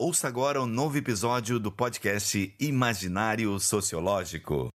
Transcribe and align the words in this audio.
Ouça 0.00 0.28
agora 0.28 0.62
um 0.62 0.66
novo 0.66 0.96
episódio 0.96 1.58
do 1.58 1.72
podcast 1.72 2.54
Imaginário 2.60 3.58
Sociológico. 3.58 4.68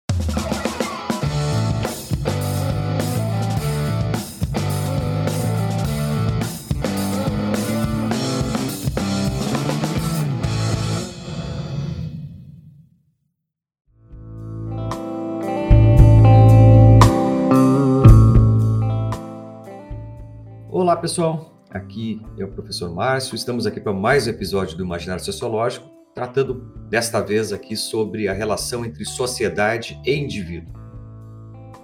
Olá, 20.72 20.98
pessoal. 20.98 21.51
Aqui 21.74 22.22
é 22.38 22.44
o 22.44 22.50
professor 22.50 22.94
Márcio. 22.94 23.34
Estamos 23.34 23.66
aqui 23.66 23.80
para 23.80 23.94
mais 23.94 24.28
um 24.28 24.30
episódio 24.30 24.76
do 24.76 24.84
Imaginário 24.84 25.24
Sociológico, 25.24 25.90
tratando 26.14 26.56
desta 26.90 27.22
vez 27.22 27.54
aqui 27.54 27.78
sobre 27.78 28.28
a 28.28 28.34
relação 28.34 28.84
entre 28.84 29.06
sociedade 29.06 29.98
e 30.06 30.14
indivíduo. 30.14 30.74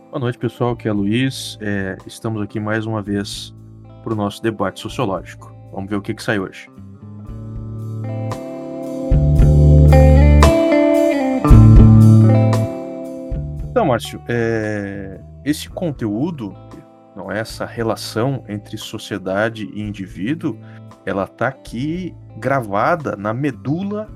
Boa 0.09 0.19
noite, 0.19 0.37
pessoal. 0.37 0.71
Aqui 0.71 0.89
é 0.89 0.91
Luiz. 0.91 1.57
É, 1.61 1.95
estamos 2.05 2.41
aqui 2.41 2.59
mais 2.59 2.85
uma 2.85 3.01
vez 3.01 3.55
para 4.03 4.11
o 4.11 4.15
nosso 4.15 4.43
debate 4.43 4.81
sociológico. 4.81 5.55
Vamos 5.71 5.89
ver 5.89 5.95
o 5.95 6.01
que, 6.01 6.13
que 6.13 6.21
sai 6.21 6.37
hoje. 6.37 6.69
Então, 13.69 13.85
Márcio, 13.85 14.21
é, 14.27 15.21
esse 15.45 15.69
conteúdo 15.69 16.53
é 17.31 17.39
essa 17.39 17.65
relação 17.65 18.43
entre 18.47 18.77
sociedade 18.77 19.69
e 19.73 19.81
indivíduo, 19.81 20.57
ela 21.05 21.23
está 21.23 21.47
aqui 21.47 22.15
gravada 22.37 23.15
na 23.15 23.33
medula 23.33 24.09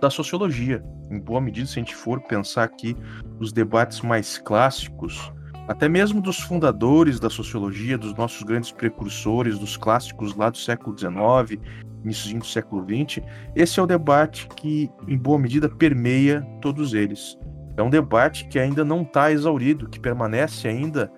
da 0.00 0.10
sociologia. 0.10 0.82
Em 1.10 1.18
boa 1.18 1.40
medida, 1.40 1.66
se 1.66 1.78
a 1.78 1.82
gente 1.82 1.94
for 1.94 2.20
pensar 2.20 2.64
aqui 2.64 2.96
os 3.38 3.52
debates 3.52 4.00
mais 4.00 4.38
clássicos, 4.38 5.32
até 5.68 5.88
mesmo 5.88 6.20
dos 6.20 6.40
fundadores 6.40 7.20
da 7.20 7.30
sociologia, 7.30 7.96
dos 7.96 8.14
nossos 8.14 8.42
grandes 8.42 8.72
precursores, 8.72 9.58
dos 9.58 9.76
clássicos 9.76 10.34
lá 10.34 10.50
do 10.50 10.58
século 10.58 10.96
XIX, 10.98 11.60
início 12.04 12.38
do 12.38 12.44
século 12.44 12.84
XX, 12.84 13.24
esse 13.54 13.78
é 13.78 13.82
o 13.82 13.86
debate 13.86 14.48
que, 14.56 14.90
em 15.06 15.18
boa 15.18 15.38
medida, 15.38 15.68
permeia 15.68 16.46
todos 16.60 16.94
eles. 16.94 17.38
É 17.76 17.82
um 17.82 17.90
debate 17.90 18.48
que 18.48 18.58
ainda 18.58 18.84
não 18.84 19.02
está 19.02 19.30
exaurido, 19.30 19.88
que 19.88 20.00
permanece 20.00 20.66
ainda 20.66 21.10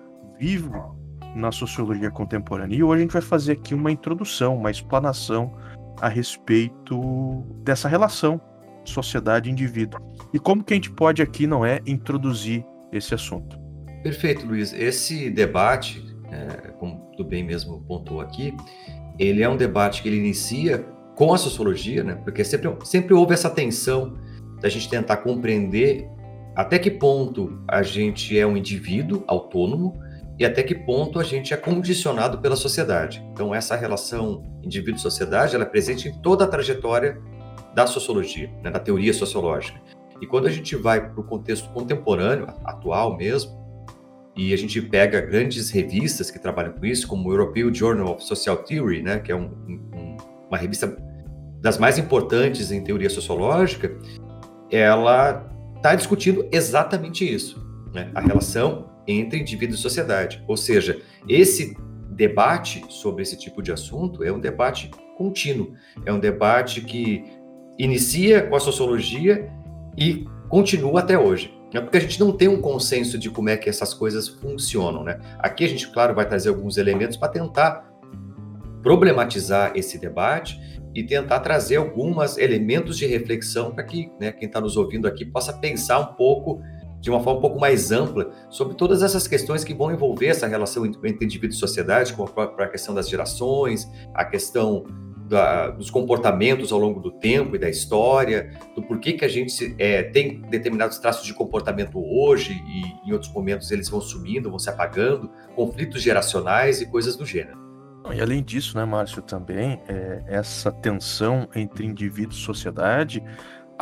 vivo 0.43 0.97
na 1.33 1.53
sociologia 1.53 2.11
contemporânea. 2.11 2.75
E 2.75 2.83
hoje 2.83 2.99
a 2.99 3.01
gente 3.03 3.13
vai 3.13 3.21
fazer 3.21 3.53
aqui 3.53 3.73
uma 3.73 3.89
introdução, 3.89 4.57
uma 4.57 4.69
explanação 4.69 5.53
a 6.01 6.09
respeito 6.09 7.45
dessa 7.63 7.87
relação 7.87 8.41
sociedade 8.83 9.49
indivíduo. 9.49 10.01
E 10.33 10.39
como 10.39 10.61
que 10.61 10.73
a 10.73 10.75
gente 10.75 10.91
pode 10.91 11.21
aqui, 11.21 11.47
não 11.47 11.65
é, 11.65 11.79
introduzir 11.87 12.65
esse 12.91 13.13
assunto. 13.13 13.57
Perfeito, 14.03 14.45
Luiz. 14.45 14.73
Esse 14.73 15.29
debate, 15.29 16.05
é, 16.29 16.71
como 16.71 17.09
tu 17.15 17.23
bem 17.23 17.41
mesmo 17.41 17.81
pontuou 17.87 18.19
aqui, 18.19 18.53
ele 19.17 19.41
é 19.41 19.47
um 19.47 19.55
debate 19.55 20.01
que 20.01 20.09
ele 20.09 20.17
inicia 20.17 20.79
com 21.15 21.33
a 21.33 21.37
sociologia, 21.37 22.03
né? 22.03 22.15
Porque 22.15 22.43
sempre, 22.43 22.69
sempre 22.83 23.13
houve 23.13 23.33
essa 23.33 23.49
tensão 23.49 24.17
da 24.59 24.67
gente 24.67 24.89
tentar 24.89 25.17
compreender 25.17 26.05
até 26.53 26.77
que 26.77 26.91
ponto 26.91 27.63
a 27.65 27.81
gente 27.81 28.37
é 28.37 28.45
um 28.45 28.57
indivíduo 28.57 29.23
autônomo 29.25 30.03
e 30.37 30.45
até 30.45 30.63
que 30.63 30.73
ponto 30.73 31.19
a 31.19 31.23
gente 31.23 31.53
é 31.53 31.57
condicionado 31.57 32.39
pela 32.39 32.55
sociedade. 32.55 33.23
Então, 33.31 33.53
essa 33.53 33.75
relação 33.75 34.43
indivíduo-sociedade 34.63 35.55
ela 35.55 35.63
é 35.63 35.67
presente 35.67 36.07
em 36.07 36.21
toda 36.21 36.45
a 36.45 36.47
trajetória 36.47 37.21
da 37.73 37.85
sociologia, 37.87 38.51
né, 38.63 38.71
da 38.71 38.79
teoria 38.79 39.13
sociológica. 39.13 39.79
E 40.21 40.27
quando 40.27 40.47
a 40.47 40.51
gente 40.51 40.75
vai 40.75 41.09
para 41.09 41.19
o 41.19 41.23
contexto 41.23 41.69
contemporâneo, 41.71 42.47
atual 42.63 43.17
mesmo, 43.17 43.61
e 44.35 44.53
a 44.53 44.57
gente 44.57 44.81
pega 44.81 45.21
grandes 45.21 45.69
revistas 45.69 46.31
que 46.31 46.39
trabalham 46.39 46.73
com 46.73 46.85
isso, 46.85 47.07
como 47.07 47.29
o 47.29 47.33
European 47.33 47.73
Journal 47.73 48.13
of 48.13 48.23
Social 48.23 48.57
Theory, 48.57 49.01
né, 49.03 49.19
que 49.19 49.31
é 49.31 49.35
um, 49.35 49.51
um, 49.67 50.17
uma 50.47 50.57
revista 50.57 50.95
das 51.61 51.77
mais 51.77 51.97
importantes 51.97 52.71
em 52.71 52.83
teoria 52.83 53.09
sociológica, 53.09 53.95
ela 54.71 55.49
está 55.75 55.93
discutindo 55.93 56.47
exatamente 56.51 57.31
isso, 57.31 57.63
né, 57.93 58.09
a 58.15 58.21
relação 58.21 58.92
entre 59.07 59.39
indivíduo 59.39 59.75
e 59.75 59.77
sociedade. 59.77 60.43
Ou 60.47 60.57
seja, 60.57 61.01
esse 61.27 61.75
debate 62.09 62.83
sobre 62.89 63.23
esse 63.23 63.37
tipo 63.37 63.61
de 63.61 63.71
assunto 63.71 64.23
é 64.23 64.31
um 64.31 64.39
debate 64.39 64.91
contínuo, 65.17 65.73
é 66.05 66.13
um 66.13 66.19
debate 66.19 66.81
que 66.81 67.23
inicia 67.77 68.43
com 68.43 68.55
a 68.55 68.59
sociologia 68.59 69.49
e 69.97 70.25
continua 70.49 70.99
até 70.99 71.17
hoje. 71.17 71.53
É 71.73 71.81
porque 71.81 71.97
a 71.97 71.99
gente 71.99 72.19
não 72.19 72.31
tem 72.31 72.47
um 72.47 72.61
consenso 72.61 73.17
de 73.17 73.31
como 73.31 73.49
é 73.49 73.57
que 73.57 73.67
essas 73.67 73.93
coisas 73.95 74.27
funcionam, 74.27 75.03
né? 75.03 75.19
Aqui 75.39 75.63
a 75.63 75.67
gente, 75.67 75.89
claro, 75.89 76.13
vai 76.13 76.27
trazer 76.27 76.49
alguns 76.49 76.77
elementos 76.77 77.17
para 77.17 77.29
tentar 77.29 77.91
problematizar 78.83 79.71
esse 79.73 79.97
debate 79.97 80.59
e 80.93 81.03
tentar 81.03 81.39
trazer 81.39 81.77
alguns 81.77 82.37
elementos 82.37 82.97
de 82.97 83.07
reflexão 83.07 83.73
para 83.73 83.83
que 83.83 84.11
né, 84.19 84.31
quem 84.31 84.47
está 84.47 84.61
nos 84.61 84.77
ouvindo 84.77 85.07
aqui 85.07 85.25
possa 85.25 85.53
pensar 85.53 85.99
um 85.99 86.13
pouco 86.13 86.61
de 87.03 87.09
uma 87.09 87.19
forma 87.19 87.39
um 87.39 87.41
pouco 87.41 87.59
mais 87.59 87.91
ampla 87.91 88.31
sobre 88.49 88.75
todas 88.75 89.03
essas 89.03 89.27
questões 89.27 89.61
que 89.61 89.73
vão 89.73 89.91
envolver 89.91 90.27
essa 90.27 90.47
relação 90.47 90.85
entre 90.85 91.25
indivíduo 91.25 91.53
e 91.53 91.59
sociedade, 91.59 92.13
como 92.13 92.31
a 92.39 92.67
questão 92.67 92.95
das 92.95 93.09
gerações, 93.09 93.91
a 94.13 94.23
questão 94.23 94.85
da, 95.27 95.69
dos 95.71 95.89
comportamentos 95.89 96.71
ao 96.71 96.79
longo 96.79 97.01
do 97.01 97.11
tempo 97.11 97.57
e 97.57 97.59
da 97.59 97.69
história, 97.69 98.57
do 98.73 98.81
porquê 98.81 99.11
que 99.11 99.25
a 99.25 99.27
gente 99.27 99.75
é, 99.77 100.03
tem 100.03 100.43
determinados 100.43 100.97
traços 100.97 101.25
de 101.25 101.33
comportamento 101.33 101.99
hoje 101.99 102.53
e 102.53 103.09
em 103.09 103.11
outros 103.11 103.33
momentos 103.33 103.69
eles 103.69 103.89
vão 103.89 103.99
sumindo, 103.99 104.49
vão 104.49 104.57
se 104.57 104.69
apagando, 104.69 105.29
conflitos 105.57 106.01
geracionais 106.01 106.79
e 106.79 106.85
coisas 106.85 107.17
do 107.17 107.25
gênero. 107.25 107.61
E 108.13 108.21
além 108.21 108.41
disso, 108.41 108.77
né, 108.77 108.85
Márcio, 108.85 109.21
também 109.21 109.81
é, 109.89 110.23
essa 110.27 110.71
tensão 110.71 111.49
entre 111.53 111.85
indivíduo 111.85 112.33
e 112.33 112.39
sociedade 112.39 113.21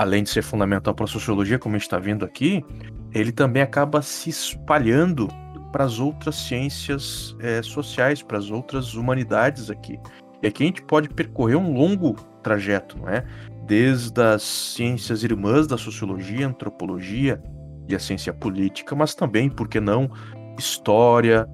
além 0.01 0.23
de 0.23 0.31
ser 0.31 0.41
fundamental 0.41 0.95
para 0.95 1.05
a 1.05 1.07
sociologia, 1.07 1.59
como 1.59 1.75
a 1.75 1.77
gente 1.77 1.85
está 1.85 1.99
vendo 1.99 2.25
aqui, 2.25 2.65
ele 3.13 3.31
também 3.31 3.61
acaba 3.61 4.01
se 4.01 4.31
espalhando 4.31 5.27
para 5.71 5.83
as 5.83 5.99
outras 5.99 6.35
ciências 6.35 7.35
é, 7.39 7.61
sociais, 7.61 8.23
para 8.23 8.39
as 8.39 8.49
outras 8.49 8.95
humanidades 8.95 9.69
aqui. 9.69 9.99
E 10.41 10.47
aqui 10.47 10.63
a 10.63 10.65
gente 10.65 10.81
pode 10.81 11.07
percorrer 11.07 11.55
um 11.55 11.73
longo 11.73 12.15
trajeto, 12.41 12.97
não 12.97 13.07
é? 13.07 13.23
Desde 13.67 14.19
as 14.19 14.41
ciências 14.41 15.23
irmãs 15.23 15.67
da 15.67 15.77
sociologia, 15.77 16.47
antropologia 16.47 17.41
e 17.87 17.93
a 17.93 17.99
ciência 17.99 18.33
política, 18.33 18.95
mas 18.95 19.13
também, 19.13 19.51
por 19.51 19.67
que 19.67 19.79
não, 19.79 20.09
história, 20.57 21.47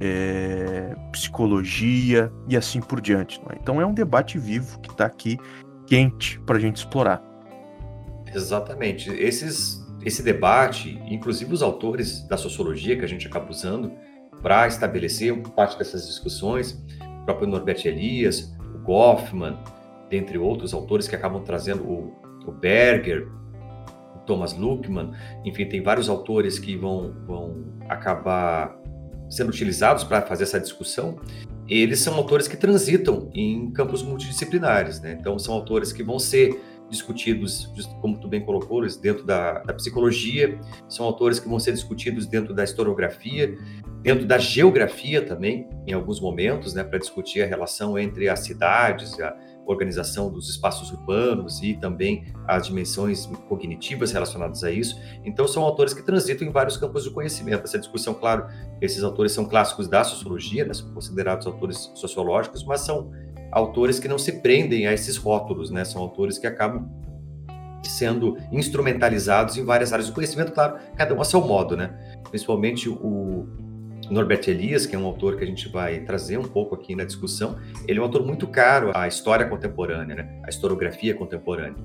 é, 0.00 0.92
psicologia 1.12 2.32
e 2.48 2.56
assim 2.56 2.80
por 2.80 3.00
diante. 3.00 3.40
É? 3.48 3.58
Então 3.60 3.80
é 3.80 3.86
um 3.86 3.94
debate 3.94 4.38
vivo 4.40 4.80
que 4.80 4.90
está 4.90 5.06
aqui 5.06 5.38
quente 5.86 6.40
para 6.40 6.56
a 6.56 6.60
gente 6.60 6.78
explorar. 6.78 7.31
Exatamente. 8.34 9.10
Esses, 9.10 9.84
esse 10.04 10.22
debate, 10.22 11.00
inclusive 11.06 11.52
os 11.52 11.62
autores 11.62 12.26
da 12.28 12.36
sociologia 12.36 12.96
que 12.96 13.04
a 13.04 13.08
gente 13.08 13.26
acaba 13.26 13.50
usando 13.50 13.92
para 14.40 14.66
estabelecer 14.66 15.36
parte 15.54 15.78
dessas 15.78 16.06
discussões, 16.06 16.82
o 17.22 17.24
próprio 17.24 17.46
Norbert 17.46 17.86
Elias, 17.86 18.52
o 18.74 18.78
Goffman, 18.78 19.56
dentre 20.10 20.36
outros 20.36 20.74
autores 20.74 21.06
que 21.06 21.14
acabam 21.14 21.42
trazendo 21.42 21.84
o, 21.84 22.12
o 22.46 22.52
Berger, 22.52 23.28
o 24.14 24.18
Thomas 24.26 24.54
Luckmann, 24.54 25.12
enfim, 25.44 25.66
tem 25.66 25.82
vários 25.82 26.08
autores 26.08 26.58
que 26.58 26.76
vão, 26.76 27.14
vão 27.26 27.64
acabar 27.88 28.76
sendo 29.30 29.48
utilizados 29.48 30.04
para 30.04 30.20
fazer 30.20 30.44
essa 30.44 30.60
discussão. 30.60 31.18
Eles 31.66 32.00
são 32.00 32.14
autores 32.14 32.46
que 32.46 32.56
transitam 32.56 33.30
em 33.32 33.70
campos 33.70 34.02
multidisciplinares, 34.02 35.00
né? 35.00 35.16
Então, 35.18 35.38
são 35.38 35.54
autores 35.54 35.92
que 35.92 36.02
vão 36.02 36.18
ser 36.18 36.60
discutidos, 36.92 37.72
como 38.00 38.18
tu 38.18 38.28
bem 38.28 38.44
colocou, 38.44 38.86
dentro 39.00 39.24
da, 39.24 39.60
da, 39.60 39.74
psicologia, 39.74 40.60
são 40.88 41.04
autores 41.04 41.40
que 41.40 41.48
vão 41.48 41.58
ser 41.58 41.72
discutidos 41.72 42.26
dentro 42.26 42.54
da 42.54 42.62
historiografia, 42.62 43.56
dentro 44.02 44.26
da 44.26 44.38
geografia 44.38 45.24
também, 45.24 45.68
em 45.86 45.92
alguns 45.92 46.20
momentos, 46.20 46.74
né, 46.74 46.84
para 46.84 46.98
discutir 46.98 47.42
a 47.42 47.46
relação 47.46 47.98
entre 47.98 48.28
as 48.28 48.40
cidades, 48.40 49.18
a 49.20 49.34
organização 49.64 50.30
dos 50.30 50.50
espaços 50.50 50.90
urbanos 50.90 51.62
e 51.62 51.74
também 51.74 52.24
as 52.46 52.66
dimensões 52.66 53.26
cognitivas 53.48 54.12
relacionadas 54.12 54.62
a 54.64 54.70
isso. 54.70 55.00
Então, 55.24 55.46
são 55.46 55.62
autores 55.62 55.94
que 55.94 56.02
transitam 56.02 56.46
em 56.46 56.50
vários 56.50 56.76
campos 56.76 57.04
de 57.04 57.10
conhecimento. 57.10 57.64
Essa 57.64 57.78
discussão, 57.78 58.12
claro, 58.12 58.46
esses 58.80 59.02
autores 59.02 59.32
são 59.32 59.44
clássicos 59.44 59.88
da 59.88 60.04
sociologia, 60.04 60.64
né, 60.64 60.74
são 60.74 60.92
considerados 60.92 61.46
autores 61.46 61.90
sociológicos, 61.94 62.64
mas 62.64 62.80
são 62.80 63.10
autores 63.52 64.00
que 64.00 64.08
não 64.08 64.18
se 64.18 64.32
prendem 64.40 64.86
a 64.86 64.92
esses 64.92 65.16
rótulos, 65.16 65.70
né? 65.70 65.84
São 65.84 66.00
autores 66.00 66.38
que 66.38 66.46
acabam 66.46 66.90
sendo 67.84 68.38
instrumentalizados 68.50 69.56
em 69.56 69.64
várias 69.64 69.92
áreas 69.92 70.08
do 70.08 70.14
conhecimento, 70.14 70.52
claro, 70.52 70.78
cada 70.96 71.14
um 71.14 71.20
a 71.20 71.24
seu 71.24 71.40
modo, 71.40 71.76
né? 71.76 71.90
Principalmente 72.30 72.88
o, 72.88 73.46
Norbert 74.12 74.42
Elias, 74.46 74.84
que 74.84 74.94
é 74.94 74.98
um 74.98 75.06
autor 75.06 75.36
que 75.36 75.44
a 75.44 75.46
gente 75.46 75.68
vai 75.68 76.00
trazer 76.00 76.36
um 76.36 76.44
pouco 76.44 76.74
aqui 76.74 76.94
na 76.94 77.04
discussão, 77.04 77.56
ele 77.88 77.98
é 77.98 78.02
um 78.02 78.04
autor 78.04 78.24
muito 78.24 78.46
caro 78.46 78.90
à 78.94 79.08
história 79.08 79.46
contemporânea, 79.46 80.14
né? 80.14 80.40
à 80.44 80.50
historiografia 80.50 81.14
contemporânea, 81.14 81.76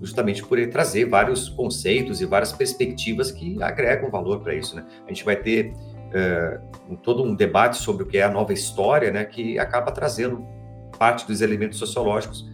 justamente 0.00 0.44
por 0.44 0.58
ele 0.58 0.68
trazer 0.68 1.06
vários 1.06 1.48
conceitos 1.48 2.20
e 2.20 2.26
várias 2.26 2.52
perspectivas 2.52 3.30
que 3.30 3.60
agregam 3.62 4.10
valor 4.10 4.40
para 4.40 4.54
isso. 4.54 4.76
Né? 4.76 4.84
A 5.04 5.08
gente 5.08 5.24
vai 5.24 5.36
ter 5.36 5.72
uh, 5.72 6.96
todo 7.02 7.24
um 7.24 7.34
debate 7.34 7.78
sobre 7.78 8.04
o 8.04 8.06
que 8.06 8.18
é 8.18 8.22
a 8.22 8.30
nova 8.30 8.52
história, 8.52 9.10
né? 9.10 9.24
que 9.24 9.58
acaba 9.58 9.90
trazendo 9.90 10.46
parte 10.96 11.26
dos 11.26 11.40
elementos 11.40 11.78
sociológicos 11.78 12.48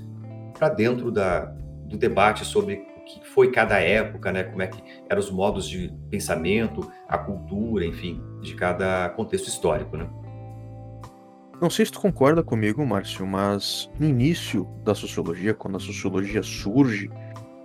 para 0.59 0.69
dentro 0.69 1.11
da, 1.11 1.47
do 1.87 1.97
debate 1.97 2.45
sobre 2.45 2.89
que 3.07 3.27
foi 3.29 3.51
cada 3.51 3.81
época, 3.81 4.31
né? 4.31 4.45
Como 4.45 4.63
é 4.63 4.67
que 4.69 4.83
eram 5.09 5.21
os 5.21 5.31
modos 5.31 5.69
de 5.69 5.93
pensamento, 6.11 6.91
a 7.09 7.19
cultura, 7.19 7.85
enfim, 7.85 8.23
de 8.41 8.55
cada 8.55 9.09
contexto 9.11 9.49
histórico, 9.49 9.97
né? 9.97 10.09
Não 11.61 11.69
sei 11.69 11.85
se 11.85 11.93
tu 11.93 12.01
concorda 12.01 12.43
comigo, 12.43 12.85
Márcio, 12.87 13.27
mas 13.27 13.91
no 13.99 14.07
início 14.07 14.67
da 14.83 14.95
sociologia, 14.95 15.53
quando 15.53 15.77
a 15.77 15.81
sociologia 15.81 16.43
surge 16.43 17.11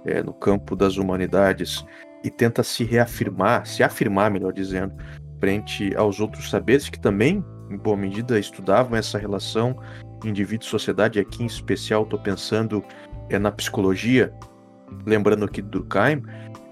é, 0.04 0.22
no 0.22 0.34
campo 0.34 0.76
das 0.76 0.98
humanidades 0.98 1.86
e 2.24 2.30
tenta 2.30 2.62
se 2.62 2.84
reafirmar, 2.84 3.66
se 3.66 3.84
afirmar, 3.84 4.30
melhor 4.30 4.52
dizendo, 4.52 4.96
frente 5.40 5.96
aos 5.96 6.20
outros 6.20 6.50
saberes 6.50 6.90
que 6.90 7.00
também, 7.00 7.44
em 7.70 7.78
boa 7.78 7.96
medida, 7.96 8.38
estudavam 8.38 8.98
essa 8.98 9.18
relação 9.18 9.80
indivíduo-sociedade. 10.30 11.20
Aqui, 11.20 11.44
em 11.44 11.46
especial, 11.46 12.04
estou 12.04 12.20
pensando 12.20 12.84
é, 13.30 13.40
na 13.40 13.52
psicologia, 13.52 14.34
lembrando 15.06 15.46
aqui 15.46 15.62
do 15.62 15.80
Durkheim, 15.80 16.24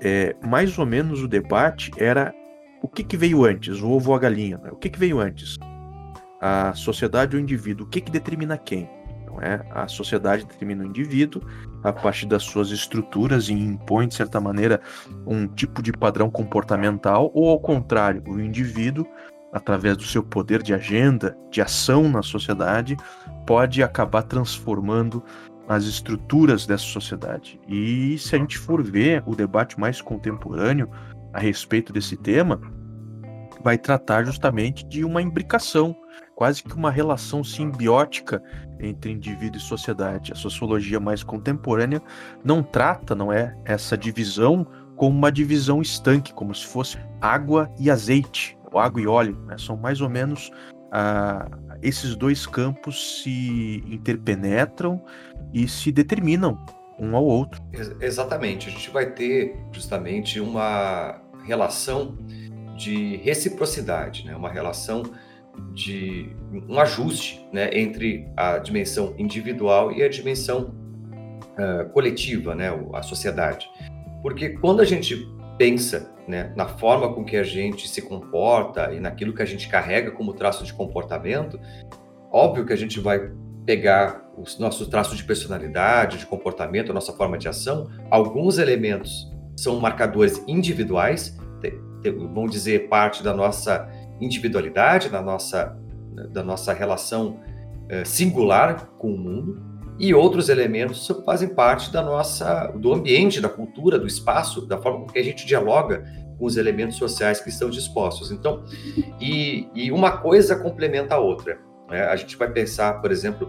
é, 0.01 0.35
mais 0.41 0.77
ou 0.77 0.85
menos 0.85 1.21
o 1.21 1.27
debate 1.27 1.91
era 1.97 2.33
o 2.81 2.88
que, 2.88 3.03
que 3.03 3.15
veio 3.15 3.45
antes, 3.45 3.81
o 3.81 3.89
ovo 3.89 4.11
ou 4.11 4.15
a 4.15 4.19
galinha. 4.19 4.57
Né? 4.57 4.69
O 4.71 4.75
que, 4.75 4.89
que 4.89 5.00
veio 5.00 5.19
antes? 5.19 5.57
A 6.41 6.73
sociedade 6.73 7.35
ou 7.35 7.41
o 7.41 7.44
indivíduo? 7.44 7.88
O 7.88 7.89
que, 7.89 8.01
que 8.01 8.11
determina 8.11 8.57
quem? 8.57 8.89
Não 9.25 9.41
é? 9.41 9.65
A 9.71 9.88
sociedade 9.88 10.45
determina 10.45 10.83
o 10.83 10.88
indivíduo 10.88 11.41
a 11.83 11.91
partir 11.91 12.25
das 12.25 12.44
suas 12.44 12.69
estruturas 12.69 13.47
e 13.47 13.53
impõe, 13.53 14.07
de 14.07 14.13
certa 14.13 14.39
maneira, 14.39 14.81
um 15.25 15.47
tipo 15.47 15.81
de 15.81 15.91
padrão 15.94 16.29
comportamental, 16.29 17.31
ou 17.33 17.50
ao 17.50 17.59
contrário, 17.59 18.21
o 18.27 18.39
indivíduo, 18.39 19.07
através 19.53 19.95
do 19.95 20.03
seu 20.03 20.23
poder 20.23 20.63
de 20.63 20.73
agenda, 20.73 21.38
de 21.51 21.61
ação 21.61 22.09
na 22.09 22.23
sociedade, 22.23 22.97
pode 23.45 23.83
acabar 23.83 24.23
transformando 24.23 25.23
as 25.67 25.85
estruturas 25.85 26.65
dessa 26.65 26.83
sociedade. 26.83 27.59
E 27.67 28.17
se 28.17 28.35
a 28.35 28.39
gente 28.39 28.57
for 28.57 28.83
ver 28.83 29.23
o 29.25 29.35
debate 29.35 29.79
mais 29.79 30.01
contemporâneo 30.01 30.89
a 31.31 31.39
respeito 31.39 31.94
desse 31.94 32.17
tema, 32.17 32.59
vai 33.63 33.77
tratar 33.77 34.25
justamente 34.25 34.85
de 34.85 35.05
uma 35.05 35.21
imbricação, 35.21 35.95
quase 36.35 36.61
que 36.63 36.73
uma 36.73 36.91
relação 36.91 37.44
simbiótica 37.44 38.44
entre 38.79 39.11
indivíduo 39.11 39.57
e 39.57 39.63
sociedade. 39.63 40.33
A 40.33 40.35
sociologia 40.35 41.00
mais 41.00 41.23
contemporânea 41.23 42.01
não 42.44 42.61
trata, 42.61 43.15
não 43.15 43.31
é, 43.31 43.55
essa 43.63 43.97
divisão 43.97 44.67
como 44.95 45.17
uma 45.17 45.31
divisão 45.31 45.81
estanque, 45.81 46.33
como 46.33 46.53
se 46.53 46.65
fosse 46.65 46.97
água 47.21 47.71
e 47.79 47.89
azeite, 47.89 48.57
água 48.80 49.02
e 49.02 49.08
óleo. 49.08 49.38
Né? 49.48 49.58
São 49.58 49.78
mais 49.78 50.02
ou 50.02 50.10
menos 50.10 50.52
ah, 50.92 51.50
esses 51.81 52.16
dois 52.16 52.46
campos 52.46 53.24
se 53.24 53.84
interpenetram 53.88 55.04
e 55.54 55.68
se 55.68 55.92
determinam 55.92 56.64
um 57.00 57.16
ao 57.16 57.25
outro. 57.25 57.62
Exatamente. 58.00 58.70
A 58.70 58.72
gente 58.72 58.90
vai 58.92 59.12
ter 59.12 59.56
justamente 59.72 60.40
uma 60.40 61.20
relação 61.46 62.18
de 62.78 63.18
reciprocidade, 63.18 64.25
né? 64.25 64.36
uma 64.36 64.50
relação 64.50 65.04
de 65.74 66.30
um 66.68 66.80
ajuste 66.80 67.44
né? 67.52 67.70
entre 67.78 68.28
a 68.38 68.58
dimensão 68.60 69.14
individual 69.18 69.92
e 69.92 70.04
a 70.04 70.10
dimensão 70.10 70.75
uh, 71.58 71.90
coletiva, 71.90 72.56
né? 72.56 72.70
a 72.94 73.02
sociedade. 73.02 73.70
Porque 74.22 74.50
quando 74.50 74.81
a 74.81 74.86
gente 74.86 75.28
pensa 75.58 76.12
né, 76.28 76.54
na 76.56 76.68
forma 76.68 77.14
com 77.14 77.24
que 77.24 77.36
a 77.36 77.44
gente 77.44 77.88
se 77.88 78.02
comporta 78.02 78.94
e 78.94 79.00
naquilo 79.00 79.34
que 79.34 79.42
a 79.42 79.46
gente 79.46 79.68
carrega 79.68 80.12
como 80.12 80.34
traço 80.34 80.64
de 80.64 80.74
comportamento, 80.74 81.60
óbvio 82.31 82.66
que 82.66 82.74
a 82.74 82.78
gente 82.78 83.00
vai 83.00 83.31
pegar 83.66 84.24
os 84.38 84.58
nossos 84.58 84.88
traços 84.88 85.18
de 85.18 85.24
personalidade, 85.24 86.18
de 86.18 86.25
comportamento, 86.25 86.92
a 86.92 86.94
nossa 86.94 87.14
forma 87.14 87.38
de 87.38 87.48
ação. 87.48 87.90
Alguns 88.10 88.58
elementos 88.58 89.31
são 89.56 89.80
marcadores 89.80 90.44
individuais, 90.48 91.38
vão 92.34 92.48
dizer 92.48 92.90
parte 92.90 93.24
da 93.24 93.34
nossa 93.34 93.88
individualidade, 94.20 95.10
da 95.10 95.22
nossa, 95.22 95.78
da 96.31 96.44
nossa 96.44 96.74
relação 96.74 97.40
eh, 97.90 98.04
singular 98.04 98.88
com 98.98 99.14
o 99.14 99.18
mundo, 99.18 99.73
e 100.03 100.13
outros 100.13 100.50
elementos 100.50 101.07
fazem 101.25 101.47
parte 101.47 101.89
da 101.89 102.01
nossa, 102.01 102.67
do 102.75 102.91
ambiente, 102.91 103.39
da 103.39 103.47
cultura, 103.47 103.97
do 103.97 104.05
espaço, 104.05 104.65
da 104.65 104.77
forma 104.77 105.05
com 105.05 105.13
que 105.13 105.17
a 105.17 105.23
gente 105.23 105.45
dialoga 105.45 106.03
com 106.38 106.44
os 106.45 106.57
elementos 106.57 106.97
sociais 106.97 107.39
que 107.39 107.47
estão 107.47 107.69
dispostos. 107.69 108.29
Então, 108.29 108.65
e, 109.17 109.65
e 109.73 109.94
uma 109.94 110.17
coisa 110.17 110.57
complementa 110.57 111.15
a 111.15 111.19
outra. 111.19 111.57
Né? 111.89 112.03
A 112.03 112.17
gente 112.17 112.35
vai 112.35 112.51
pensar, 112.51 113.00
por 113.00 113.13
exemplo, 113.13 113.47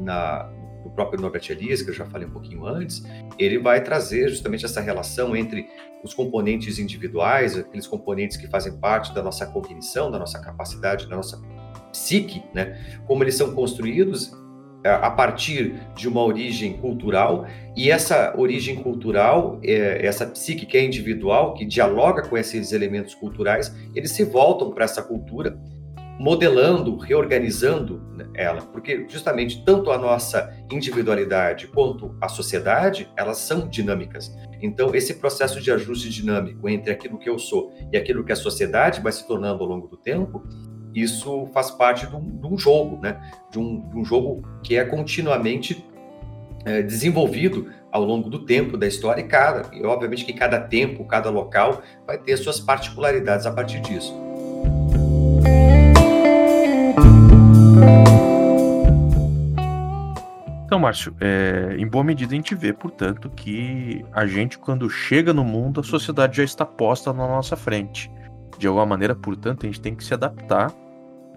na, 0.00 0.50
no 0.84 0.90
próprio 0.90 1.20
Norbert 1.20 1.48
Elias, 1.48 1.80
que 1.80 1.90
eu 1.90 1.94
já 1.94 2.06
falei 2.06 2.26
um 2.26 2.32
pouquinho 2.32 2.66
antes, 2.66 3.00
ele 3.38 3.56
vai 3.56 3.84
trazer 3.84 4.30
justamente 4.30 4.64
essa 4.64 4.80
relação 4.80 5.36
entre 5.36 5.68
os 6.02 6.12
componentes 6.12 6.80
individuais, 6.80 7.56
aqueles 7.56 7.86
componentes 7.86 8.36
que 8.36 8.48
fazem 8.48 8.76
parte 8.78 9.14
da 9.14 9.22
nossa 9.22 9.46
cognição, 9.46 10.10
da 10.10 10.18
nossa 10.18 10.40
capacidade, 10.40 11.08
da 11.08 11.14
nossa 11.14 11.40
psique, 11.92 12.42
né? 12.52 13.00
Como 13.06 13.22
eles 13.22 13.36
são 13.36 13.54
construídos 13.54 14.41
a 14.84 15.10
partir 15.10 15.80
de 15.94 16.08
uma 16.08 16.22
origem 16.22 16.72
cultural 16.74 17.46
e 17.76 17.90
essa 17.90 18.34
origem 18.36 18.76
cultural, 18.76 19.60
é, 19.62 20.04
essa 20.04 20.26
psique 20.26 20.66
que 20.66 20.76
é 20.76 20.84
individual, 20.84 21.54
que 21.54 21.64
dialoga 21.64 22.22
com 22.22 22.36
esses 22.36 22.72
elementos 22.72 23.14
culturais, 23.14 23.74
eles 23.94 24.10
se 24.10 24.24
voltam 24.24 24.72
para 24.72 24.84
essa 24.84 25.02
cultura, 25.02 25.56
modelando, 26.18 26.96
reorganizando 26.96 28.02
ela, 28.34 28.62
porque 28.62 29.06
justamente 29.08 29.64
tanto 29.64 29.90
a 29.90 29.98
nossa 29.98 30.54
individualidade 30.70 31.66
quanto 31.68 32.14
a 32.20 32.28
sociedade, 32.28 33.10
elas 33.16 33.38
são 33.38 33.68
dinâmicas. 33.68 34.32
Então, 34.60 34.94
esse 34.94 35.14
processo 35.14 35.60
de 35.60 35.72
ajuste 35.72 36.08
dinâmico 36.08 36.68
entre 36.68 36.92
aquilo 36.92 37.18
que 37.18 37.28
eu 37.28 37.38
sou 37.38 37.72
e 37.92 37.96
aquilo 37.96 38.22
que 38.22 38.32
a 38.32 38.36
sociedade 38.36 39.00
vai 39.00 39.10
se 39.10 39.26
tornando 39.26 39.62
ao 39.62 39.68
longo 39.68 39.88
do 39.88 39.96
tempo, 39.96 40.46
isso 40.94 41.46
faz 41.52 41.70
parte 41.70 42.06
de 42.06 42.14
um, 42.14 42.36
de 42.36 42.46
um 42.46 42.58
jogo, 42.58 42.98
né? 43.00 43.20
De 43.50 43.58
um, 43.58 43.88
de 43.88 43.96
um, 43.96 44.04
jogo 44.04 44.42
que 44.62 44.76
é 44.76 44.84
continuamente 44.84 45.84
é, 46.64 46.82
desenvolvido 46.82 47.70
ao 47.90 48.04
longo 48.04 48.30
do 48.30 48.44
tempo 48.44 48.76
da 48.76 48.86
história 48.86 49.20
e 49.20 49.24
cada, 49.24 49.74
e 49.74 49.84
obviamente 49.84 50.24
que 50.24 50.32
cada 50.32 50.60
tempo, 50.60 51.04
cada 51.04 51.28
local 51.30 51.82
vai 52.06 52.18
ter 52.18 52.36
suas 52.36 52.58
particularidades 52.58 53.46
a 53.46 53.52
partir 53.52 53.80
disso. 53.80 54.22
Então, 60.72 60.80
Márcio, 60.80 61.14
é, 61.20 61.76
em 61.78 61.86
boa 61.86 62.02
medida 62.02 62.32
a 62.32 62.34
gente 62.34 62.54
vê, 62.54 62.72
portanto, 62.72 63.28
que 63.28 64.02
a 64.10 64.24
gente, 64.24 64.56
quando 64.56 64.88
chega 64.88 65.30
no 65.30 65.44
mundo, 65.44 65.80
a 65.80 65.82
sociedade 65.82 66.38
já 66.38 66.44
está 66.44 66.64
posta 66.64 67.12
na 67.12 67.28
nossa 67.28 67.56
frente. 67.56 68.10
De 68.56 68.66
alguma 68.66 68.86
maneira, 68.86 69.14
portanto, 69.14 69.64
a 69.64 69.66
gente 69.66 69.82
tem 69.82 69.94
que 69.94 70.02
se 70.02 70.14
adaptar 70.14 70.72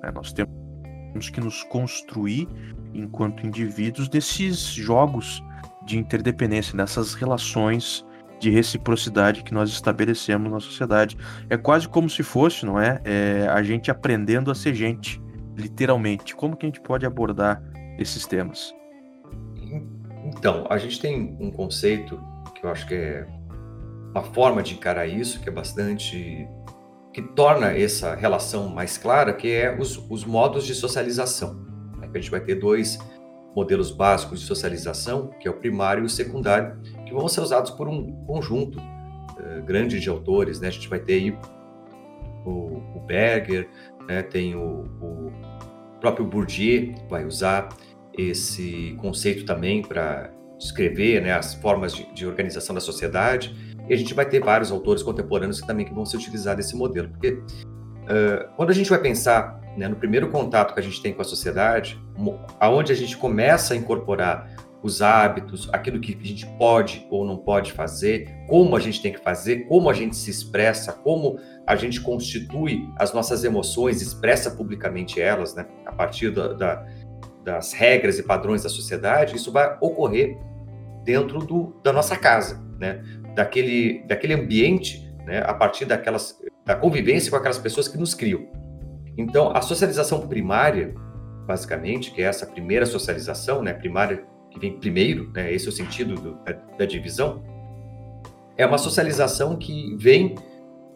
né? 0.06 0.12
Nós 0.14 0.32
temos 0.32 1.30
que 1.32 1.42
nos 1.42 1.64
construir 1.64 2.48
enquanto 2.94 3.46
indivíduos 3.46 4.10
nesses 4.10 4.60
jogos 4.68 5.44
de 5.86 5.98
interdependência, 5.98 6.76
nessas 6.76 7.14
relações 7.14 8.06
de 8.40 8.50
reciprocidade 8.50 9.44
que 9.44 9.54
nós 9.54 9.70
estabelecemos 9.70 10.52
na 10.52 10.60
sociedade. 10.60 11.18
É 11.50 11.58
quase 11.58 11.88
como 11.88 12.10
se 12.10 12.22
fosse, 12.22 12.66
não 12.66 12.80
é? 12.80 13.02
é? 13.04 13.48
a 13.50 13.64
gente 13.64 13.90
aprendendo 13.90 14.52
a 14.52 14.56
ser 14.56 14.74
gente, 14.74 15.22
literalmente. 15.56 16.36
Como 16.36 16.56
que 16.56 16.66
a 16.66 16.70
gente 16.70 16.82
pode 16.82 17.06
abordar 17.06 17.62
esses 17.98 18.26
temas? 18.26 18.74
Então, 20.26 20.66
a 20.70 20.78
gente 20.78 21.00
tem 21.00 21.38
um 21.40 21.52
conceito 21.52 22.22
que 22.54 22.66
eu 22.66 22.70
acho 22.70 22.88
que 22.88 22.94
é 22.94 23.28
uma 24.12 24.24
forma 24.24 24.62
de 24.62 24.74
encarar 24.74 25.08
isso 25.08 25.40
que 25.42 25.50
é 25.50 25.52
bastante 25.52 26.48
que 27.16 27.22
torna 27.22 27.72
essa 27.72 28.14
relação 28.14 28.68
mais 28.68 28.98
clara, 28.98 29.32
que 29.32 29.50
é 29.50 29.74
os, 29.74 29.98
os 30.10 30.26
modos 30.26 30.66
de 30.66 30.76
socialização. 30.76 31.54
Né? 31.98 32.10
A 32.14 32.18
gente 32.18 32.30
vai 32.30 32.42
ter 32.42 32.56
dois 32.56 33.00
modelos 33.56 33.90
básicos 33.90 34.42
de 34.42 34.46
socialização, 34.46 35.30
que 35.40 35.48
é 35.48 35.52
o 35.52 35.54
primário 35.54 36.04
e 36.04 36.08
o 36.08 36.10
secundário, 36.10 36.78
que 37.06 37.14
vão 37.14 37.30
ser 37.30 37.40
usados 37.40 37.72
por 37.72 37.88
um 37.88 38.12
conjunto 38.26 38.80
uh, 38.80 39.64
grande 39.66 39.98
de 39.98 40.10
autores. 40.10 40.60
Né? 40.60 40.68
A 40.68 40.72
gente 40.72 40.90
vai 40.90 41.00
ter 41.00 41.34
o, 42.46 42.50
o 42.50 43.04
Berger, 43.08 43.70
né? 44.10 44.22
tem 44.22 44.54
o, 44.54 44.84
o 45.02 45.32
próprio 46.02 46.26
Bourdieu, 46.26 46.96
vai 47.10 47.24
usar 47.24 47.70
esse 48.18 48.94
conceito 49.00 49.46
também 49.46 49.82
para 49.82 50.34
descrever 50.58 51.22
né, 51.22 51.32
as 51.32 51.54
formas 51.54 51.94
de, 51.94 52.14
de 52.14 52.28
organização 52.28 52.76
da 52.76 52.82
sociedade. 52.82 53.56
E 53.88 53.94
a 53.94 53.98
gente 53.98 54.14
vai 54.14 54.26
ter 54.26 54.44
vários 54.44 54.72
autores 54.72 55.04
contemporâneos 55.04 55.62
que 55.62 55.68
também 55.68 55.86
que 55.86 55.94
vão 55.94 56.06
se 56.06 56.16
utilizar 56.16 56.56
desse 56.56 56.76
modelo, 56.76 57.10
porque 57.10 57.32
uh, 57.32 58.50
quando 58.56 58.72
a 58.72 58.74
gente 58.74 58.90
vai 58.90 59.00
pensar 59.00 59.60
né, 59.78 59.88
no 59.88 59.96
primeiro 59.96 60.30
contato 60.30 60.74
que 60.74 60.80
a 60.80 60.84
gente 60.84 61.02
tem 61.02 61.14
com 61.14 61.22
a 61.22 61.26
sociedade, 61.26 62.00
aonde 62.60 62.92
a 62.92 62.96
gente 62.96 63.18
começa 63.18 63.74
a 63.74 63.78
incorporar 63.78 64.56
os 64.86 65.02
hábitos, 65.02 65.68
aquilo 65.74 66.00
que 66.00 66.16
a 66.22 66.28
gente 66.28 66.46
pode 66.60 67.08
ou 67.10 67.26
não 67.26 67.38
pode 67.38 67.74
fazer, 67.74 68.30
como 68.48 68.76
a 68.76 68.80
gente 68.80 69.02
tem 69.02 69.12
que 69.12 69.20
fazer, 69.20 69.68
como 69.68 69.90
a 69.90 69.94
gente 69.94 70.16
se 70.16 70.30
expressa, 70.30 70.94
como 70.94 71.40
a 71.66 71.76
gente 71.76 72.00
constitui 72.00 72.88
as 72.96 73.12
nossas 73.12 73.44
emoções, 73.44 74.00
expressa 74.02 74.52
publicamente 74.52 75.20
elas, 75.20 75.56
né, 75.56 75.66
a 75.86 75.92
partir 75.92 76.30
da, 76.30 76.54
da, 76.54 76.86
das 77.44 77.74
regras 77.74 78.20
e 78.20 78.24
padrões 78.24 78.62
da 78.62 78.70
sociedade, 78.70 79.36
isso 79.36 79.52
vai 79.52 79.76
ocorrer 79.82 80.38
dentro 81.04 81.40
do, 81.40 81.76
da 81.84 81.92
nossa 81.92 82.16
casa, 82.16 82.64
né, 82.80 83.04
daquele, 83.36 84.04
daquele 84.08 84.34
ambiente, 84.34 85.08
né, 85.26 85.44
a 85.46 85.54
partir 85.54 85.86
daquelas, 85.86 86.40
da 86.66 86.76
convivência 86.76 87.30
com 87.30 87.38
aquelas 87.38 87.58
pessoas 87.58 87.88
que 87.88 87.98
nos 87.98 88.14
criam. 88.14 88.48
Então, 89.18 89.52
a 89.56 89.62
socialização 89.62 90.28
primária, 90.28 90.94
basicamente, 91.46 92.12
que 92.12 92.22
é 92.22 92.26
essa 92.26 92.46
primeira 92.46 92.86
socialização, 92.86 93.62
né, 93.62 93.74
primária 93.74 94.24
que 94.50 94.60
vem 94.60 94.80
primeiro, 94.80 95.32
né, 95.34 95.54
esse 95.54 95.66
é 95.66 95.70
o 95.70 95.72
sentido 95.72 96.16
do, 96.16 96.36
da, 96.44 96.54
da 96.80 96.86
divisão, 96.86 97.44
é 98.58 98.66
uma 98.66 98.78
socialização 98.78 99.58
que 99.58 99.96
vem 99.98 100.36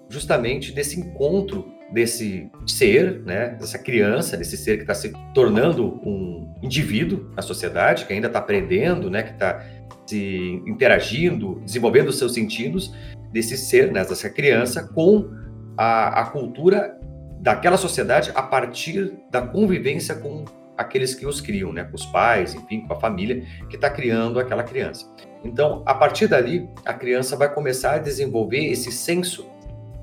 justamente 0.10 0.72
desse 0.72 1.00
encontro 1.00 1.80
desse 1.92 2.50
ser, 2.68 3.22
né, 3.26 3.50
dessa 3.60 3.80
criança, 3.80 4.38
desse 4.38 4.58
ser 4.58 4.78
que 4.78 4.84
está 4.84 4.94
se 4.94 5.12
tornando 5.34 6.00
um 6.06 6.56
indivíduo 6.62 7.32
na 7.36 7.42
sociedade, 7.42 8.06
que 8.06 8.14
ainda 8.14 8.28
está 8.28 8.40
aprendendo, 8.40 9.10
né, 9.10 9.24
que 9.24 9.32
está 9.32 9.64
se 10.06 10.62
interagindo, 10.66 11.62
desenvolvendo 11.66 12.10
os 12.10 12.18
seus 12.18 12.34
sentidos, 12.34 12.94
desse 13.32 13.58
ser, 13.58 13.92
né, 13.92 14.04
dessa 14.04 14.30
criança, 14.30 14.88
com 14.94 15.30
a, 15.78 16.22
a 16.22 16.26
cultura 16.26 16.98
daquela 17.40 17.78
sociedade 17.78 18.32
a 18.36 18.42
partir 18.42 19.14
da 19.32 19.42
convivência 19.42 20.16
com 20.16 20.46
aqueles 20.78 21.14
que 21.14 21.26
os 21.26 21.42
criam, 21.42 21.72
né, 21.74 21.84
com 21.84 21.96
os 21.96 22.06
pais, 22.06 22.54
enfim, 22.56 22.82
com 22.82 22.94
a 22.94 23.00
família 23.00 23.46
que 23.70 23.76
está 23.76 23.90
criando 23.90 24.40
aquela 24.40 24.64
criança. 24.64 25.06
Então, 25.44 25.84
a 25.86 25.94
partir 25.94 26.28
dali, 26.28 26.70
a 26.86 26.94
criança 26.94 27.36
vai 27.36 27.54
começar 27.54 27.96
a 27.96 27.98
desenvolver 27.98 28.66
esse 28.66 28.92
senso 28.92 29.50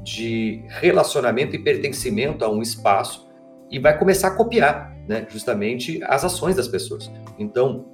de 0.03 0.63
relacionamento 0.69 1.57
e 1.57 1.59
pertencimento 1.59 2.45
a 2.45 2.51
um 2.51 2.63
espaço 2.63 3.27
e 3.71 3.79
vai 3.79 3.99
começar 3.99 4.29
a 4.29 4.31
copiar, 4.33 4.97
né, 5.09 5.27
justamente 5.29 6.01
as 6.05 6.25
ações 6.25 6.57
das 6.57 6.69
pessoas. 6.69 7.11
Então, 7.39 7.87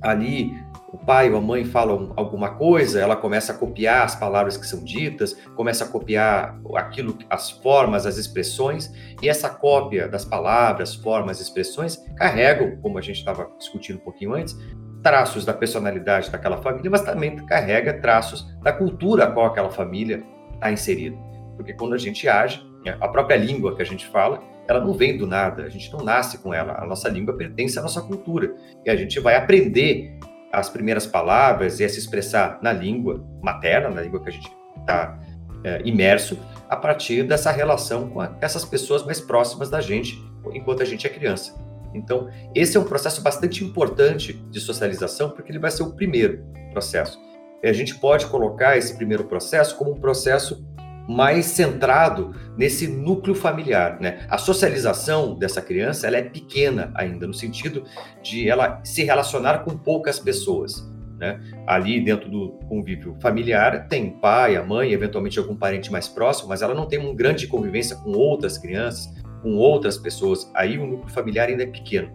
ali 0.00 0.52
o 0.94 0.96
pai 0.96 1.28
ou 1.28 1.38
a 1.38 1.40
mãe 1.40 1.64
falam 1.64 2.12
alguma 2.14 2.54
coisa, 2.54 3.00
ela 3.00 3.16
começa 3.16 3.52
a 3.52 3.56
copiar 3.56 4.04
as 4.04 4.14
palavras 4.14 4.56
que 4.56 4.64
são 4.64 4.84
ditas, 4.84 5.34
começa 5.56 5.84
a 5.84 5.88
copiar 5.88 6.60
aquilo, 6.76 7.18
as 7.28 7.50
formas, 7.50 8.06
as 8.06 8.16
expressões, 8.16 8.92
e 9.20 9.28
essa 9.28 9.50
cópia 9.50 10.06
das 10.06 10.24
palavras, 10.24 10.94
formas, 10.94 11.40
expressões 11.40 11.96
carregam, 12.16 12.76
como 12.80 12.96
a 12.96 13.00
gente 13.00 13.16
estava 13.16 13.50
discutindo 13.58 13.96
um 13.96 14.04
pouquinho 14.04 14.34
antes, 14.34 14.56
traços 15.02 15.44
da 15.44 15.52
personalidade 15.52 16.30
daquela 16.30 16.58
família, 16.58 16.88
mas 16.88 17.02
também 17.02 17.34
carrega 17.44 18.00
traços 18.00 18.46
da 18.62 18.72
cultura 18.72 19.24
a 19.24 19.30
qual 19.32 19.46
aquela 19.46 19.70
família 19.70 20.22
está 20.54 20.70
inserida. 20.70 21.16
Porque 21.56 21.74
quando 21.74 21.94
a 21.94 21.98
gente 21.98 22.28
age, 22.28 22.64
a 23.00 23.08
própria 23.08 23.36
língua 23.36 23.74
que 23.74 23.82
a 23.82 23.86
gente 23.86 24.06
fala, 24.06 24.40
ela 24.68 24.80
não 24.80 24.92
vem 24.92 25.18
do 25.18 25.26
nada, 25.26 25.64
a 25.64 25.68
gente 25.68 25.92
não 25.92 26.04
nasce 26.04 26.38
com 26.38 26.54
ela. 26.54 26.80
A 26.80 26.86
nossa 26.86 27.08
língua 27.08 27.36
pertence 27.36 27.78
à 27.80 27.82
nossa 27.82 28.00
cultura. 28.00 28.54
E 28.86 28.90
a 28.90 28.96
gente 28.96 29.18
vai 29.18 29.34
aprender 29.34 30.18
as 30.54 30.68
primeiras 30.68 31.06
palavras 31.06 31.80
e 31.80 31.84
a 31.84 31.88
se 31.88 31.98
expressar 31.98 32.58
na 32.62 32.72
língua 32.72 33.24
materna, 33.42 33.90
na 33.90 34.00
língua 34.00 34.22
que 34.22 34.28
a 34.28 34.32
gente 34.32 34.50
está 34.78 35.18
é, 35.62 35.82
imerso, 35.84 36.38
a 36.68 36.76
partir 36.76 37.22
dessa 37.24 37.50
relação 37.50 38.08
com 38.10 38.20
a, 38.20 38.36
essas 38.40 38.64
pessoas 38.64 39.04
mais 39.04 39.20
próximas 39.20 39.70
da 39.70 39.80
gente, 39.80 40.22
enquanto 40.52 40.82
a 40.82 40.84
gente 40.84 41.06
é 41.06 41.10
criança. 41.10 41.54
Então, 41.94 42.28
esse 42.54 42.76
é 42.76 42.80
um 42.80 42.84
processo 42.84 43.22
bastante 43.22 43.64
importante 43.64 44.32
de 44.32 44.60
socialização, 44.60 45.30
porque 45.30 45.52
ele 45.52 45.60
vai 45.60 45.70
ser 45.70 45.84
o 45.84 45.92
primeiro 45.94 46.44
processo. 46.72 47.20
A 47.62 47.72
gente 47.72 47.94
pode 47.94 48.26
colocar 48.26 48.76
esse 48.76 48.94
primeiro 48.94 49.24
processo 49.24 49.76
como 49.76 49.92
um 49.92 50.00
processo 50.00 50.66
mais 51.08 51.46
centrado 51.46 52.34
nesse 52.56 52.86
núcleo 52.88 53.34
familiar, 53.34 53.98
né? 54.00 54.26
A 54.28 54.38
socialização 54.38 55.34
dessa 55.34 55.60
criança, 55.60 56.06
ela 56.06 56.16
é 56.16 56.22
pequena 56.22 56.90
ainda, 56.94 57.26
no 57.26 57.34
sentido 57.34 57.84
de 58.22 58.48
ela 58.48 58.80
se 58.84 59.04
relacionar 59.04 59.58
com 59.58 59.76
poucas 59.76 60.18
pessoas, 60.18 60.90
né? 61.18 61.40
Ali 61.66 62.00
dentro 62.00 62.30
do 62.30 62.50
convívio 62.68 63.16
familiar 63.20 63.86
tem 63.88 64.10
pai, 64.10 64.56
a 64.56 64.62
mãe, 64.62 64.92
eventualmente 64.92 65.38
algum 65.38 65.56
parente 65.56 65.92
mais 65.92 66.08
próximo, 66.08 66.48
mas 66.48 66.62
ela 66.62 66.74
não 66.74 66.86
tem 66.86 66.98
uma 66.98 67.14
grande 67.14 67.46
convivência 67.46 67.96
com 67.96 68.12
outras 68.12 68.56
crianças, 68.56 69.12
com 69.42 69.56
outras 69.56 69.98
pessoas. 69.98 70.50
Aí 70.54 70.78
o 70.78 70.86
núcleo 70.86 71.12
familiar 71.12 71.48
ainda 71.48 71.64
é 71.64 71.66
pequeno, 71.66 72.10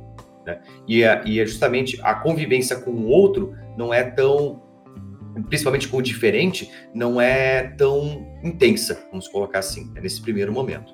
né? 0.46 0.60
E 0.88 1.04
é, 1.04 1.22
e 1.26 1.40
é 1.40 1.46
justamente 1.46 2.00
a 2.04 2.16
convivência 2.16 2.76
com 2.76 2.92
o 2.92 3.08
outro 3.08 3.56
não 3.78 3.94
é 3.94 4.04
tão 4.04 4.62
principalmente 5.44 5.88
com 5.88 5.98
o 5.98 6.02
diferente, 6.02 6.70
não 6.94 7.20
é 7.20 7.64
tão 7.78 8.28
intensa, 8.44 9.06
vamos 9.12 9.28
colocar 9.28 9.60
assim, 9.60 9.92
é 9.96 10.02
nesse 10.02 10.22
primeiro 10.22 10.52
momento. 10.52 10.94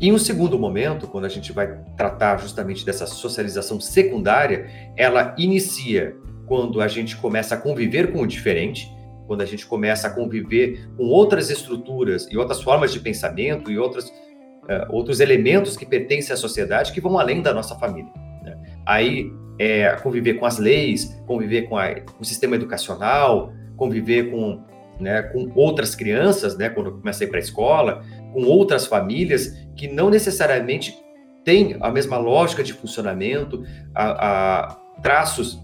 Em 0.00 0.12
um 0.12 0.18
segundo 0.18 0.58
momento, 0.58 1.06
quando 1.06 1.26
a 1.26 1.28
gente 1.28 1.52
vai 1.52 1.78
tratar 1.96 2.38
justamente 2.38 2.86
dessa 2.86 3.06
socialização 3.06 3.78
secundária, 3.78 4.70
ela 4.96 5.34
inicia 5.36 6.16
quando 6.46 6.80
a 6.80 6.88
gente 6.88 7.16
começa 7.18 7.54
a 7.54 7.58
conviver 7.58 8.10
com 8.10 8.22
o 8.22 8.26
diferente, 8.26 8.90
quando 9.26 9.42
a 9.42 9.44
gente 9.44 9.66
começa 9.66 10.08
a 10.08 10.10
conviver 10.10 10.88
com 10.96 11.04
outras 11.04 11.50
estruturas 11.50 12.26
e 12.30 12.36
outras 12.36 12.62
formas 12.62 12.92
de 12.92 12.98
pensamento 12.98 13.70
e 13.70 13.78
outros, 13.78 14.06
uh, 14.06 14.90
outros 14.90 15.20
elementos 15.20 15.76
que 15.76 15.84
pertencem 15.84 16.32
à 16.32 16.36
sociedade 16.36 16.92
que 16.92 17.00
vão 17.00 17.18
além 17.18 17.42
da 17.42 17.52
nossa 17.52 17.76
família. 17.76 18.10
Né? 18.42 18.58
Aí 18.86 19.30
é, 19.60 19.94
conviver 20.02 20.34
com 20.34 20.46
as 20.46 20.56
leis, 20.56 21.22
conviver 21.26 21.68
com, 21.68 21.76
a, 21.76 21.94
com, 22.00 22.22
o 22.22 22.24
sistema 22.24 22.56
educacional, 22.56 23.52
conviver 23.76 24.30
com, 24.30 24.64
né, 24.98 25.20
com 25.24 25.52
outras 25.54 25.94
crianças, 25.94 26.56
né, 26.56 26.70
quando 26.70 26.86
eu 26.86 26.92
comecei 26.94 27.26
para 27.26 27.36
a 27.36 27.40
escola, 27.40 28.02
com 28.32 28.42
outras 28.44 28.86
famílias 28.86 29.54
que 29.76 29.86
não 29.86 30.08
necessariamente 30.08 30.96
têm 31.44 31.76
a 31.78 31.90
mesma 31.90 32.16
lógica 32.16 32.64
de 32.64 32.72
funcionamento, 32.72 33.62
a, 33.94 34.68
a 34.70 34.76
traços 35.02 35.62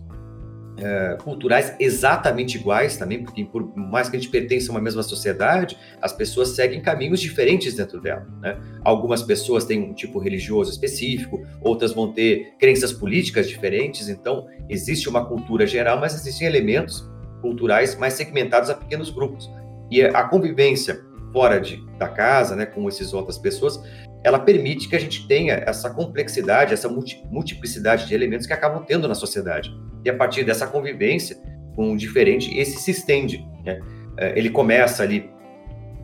é, 0.78 1.16
culturais 1.22 1.74
exatamente 1.80 2.58
iguais 2.58 2.96
também, 2.96 3.22
porque 3.22 3.44
por 3.44 3.76
mais 3.76 4.08
que 4.08 4.16
a 4.16 4.20
gente 4.20 4.30
pertença 4.30 4.70
a 4.70 4.74
uma 4.74 4.80
mesma 4.80 5.02
sociedade, 5.02 5.76
as 6.00 6.12
pessoas 6.12 6.50
seguem 6.50 6.80
caminhos 6.80 7.20
diferentes 7.20 7.74
dentro 7.74 8.00
dela. 8.00 8.26
Né? 8.40 8.58
Algumas 8.84 9.22
pessoas 9.22 9.64
têm 9.64 9.80
um 9.80 9.94
tipo 9.94 10.18
religioso 10.18 10.70
específico, 10.70 11.42
outras 11.60 11.92
vão 11.92 12.12
ter 12.12 12.54
crenças 12.58 12.92
políticas 12.92 13.48
diferentes, 13.48 14.08
então 14.08 14.46
existe 14.68 15.08
uma 15.08 15.24
cultura 15.24 15.66
geral, 15.66 15.98
mas 15.98 16.14
existem 16.14 16.46
elementos 16.46 17.08
culturais 17.40 17.96
mais 17.96 18.14
segmentados 18.14 18.70
a 18.70 18.74
pequenos 18.74 19.10
grupos. 19.10 19.50
E 19.90 20.02
a 20.02 20.24
convivência 20.24 21.00
fora 21.32 21.60
de, 21.60 21.84
da 21.98 22.08
casa, 22.08 22.56
né, 22.56 22.66
com 22.66 22.88
essas 22.88 23.12
outras 23.12 23.38
pessoas, 23.38 23.80
ela 24.24 24.38
permite 24.38 24.88
que 24.88 24.96
a 24.96 24.98
gente 24.98 25.26
tenha 25.28 25.54
essa 25.54 25.90
complexidade, 25.90 26.72
essa 26.72 26.88
multiplicidade 26.88 28.06
de 28.06 28.14
elementos 28.14 28.46
que 28.46 28.52
acabam 28.52 28.84
tendo 28.84 29.06
na 29.06 29.14
sociedade. 29.14 29.70
E 30.06 30.08
a 30.08 30.14
partir 30.14 30.44
dessa 30.44 30.68
convivência 30.68 31.36
com 31.74 31.92
o 31.92 31.96
diferente, 31.96 32.56
esse 32.56 32.78
se 32.78 32.92
estende. 32.92 33.44
Né? 33.64 33.80
É, 34.16 34.38
ele 34.38 34.48
começa 34.48 35.02
ali, 35.02 35.28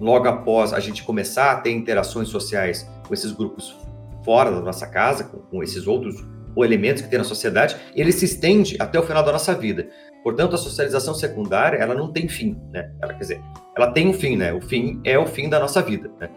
logo 0.01 0.27
após 0.27 0.73
a 0.73 0.81
gente 0.81 1.05
começar 1.05 1.53
a 1.53 1.57
ter 1.61 1.71
interações 1.71 2.27
sociais 2.29 2.91
com 3.07 3.15
esses 3.15 3.31
grupos 3.31 3.79
fora 4.25 4.51
da 4.51 4.61
nossa 4.61 4.89
casa, 4.89 5.23
com, 5.23 5.39
com 5.39 5.63
esses 5.63 5.87
outros 5.87 6.17
ou 6.57 6.65
elementos 6.65 7.01
que 7.01 7.09
tem 7.09 7.17
na 7.17 7.25
sociedade, 7.25 7.77
ele 7.95 8.11
se 8.11 8.25
estende 8.25 8.77
até 8.81 8.99
o 8.99 9.05
final 9.05 9.23
da 9.23 9.31
nossa 9.31 9.55
vida. 9.55 9.89
Portanto, 10.25 10.57
a 10.57 10.59
socialização 10.59 11.15
secundária, 11.15 11.77
ela 11.77 11.95
não 11.95 12.13
tem 12.13 12.29
fim, 12.29 12.61
né? 12.73 12.91
Ela, 13.01 13.15
quer 13.15 13.21
dizer, 13.21 13.41
ela 13.77 13.93
tem 13.93 14.09
um 14.09 14.13
fim, 14.13 14.37
né? 14.37 14.53
O 14.53 14.61
fim 14.61 15.01
é 15.05 15.17
o 15.17 15.27
fim 15.27 15.49
da 15.49 15.61
nossa 15.61 15.81
vida, 15.81 16.11
né? 16.21 16.29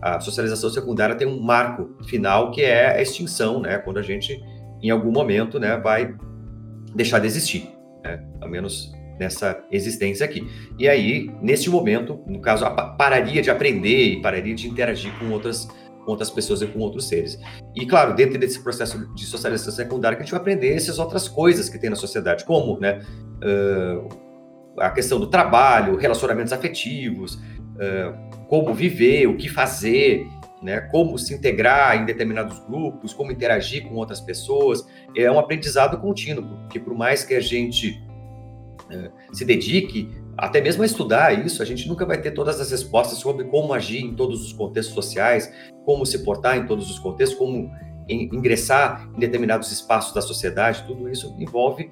A 0.00 0.20
socialização 0.20 0.70
secundária 0.70 1.14
tem 1.14 1.28
um 1.28 1.38
marco 1.38 1.96
final 2.08 2.50
que 2.50 2.62
é 2.62 2.96
a 2.96 3.02
extinção, 3.02 3.60
né? 3.60 3.76
Quando 3.76 3.98
a 3.98 4.02
gente, 4.02 4.42
em 4.82 4.88
algum 4.88 5.12
momento, 5.12 5.60
né, 5.60 5.76
vai 5.76 6.14
deixar 6.94 7.18
de 7.18 7.26
existir, 7.26 7.70
né? 8.02 8.22
Ao 8.40 8.48
menos 8.48 8.92
nessa 9.20 9.62
existência 9.70 10.24
aqui. 10.24 10.48
E 10.78 10.88
aí, 10.88 11.30
neste 11.42 11.68
momento, 11.68 12.18
no 12.26 12.40
caso, 12.40 12.64
pararia 12.96 13.42
de 13.42 13.50
aprender 13.50 14.14
e 14.14 14.22
pararia 14.22 14.54
de 14.54 14.66
interagir 14.66 15.12
com 15.18 15.30
outras, 15.30 15.66
com 16.04 16.10
outras 16.10 16.30
pessoas 16.30 16.62
e 16.62 16.66
com 16.66 16.78
outros 16.78 17.06
seres. 17.06 17.38
E, 17.76 17.84
claro, 17.86 18.14
dentro 18.14 18.38
desse 18.38 18.62
processo 18.62 19.14
de 19.14 19.26
socialização 19.26 19.74
secundária, 19.74 20.16
que 20.16 20.22
a 20.22 20.24
gente 20.24 20.32
vai 20.32 20.40
aprender 20.40 20.74
essas 20.74 20.98
outras 20.98 21.28
coisas 21.28 21.68
que 21.68 21.78
tem 21.78 21.90
na 21.90 21.96
sociedade, 21.96 22.46
como 22.46 22.80
né, 22.80 23.00
uh, 23.44 24.08
a 24.78 24.90
questão 24.90 25.20
do 25.20 25.26
trabalho, 25.26 25.96
relacionamentos 25.96 26.52
afetivos, 26.54 27.34
uh, 27.34 28.46
como 28.48 28.72
viver, 28.72 29.26
o 29.26 29.36
que 29.36 29.50
fazer, 29.50 30.26
né, 30.62 30.80
como 30.80 31.18
se 31.18 31.34
integrar 31.34 32.00
em 32.00 32.04
determinados 32.04 32.58
grupos, 32.60 33.12
como 33.12 33.32
interagir 33.32 33.86
com 33.88 33.94
outras 33.94 34.20
pessoas. 34.20 34.86
É 35.16 35.30
um 35.30 35.38
aprendizado 35.38 35.98
contínuo, 35.98 36.44
porque 36.60 36.78
por 36.78 36.94
mais 36.94 37.24
que 37.24 37.34
a 37.34 37.40
gente 37.40 38.02
uh, 38.90 39.34
se 39.34 39.44
dedique 39.44 40.08
até 40.36 40.60
mesmo 40.60 40.82
a 40.82 40.86
estudar 40.86 41.44
isso, 41.44 41.62
a 41.62 41.66
gente 41.66 41.86
nunca 41.86 42.06
vai 42.06 42.20
ter 42.20 42.30
todas 42.30 42.60
as 42.60 42.70
respostas 42.70 43.18
sobre 43.18 43.44
como 43.44 43.74
agir 43.74 44.02
em 44.02 44.14
todos 44.14 44.42
os 44.42 44.52
contextos 44.52 44.94
sociais, 44.94 45.52
como 45.84 46.06
se 46.06 46.24
portar 46.24 46.56
em 46.56 46.66
todos 46.66 46.90
os 46.90 46.98
contextos, 46.98 47.38
como 47.38 47.70
ingressar 48.08 49.08
em 49.14 49.20
determinados 49.20 49.70
espaços 49.70 50.14
da 50.14 50.22
sociedade. 50.22 50.84
Tudo 50.86 51.08
isso 51.08 51.34
envolve 51.38 51.90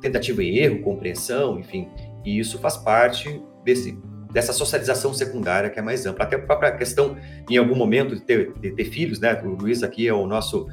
tentativa 0.00 0.42
e 0.42 0.58
erro, 0.58 0.80
compreensão, 0.82 1.58
enfim. 1.58 1.88
E 2.24 2.38
isso 2.38 2.58
faz 2.58 2.76
parte 2.76 3.42
desse, 3.64 3.98
dessa 4.30 4.52
socialização 4.52 5.12
secundária 5.12 5.70
que 5.70 5.78
é 5.78 5.82
mais 5.82 6.06
ampla. 6.06 6.24
Até 6.24 6.36
a 6.36 6.38
própria 6.38 6.72
questão, 6.72 7.16
em 7.48 7.56
algum 7.56 7.74
momento, 7.74 8.14
de 8.14 8.22
ter, 8.22 8.52
de 8.60 8.70
ter 8.72 8.84
filhos, 8.84 9.20
né? 9.20 9.40
O 9.42 9.48
Luiz 9.48 9.82
aqui 9.82 10.06
é 10.06 10.12
o 10.12 10.26
nosso 10.26 10.66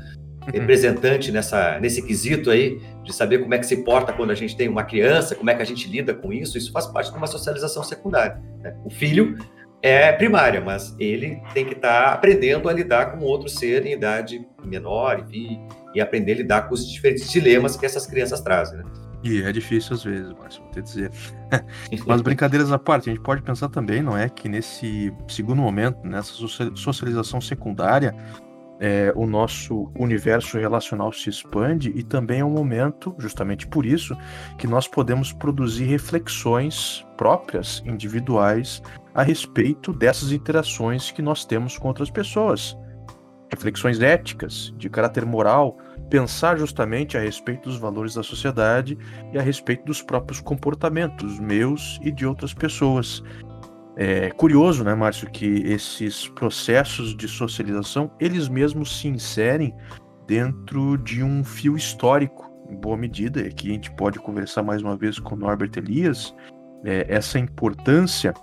Uhum. 0.47 0.61
representante 0.61 1.31
nessa, 1.31 1.77
nesse 1.79 2.01
quesito 2.01 2.49
aí, 2.49 2.79
de 3.03 3.13
saber 3.13 3.39
como 3.39 3.53
é 3.53 3.59
que 3.59 3.65
se 3.65 3.77
porta 3.83 4.13
quando 4.13 4.31
a 4.31 4.35
gente 4.35 4.55
tem 4.55 4.69
uma 4.69 4.83
criança, 4.83 5.35
como 5.35 5.49
é 5.49 5.55
que 5.55 5.61
a 5.61 5.65
gente 5.65 5.89
lida 5.89 6.13
com 6.13 6.31
isso, 6.31 6.57
isso 6.57 6.71
faz 6.71 6.87
parte 6.87 7.11
de 7.11 7.17
uma 7.17 7.27
socialização 7.27 7.83
secundária. 7.83 8.41
Né? 8.61 8.73
O 8.85 8.89
filho 8.89 9.37
é 9.81 10.11
primária, 10.13 10.61
mas 10.61 10.95
ele 10.97 11.41
tem 11.53 11.65
que 11.65 11.73
estar 11.73 12.05
tá 12.05 12.13
aprendendo 12.13 12.69
a 12.69 12.73
lidar 12.73 13.11
com 13.11 13.25
outro 13.25 13.49
ser 13.49 13.85
em 13.85 13.91
idade 13.91 14.45
menor, 14.63 15.19
enfim, 15.19 15.59
e 15.93 15.99
aprender 15.99 16.33
a 16.33 16.35
lidar 16.35 16.61
com 16.67 16.73
os 16.73 16.89
diferentes 16.89 17.29
dilemas 17.29 17.75
que 17.75 17.85
essas 17.85 18.07
crianças 18.07 18.39
trazem. 18.39 18.77
Né? 18.77 18.85
E 19.23 19.41
é 19.41 19.51
difícil 19.51 19.95
às 19.95 20.03
vezes, 20.03 20.31
Márcio, 20.33 20.61
vou 20.61 20.71
te 20.71 20.81
dizer. 20.81 21.11
Mas 22.05 22.21
brincadeiras 22.21 22.71
à 22.71 22.77
parte, 22.77 23.09
a 23.09 23.13
gente 23.13 23.23
pode 23.23 23.41
pensar 23.41 23.69
também, 23.69 24.01
não 24.01 24.15
é, 24.15 24.29
que 24.29 24.47
nesse 24.47 25.13
segundo 25.27 25.61
momento, 25.61 25.99
nessa 26.03 26.33
socialização 26.75 27.41
secundária, 27.41 28.13
é, 28.79 29.11
o 29.15 29.25
nosso 29.25 29.91
universo 29.97 30.57
relacional 30.57 31.11
se 31.11 31.29
expande 31.29 31.91
e 31.95 32.03
também 32.03 32.41
é 32.41 32.45
um 32.45 32.51
momento, 32.51 33.15
justamente 33.17 33.65
por 33.67 33.85
isso, 33.85 34.15
que 34.57 34.67
nós 34.67 34.87
podemos 34.87 35.33
produzir 35.33 35.85
reflexões 35.85 37.05
próprias, 37.17 37.81
individuais, 37.85 38.81
a 39.15 39.23
respeito 39.23 39.91
dessas 39.91 40.31
interações 40.31 41.09
que 41.09 41.21
nós 41.21 41.43
temos 41.43 41.77
com 41.77 41.87
outras 41.87 42.11
pessoas. 42.11 42.77
Reflexões 43.49 43.99
éticas, 43.99 44.73
de 44.77 44.89
caráter 44.89 45.25
moral, 45.25 45.77
pensar 46.09 46.57
justamente 46.57 47.17
a 47.17 47.21
respeito 47.21 47.69
dos 47.69 47.77
valores 47.77 48.13
da 48.13 48.23
sociedade 48.23 48.97
e 49.33 49.37
a 49.37 49.41
respeito 49.41 49.85
dos 49.85 50.01
próprios 50.01 50.39
comportamentos 50.39 51.39
meus 51.39 51.99
e 52.01 52.11
de 52.11 52.25
outras 52.25 52.53
pessoas. 52.53 53.23
É 53.95 54.29
curioso, 54.29 54.83
né, 54.83 54.93
Márcio, 54.93 55.29
que 55.31 55.63
esses 55.65 56.27
processos 56.29 57.15
de 57.17 57.27
socialização, 57.27 58.11
eles 58.19 58.47
mesmos 58.47 58.99
se 58.99 59.07
inserem 59.07 59.73
dentro 60.27 60.97
de 60.97 61.23
um 61.23 61.43
fio 61.43 61.75
histórico, 61.75 62.51
em 62.69 62.75
boa 62.75 62.97
medida, 62.97 63.41
e 63.41 63.47
aqui 63.47 63.69
a 63.71 63.73
gente 63.73 63.91
pode 63.95 64.19
conversar 64.19 64.61
mais 64.61 64.83
uma 64.83 64.95
vez 64.95 65.17
com 65.17 65.35
Norbert 65.35 65.71
Elias, 65.77 66.35
é, 66.83 67.05
essa 67.09 67.39
importância 67.39 68.33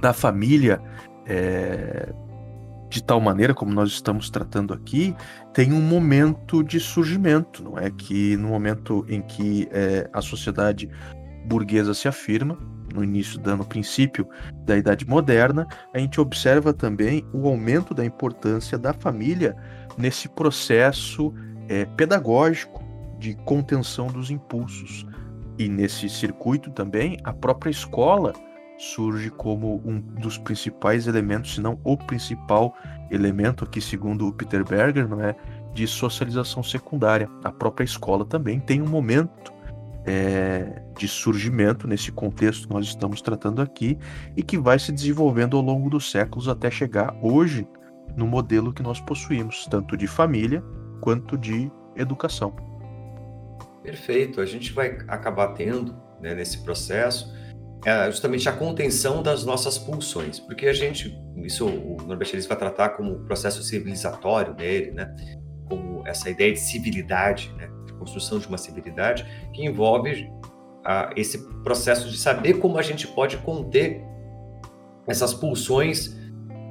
da 0.00 0.12
família 0.12 0.80
é, 1.26 2.12
de 2.90 3.02
tal 3.02 3.20
maneira 3.20 3.54
como 3.54 3.72
nós 3.72 3.90
estamos 3.90 4.28
tratando 4.28 4.74
aqui, 4.74 5.14
tem 5.54 5.72
um 5.72 5.80
momento 5.80 6.62
de 6.62 6.80
surgimento, 6.80 7.62
não 7.62 7.78
é? 7.78 7.88
Que 7.88 8.36
no 8.36 8.48
momento 8.48 9.06
em 9.08 9.22
que 9.22 9.68
é, 9.70 10.10
a 10.12 10.20
sociedade 10.20 10.90
burguesa 11.46 11.94
se 11.94 12.08
afirma, 12.08 12.58
no 12.92 13.04
início, 13.04 13.38
dando 13.38 13.64
princípio 13.64 14.28
da 14.64 14.76
Idade 14.76 15.06
Moderna, 15.06 15.68
a 15.94 15.98
gente 15.98 16.20
observa 16.20 16.72
também 16.72 17.24
o 17.32 17.46
aumento 17.46 17.94
da 17.94 18.04
importância 18.04 18.76
da 18.76 18.92
família 18.92 19.56
nesse 19.96 20.28
processo 20.28 21.32
é, 21.68 21.84
pedagógico 21.84 22.82
de 23.20 23.34
contenção 23.44 24.08
dos 24.08 24.30
impulsos. 24.30 25.06
E 25.56 25.68
nesse 25.68 26.08
circuito 26.08 26.70
também, 26.70 27.18
a 27.22 27.32
própria 27.32 27.70
escola 27.70 28.32
surge 28.80 29.28
como 29.28 29.82
um 29.84 30.00
dos 30.00 30.38
principais 30.38 31.06
elementos, 31.06 31.54
se 31.54 31.60
não 31.60 31.78
o 31.84 31.98
principal 31.98 32.74
elemento 33.10 33.62
aqui, 33.62 33.78
segundo 33.78 34.26
o 34.26 34.32
Peter 34.32 34.64
Berger, 34.64 35.06
não 35.06 35.20
é, 35.20 35.36
de 35.74 35.86
socialização 35.86 36.62
secundária. 36.62 37.28
A 37.44 37.52
própria 37.52 37.84
escola 37.84 38.24
também 38.24 38.58
tem 38.58 38.80
um 38.80 38.88
momento 38.88 39.52
é, 40.06 40.82
de 40.96 41.06
surgimento 41.06 41.86
nesse 41.86 42.10
contexto 42.10 42.66
que 42.66 42.74
nós 42.74 42.86
estamos 42.86 43.20
tratando 43.20 43.60
aqui 43.60 43.98
e 44.34 44.42
que 44.42 44.56
vai 44.56 44.78
se 44.78 44.90
desenvolvendo 44.90 45.58
ao 45.58 45.62
longo 45.62 45.90
dos 45.90 46.10
séculos 46.10 46.48
até 46.48 46.70
chegar 46.70 47.14
hoje 47.20 47.68
no 48.16 48.26
modelo 48.26 48.72
que 48.72 48.82
nós 48.82 48.98
possuímos, 48.98 49.66
tanto 49.66 49.94
de 49.94 50.06
família 50.06 50.64
quanto 51.02 51.36
de 51.36 51.70
educação. 51.94 52.56
Perfeito. 53.82 54.40
A 54.40 54.46
gente 54.46 54.72
vai 54.72 54.98
acabar 55.06 55.48
tendo 55.48 55.94
né, 56.18 56.34
nesse 56.34 56.64
processo 56.64 57.30
é 57.84 58.10
justamente 58.10 58.48
a 58.48 58.52
contenção 58.52 59.22
das 59.22 59.44
nossas 59.44 59.78
pulsões, 59.78 60.38
porque 60.38 60.66
a 60.66 60.72
gente, 60.72 61.16
isso 61.36 61.66
o 61.66 61.96
Elias 62.12 62.46
vai 62.46 62.56
tratar 62.56 62.90
como 62.90 63.20
processo 63.20 63.62
civilizatório 63.62 64.54
dele, 64.54 64.90
né, 64.90 65.14
como 65.68 66.06
essa 66.06 66.28
ideia 66.28 66.52
de 66.52 66.60
civilidade, 66.60 67.52
né, 67.56 67.70
construção 68.00 68.38
de 68.38 68.48
uma 68.48 68.58
civilidade 68.58 69.26
que 69.52 69.64
envolve 69.64 70.28
a, 70.84 71.12
esse 71.16 71.38
processo 71.62 72.08
de 72.08 72.16
saber 72.16 72.54
como 72.54 72.78
a 72.78 72.82
gente 72.82 73.06
pode 73.06 73.36
conter 73.38 74.02
essas 75.06 75.34
pulsões 75.34 76.16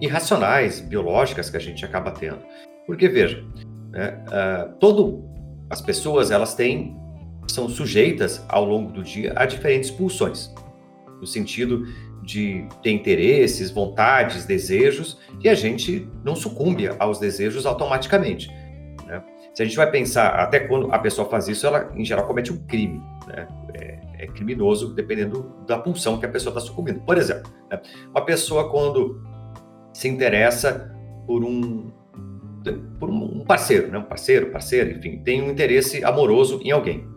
irracionais, 0.02 0.80
biológicas 0.80 1.50
que 1.50 1.58
a 1.58 1.60
gente 1.60 1.86
acaba 1.86 2.12
tendo. 2.12 2.40
Porque 2.88 3.08
veja, 3.08 3.46
né, 3.92 4.24
uh, 4.28 4.74
todo 4.80 5.30
as 5.70 5.82
pessoas 5.82 6.32
elas 6.32 6.56
têm 6.56 6.98
são 7.48 7.68
sujeitas 7.68 8.44
ao 8.48 8.64
longo 8.64 8.92
do 8.92 9.04
dia 9.04 9.34
a 9.36 9.46
diferentes 9.46 9.92
pulsões, 9.92 10.54
no 11.20 11.28
sentido 11.28 11.86
de 12.22 12.68
ter 12.84 12.92
interesses, 12.92 13.72
vontades, 13.72 14.46
desejos, 14.46 15.20
e 15.44 15.50
a 15.50 15.56
gente 15.56 16.08
não 16.24 16.36
sucumbe 16.36 16.90
aos 17.00 17.20
desejos 17.20 17.66
automaticamente. 17.66 18.50
Né? 19.06 19.24
Se 19.54 19.64
a 19.64 19.66
gente 19.66 19.78
vai 19.78 19.90
pensar, 19.90 20.30
até 20.36 20.60
quando 20.60 20.92
a 20.92 21.00
pessoa 21.00 21.28
faz 21.28 21.48
isso, 21.48 21.66
ela 21.66 21.92
em 21.96 22.06
geral 22.06 22.28
comete 22.28 22.54
um 22.54 22.58
crime, 22.66 23.02
né? 23.28 23.48
É, 23.74 24.00
é 24.20 24.28
criminoso 24.28 24.94
dependendo 24.94 25.56
da 25.66 25.78
pulsão 25.78 26.20
que 26.20 26.26
a 26.26 26.30
pessoa 26.30 26.52
está 26.52 26.60
sucumbindo. 26.60 27.00
Por 27.02 27.18
exemplo, 27.18 27.52
né? 27.72 27.82
uma 28.12 28.24
pessoa 28.26 28.70
quando 28.70 29.22
se 29.94 30.08
interessa 30.08 30.94
por 31.26 31.44
um 31.44 31.92
por 33.00 33.10
um 33.10 33.46
parceiro, 33.46 33.90
né? 33.90 33.98
um 33.98 34.04
parceiro, 34.04 34.52
parceira, 34.52 34.92
enfim, 34.92 35.22
tem 35.24 35.42
um 35.42 35.50
interesse 35.50 36.04
amoroso 36.04 36.60
em 36.62 36.72
alguém. 36.72 37.08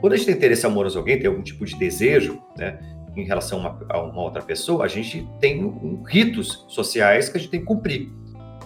Quando 0.00 0.14
a 0.14 0.16
gente 0.16 0.26
tem 0.26 0.34
interesse 0.34 0.66
amoroso 0.66 0.98
em 0.98 1.00
alguém, 1.00 1.18
tem 1.18 1.28
algum 1.28 1.42
tipo 1.42 1.64
de 1.64 1.78
desejo, 1.78 2.42
né? 2.58 2.80
Em 3.16 3.24
relação 3.24 3.76
a 3.88 4.00
uma, 4.00 4.22
outra 4.22 4.42
pessoa, 4.42 4.84
a 4.84 4.88
gente 4.88 5.28
tem 5.40 5.64
um, 5.64 6.02
ritos 6.02 6.64
sociais 6.68 7.28
que 7.28 7.36
a 7.36 7.40
gente 7.40 7.50
tem 7.50 7.60
que 7.60 7.66
cumprir, 7.66 8.10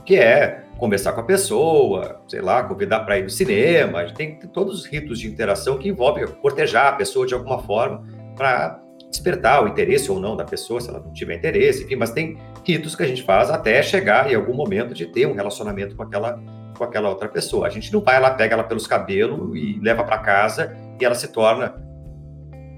que 0.04 0.16
é 0.16 0.64
conversar 0.78 1.12
com 1.12 1.20
a 1.20 1.24
pessoa, 1.24 2.22
sei 2.28 2.40
lá, 2.40 2.62
convidar 2.62 3.00
para 3.00 3.18
ir 3.18 3.22
no 3.22 3.30
cinema. 3.30 4.00
A 4.00 4.06
gente 4.06 4.16
tem 4.16 4.38
todos 4.52 4.80
os 4.80 4.86
ritos 4.86 5.18
de 5.18 5.26
interação 5.26 5.78
que 5.78 5.88
envolvem 5.88 6.26
cortejar 6.26 6.88
a 6.88 6.92
pessoa 6.92 7.26
de 7.26 7.34
alguma 7.34 7.58
forma 7.58 8.04
para 8.36 8.80
despertar 9.10 9.64
o 9.64 9.68
interesse 9.68 10.10
ou 10.10 10.20
não 10.20 10.36
da 10.36 10.44
pessoa, 10.44 10.80
se 10.80 10.90
ela 10.90 11.00
não 11.00 11.12
tiver 11.12 11.36
interesse, 11.36 11.84
enfim, 11.84 11.96
mas 11.96 12.10
tem 12.10 12.36
ritos 12.64 12.94
que 12.94 13.02
a 13.02 13.06
gente 13.06 13.22
faz 13.22 13.50
até 13.50 13.82
chegar 13.82 14.30
em 14.30 14.34
algum 14.34 14.52
momento 14.52 14.92
de 14.92 15.06
ter 15.06 15.26
um 15.26 15.34
relacionamento 15.34 15.96
com 15.96 16.02
aquela 16.02 16.38
com 16.76 16.84
aquela 16.84 17.08
outra 17.08 17.26
pessoa. 17.26 17.66
A 17.66 17.70
gente 17.70 17.90
não 17.90 18.02
vai 18.02 18.20
lá, 18.20 18.30
pega 18.30 18.52
ela 18.52 18.62
pelos 18.62 18.86
cabelos 18.86 19.56
e 19.56 19.80
leva 19.80 20.04
para 20.04 20.18
casa 20.18 20.76
e 21.00 21.04
ela 21.04 21.14
se 21.14 21.28
torna 21.28 21.85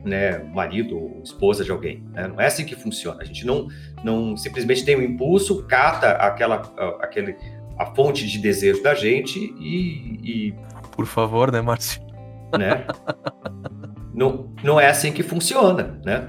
né, 0.04 0.38
marido 0.38 0.96
ou 0.96 1.22
esposa 1.22 1.64
de 1.64 1.70
alguém. 1.70 2.02
Né? 2.12 2.28
Não 2.28 2.40
é 2.40 2.46
assim 2.46 2.64
que 2.64 2.74
funciona. 2.74 3.22
A 3.22 3.24
gente 3.24 3.46
não, 3.46 3.68
não 4.02 4.36
simplesmente 4.36 4.84
tem 4.84 4.96
um 4.96 5.02
impulso, 5.02 5.66
cata 5.66 6.12
aquela, 6.12 6.56
aquele, 7.00 7.36
a 7.78 7.86
fonte 7.86 8.26
de 8.26 8.38
desejo 8.38 8.82
da 8.82 8.94
gente 8.94 9.38
e. 9.38 10.18
e 10.22 10.54
Por 10.92 11.06
favor, 11.06 11.52
né, 11.52 11.60
Márcio? 11.60 12.02
Né? 12.58 12.86
não, 14.14 14.52
não 14.62 14.80
é 14.80 14.88
assim 14.88 15.12
que 15.12 15.22
funciona, 15.22 16.00
né? 16.04 16.26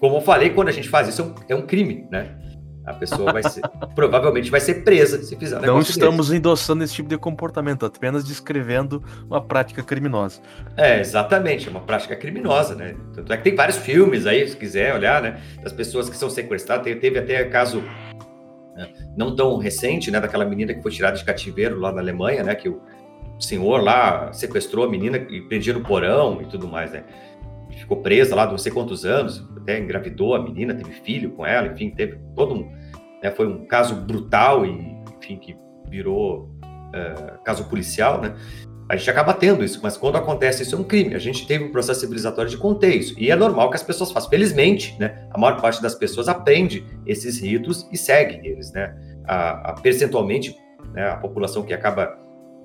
Como 0.00 0.16
eu 0.16 0.20
falei, 0.22 0.50
quando 0.50 0.68
a 0.68 0.72
gente 0.72 0.88
faz 0.88 1.08
isso, 1.08 1.20
é 1.20 1.24
um, 1.24 1.34
é 1.50 1.54
um 1.62 1.66
crime, 1.66 2.06
né? 2.10 2.36
A 2.90 2.94
pessoa 2.94 3.32
vai 3.32 3.42
ser, 3.42 3.62
provavelmente 3.94 4.50
vai 4.50 4.60
ser 4.60 4.82
presa 4.84 5.22
se 5.22 5.36
fizer 5.36 5.58
um 5.58 5.62
Não 5.62 5.80
estamos 5.80 6.28
desse. 6.28 6.38
endossando 6.38 6.84
esse 6.84 6.94
tipo 6.94 7.08
de 7.08 7.18
comportamento, 7.18 7.84
apenas 7.84 8.24
descrevendo 8.24 9.02
uma 9.26 9.40
prática 9.40 9.82
criminosa. 9.82 10.40
É, 10.76 11.00
exatamente, 11.00 11.68
é 11.68 11.70
uma 11.70 11.80
prática 11.80 12.16
criminosa, 12.16 12.74
né? 12.74 12.94
Tanto 13.14 13.32
é 13.32 13.36
que 13.36 13.44
tem 13.44 13.54
vários 13.54 13.76
filmes 13.76 14.26
aí, 14.26 14.46
se 14.48 14.56
quiser 14.56 14.94
olhar, 14.94 15.22
né? 15.22 15.40
Das 15.62 15.72
pessoas 15.72 16.08
que 16.08 16.16
são 16.16 16.30
sequestradas. 16.30 16.84
Teve 16.98 17.18
até 17.18 17.44
caso 17.44 17.82
né? 18.78 18.88
não 19.16 19.34
tão 19.34 19.58
recente, 19.58 20.10
né, 20.10 20.20
daquela 20.20 20.44
menina 20.44 20.72
que 20.72 20.80
foi 20.80 20.90
tirada 20.92 21.16
de 21.16 21.24
cativeiro 21.24 21.78
lá 21.78 21.92
na 21.92 22.00
Alemanha, 22.00 22.42
né, 22.44 22.54
que 22.54 22.68
o 22.68 22.80
senhor 23.38 23.82
lá 23.82 24.32
sequestrou 24.32 24.84
a 24.84 24.88
menina 24.88 25.16
e 25.16 25.40
prendia 25.42 25.72
no 25.72 25.80
porão 25.80 26.40
e 26.42 26.46
tudo 26.46 26.66
mais, 26.66 26.92
né? 26.92 27.04
Ficou 27.78 28.02
presa 28.02 28.34
lá 28.34 28.46
não 28.46 28.58
sei 28.58 28.72
quantos 28.72 29.04
anos, 29.04 29.46
até 29.56 29.78
engravidou 29.78 30.34
a 30.34 30.42
menina, 30.42 30.74
teve 30.74 30.92
filho 30.92 31.30
com 31.30 31.46
ela, 31.46 31.68
enfim, 31.68 31.90
teve 31.90 32.18
todo 32.34 32.54
um, 32.54 32.70
né, 33.22 33.30
foi 33.30 33.46
um 33.46 33.66
caso 33.66 33.94
brutal 33.94 34.66
e, 34.66 34.96
enfim, 35.18 35.36
que 35.36 35.56
virou 35.88 36.50
uh, 36.94 37.42
caso 37.44 37.64
policial, 37.68 38.20
né? 38.20 38.34
a 38.88 38.96
gente 38.96 39.10
acaba 39.10 39.34
tendo 39.34 39.62
isso, 39.62 39.80
mas 39.82 39.98
quando 39.98 40.16
acontece 40.16 40.62
isso 40.62 40.74
é 40.74 40.78
um 40.78 40.82
crime. 40.82 41.14
A 41.14 41.18
gente 41.18 41.46
teve 41.46 41.62
um 41.62 41.70
processo 41.70 42.00
civilizatório 42.00 42.50
de 42.50 42.56
conter 42.56 42.96
isso. 42.96 43.14
E 43.18 43.30
é 43.30 43.36
normal 43.36 43.68
que 43.68 43.76
as 43.76 43.82
pessoas 43.82 44.10
façam. 44.10 44.30
Felizmente, 44.30 44.96
né, 44.98 45.26
a 45.30 45.38
maior 45.38 45.60
parte 45.60 45.82
das 45.82 45.94
pessoas 45.94 46.26
aprende 46.26 46.86
esses 47.06 47.38
ritos 47.38 47.86
e 47.92 47.98
segue 47.98 48.40
eles. 48.48 48.72
Né? 48.72 48.94
A, 49.26 49.70
a 49.70 49.72
percentualmente, 49.74 50.56
né, 50.94 51.10
a 51.10 51.16
população 51.16 51.62
que 51.62 51.74
acaba 51.74 52.18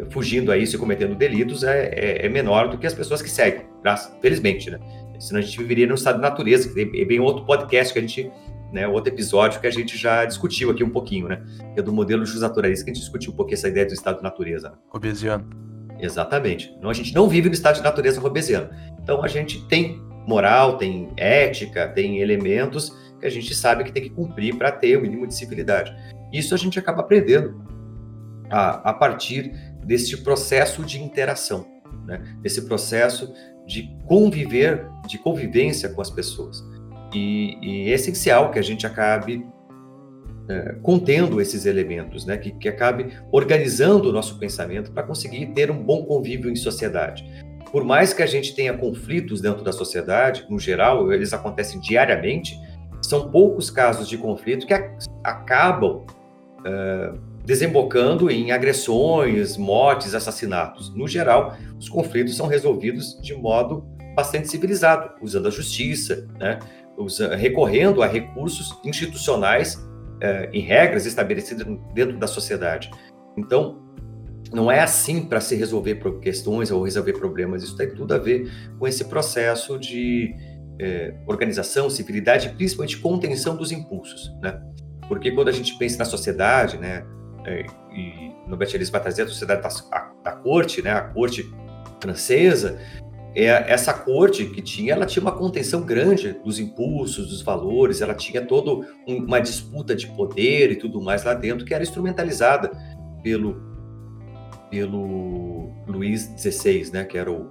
fugindo 0.09 0.51
a 0.51 0.57
isso 0.57 0.77
e 0.77 0.79
cometendo 0.79 1.13
delitos 1.13 1.63
é, 1.63 1.89
é, 1.93 2.25
é 2.25 2.29
menor 2.29 2.69
do 2.69 2.77
que 2.77 2.87
as 2.87 2.93
pessoas 2.93 3.21
que 3.21 3.29
seguem, 3.29 3.65
felizmente. 4.21 4.71
Né? 4.71 4.79
Senão 5.23 5.39
a 5.39 5.43
gente 5.43 5.57
viveria 5.57 5.87
num 5.87 5.95
estado 5.95 6.15
de 6.15 6.21
natureza, 6.21 6.67
que 6.67 6.81
é 6.81 7.05
bem 7.05 7.19
outro 7.19 7.45
podcast 7.45 7.93
que 7.93 7.99
a 7.99 8.01
gente 8.01 8.29
né, 8.73 8.87
outro 8.87 9.13
episódio 9.13 9.61
que 9.61 9.67
a 9.67 9.71
gente 9.71 9.95
já 9.95 10.25
discutiu 10.25 10.71
aqui 10.71 10.83
um 10.83 10.89
pouquinho, 10.89 11.27
né? 11.27 11.43
Que 11.73 11.79
é 11.79 11.83
do 11.83 11.93
modelo 11.93 12.25
justnaturalista, 12.25 12.83
que 12.83 12.89
a 12.89 12.93
gente 12.93 13.03
discutiu 13.03 13.31
um 13.31 13.35
pouquinho 13.35 13.53
essa 13.53 13.69
ideia 13.69 13.85
do 13.85 13.93
estado 13.93 14.17
de 14.17 14.23
natureza. 14.23 14.71
Né? 14.71 14.75
Obesiano. 14.91 15.47
Exatamente. 15.99 16.73
Então 16.77 16.89
a 16.89 16.93
gente 16.93 17.13
não 17.13 17.29
vive 17.29 17.47
no 17.47 17.53
estado 17.53 17.75
de 17.75 17.83
natureza 17.83 18.19
robesiano. 18.19 18.69
Então 19.01 19.23
a 19.23 19.27
gente 19.27 19.65
tem 19.67 20.01
moral, 20.27 20.77
tem 20.77 21.13
ética, 21.15 21.87
tem 21.87 22.19
elementos 22.19 22.89
que 23.19 23.27
a 23.27 23.29
gente 23.29 23.53
sabe 23.53 23.83
que 23.83 23.91
tem 23.91 24.03
que 24.03 24.09
cumprir 24.09 24.57
para 24.57 24.71
ter 24.71 24.97
o 24.97 25.01
mínimo 25.01 25.27
de 25.27 25.35
civilidade. 25.35 25.95
Isso 26.33 26.55
a 26.55 26.57
gente 26.57 26.77
acaba 26.79 27.01
aprendendo 27.01 27.63
a, 28.49 28.89
a 28.89 28.93
partir 28.93 29.53
deste 29.85 30.17
processo 30.17 30.83
de 30.83 31.01
interação, 31.01 31.65
né? 32.05 32.21
desse 32.41 32.63
processo 32.63 33.31
de 33.65 33.95
conviver, 34.05 34.87
de 35.07 35.17
convivência 35.17 35.89
com 35.89 36.01
as 36.01 36.09
pessoas. 36.09 36.63
E, 37.13 37.57
e 37.61 37.91
é 37.91 37.93
essencial 37.93 38.51
que 38.51 38.59
a 38.59 38.61
gente 38.61 38.85
acabe 38.87 39.45
é, 40.49 40.75
contendo 40.81 41.39
esses 41.39 41.65
elementos, 41.65 42.25
né? 42.25 42.37
que, 42.37 42.51
que 42.51 42.67
acabe 42.67 43.13
organizando 43.31 44.09
o 44.09 44.11
nosso 44.11 44.37
pensamento 44.37 44.91
para 44.91 45.03
conseguir 45.03 45.47
ter 45.47 45.71
um 45.71 45.81
bom 45.81 46.03
convívio 46.03 46.51
em 46.51 46.55
sociedade. 46.55 47.23
Por 47.71 47.83
mais 47.83 48.13
que 48.13 48.21
a 48.21 48.25
gente 48.27 48.53
tenha 48.53 48.77
conflitos 48.77 49.41
dentro 49.41 49.63
da 49.63 49.71
sociedade, 49.71 50.45
no 50.49 50.59
geral, 50.59 51.11
eles 51.11 51.33
acontecem 51.33 51.79
diariamente, 51.79 52.59
são 53.01 53.31
poucos 53.31 53.69
casos 53.69 54.07
de 54.07 54.17
conflito 54.17 54.67
que 54.67 54.73
acabam 55.23 56.05
uh, 56.59 57.32
desembocando 57.45 58.29
em 58.31 58.51
agressões, 58.51 59.57
mortes, 59.57 60.15
assassinatos. 60.15 60.93
No 60.95 61.07
geral, 61.07 61.57
os 61.77 61.89
conflitos 61.89 62.35
são 62.35 62.47
resolvidos 62.47 63.19
de 63.21 63.33
modo 63.35 63.85
bastante 64.15 64.47
civilizado, 64.47 65.11
usando 65.21 65.47
a 65.47 65.51
justiça, 65.51 66.27
né? 66.39 66.59
Recorrendo 67.37 68.03
a 68.03 68.07
recursos 68.07 68.77
institucionais 68.85 69.75
uh, 69.75 70.49
e 70.53 70.59
regras 70.59 71.05
estabelecidas 71.05 71.65
dentro 71.93 72.17
da 72.17 72.27
sociedade. 72.27 72.91
Então, 73.35 73.81
não 74.53 74.71
é 74.71 74.79
assim 74.79 75.25
para 75.25 75.41
se 75.41 75.55
resolver 75.55 75.95
questões 76.21 76.69
ou 76.69 76.83
resolver 76.83 77.13
problemas. 77.13 77.63
Isso 77.63 77.75
tem 77.75 77.93
tudo 77.93 78.13
a 78.13 78.19
ver 78.19 78.49
com 78.77 78.87
esse 78.87 79.05
processo 79.05 79.79
de 79.79 80.35
eh, 80.79 81.15
organização, 81.25 81.89
civilidade 81.89 82.49
principalmente 82.49 82.97
contenção 82.97 83.55
dos 83.55 83.71
impulsos, 83.71 84.31
né? 84.41 84.61
Porque 85.07 85.31
quando 85.31 85.49
a 85.49 85.51
gente 85.51 85.75
pensa 85.77 85.97
na 85.97 86.05
sociedade, 86.05 86.77
né, 86.77 87.03
e 87.91 88.31
no 88.47 88.57
vai 88.57 89.01
trazer 89.01 89.23
a 89.23 89.27
sociedade 89.27 89.61
da, 89.61 90.11
da 90.23 90.31
corte, 90.31 90.81
né, 90.81 90.91
a 90.91 91.01
corte 91.01 91.49
francesa, 92.01 92.79
é, 93.35 93.47
essa 93.71 93.93
corte 93.93 94.45
que 94.45 94.61
tinha, 94.61 94.93
ela 94.93 95.05
tinha 95.05 95.21
uma 95.21 95.31
contenção 95.31 95.81
grande 95.81 96.33
dos 96.43 96.59
impulsos, 96.59 97.29
dos 97.29 97.41
valores, 97.41 98.01
ela 98.01 98.13
tinha 98.13 98.45
toda 98.45 98.87
um, 99.07 99.17
uma 99.17 99.39
disputa 99.39 99.95
de 99.95 100.07
poder 100.07 100.71
e 100.71 100.75
tudo 100.75 101.01
mais 101.01 101.23
lá 101.23 101.33
dentro 101.33 101.65
que 101.65 101.73
era 101.73 101.83
instrumentalizada 101.83 102.71
pelo 103.23 103.73
pelo 104.69 105.71
Luís 105.85 106.33
XVI, 106.35 106.91
né, 106.91 107.03
que 107.03 107.15
era 107.15 107.31
o 107.31 107.47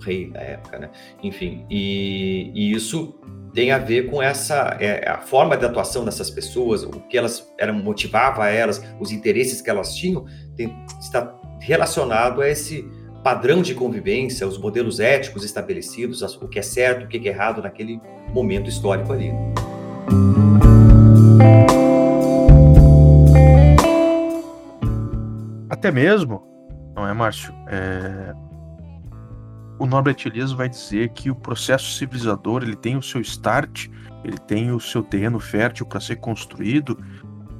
rei 0.00 0.30
da 0.30 0.40
época, 0.40 0.78
né? 0.78 0.90
Enfim, 1.22 1.66
e, 1.68 2.50
e 2.54 2.72
isso 2.72 3.14
tem 3.54 3.70
a 3.70 3.78
ver 3.78 4.10
com 4.10 4.20
essa 4.20 4.76
é, 4.80 5.08
a 5.08 5.18
forma 5.18 5.56
de 5.56 5.64
atuação 5.64 6.04
dessas 6.04 6.28
pessoas, 6.28 6.82
o 6.82 6.90
que 7.08 7.16
elas 7.16 7.54
eram 7.56 7.74
motivava 7.74 8.48
elas, 8.48 8.84
os 8.98 9.12
interesses 9.12 9.62
que 9.62 9.70
elas 9.70 9.94
tinham, 9.94 10.26
tem, 10.56 10.74
está 11.00 11.32
relacionado 11.60 12.42
a 12.42 12.48
esse 12.48 12.84
padrão 13.22 13.62
de 13.62 13.72
convivência, 13.72 14.46
os 14.46 14.58
modelos 14.58 14.98
éticos 14.98 15.44
estabelecidos, 15.44 16.20
o 16.20 16.48
que 16.48 16.58
é 16.58 16.62
certo, 16.62 17.04
o 17.04 17.08
que 17.08 17.16
é 17.16 17.30
errado 17.30 17.62
naquele 17.62 18.00
momento 18.34 18.68
histórico 18.68 19.12
ali. 19.12 19.30
Até 25.70 25.92
mesmo, 25.92 26.42
não 26.94 27.06
é, 27.06 27.14
Márcio? 27.14 27.54
É... 27.68 28.43
O 29.84 29.86
Norbert 29.86 30.16
Elias 30.24 30.50
vai 30.50 30.66
dizer 30.66 31.10
que 31.10 31.30
o 31.30 31.34
processo 31.34 31.92
civilizador 31.92 32.62
ele 32.62 32.74
tem 32.74 32.96
o 32.96 33.02
seu 33.02 33.20
start, 33.20 33.88
ele 34.24 34.38
tem 34.38 34.72
o 34.72 34.80
seu 34.80 35.02
terreno 35.02 35.38
fértil 35.38 35.84
para 35.84 36.00
ser 36.00 36.16
construído 36.16 36.98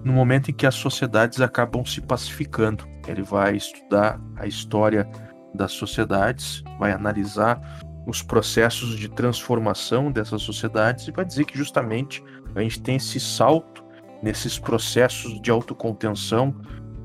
no 0.02 0.10
momento 0.10 0.50
em 0.50 0.54
que 0.54 0.66
as 0.66 0.74
sociedades 0.74 1.42
acabam 1.42 1.84
se 1.84 2.00
pacificando. 2.00 2.88
Ele 3.06 3.20
vai 3.20 3.56
estudar 3.56 4.18
a 4.36 4.46
história 4.46 5.06
das 5.54 5.72
sociedades, 5.72 6.64
vai 6.78 6.92
analisar 6.92 7.60
os 8.06 8.22
processos 8.22 8.96
de 8.98 9.10
transformação 9.10 10.10
dessas 10.10 10.40
sociedades 10.40 11.06
e 11.06 11.12
vai 11.12 11.26
dizer 11.26 11.44
que 11.44 11.58
justamente 11.58 12.24
a 12.54 12.62
gente 12.62 12.80
tem 12.80 12.96
esse 12.96 13.20
salto 13.20 13.84
nesses 14.22 14.58
processos 14.58 15.38
de 15.42 15.50
autocontenção 15.50 16.56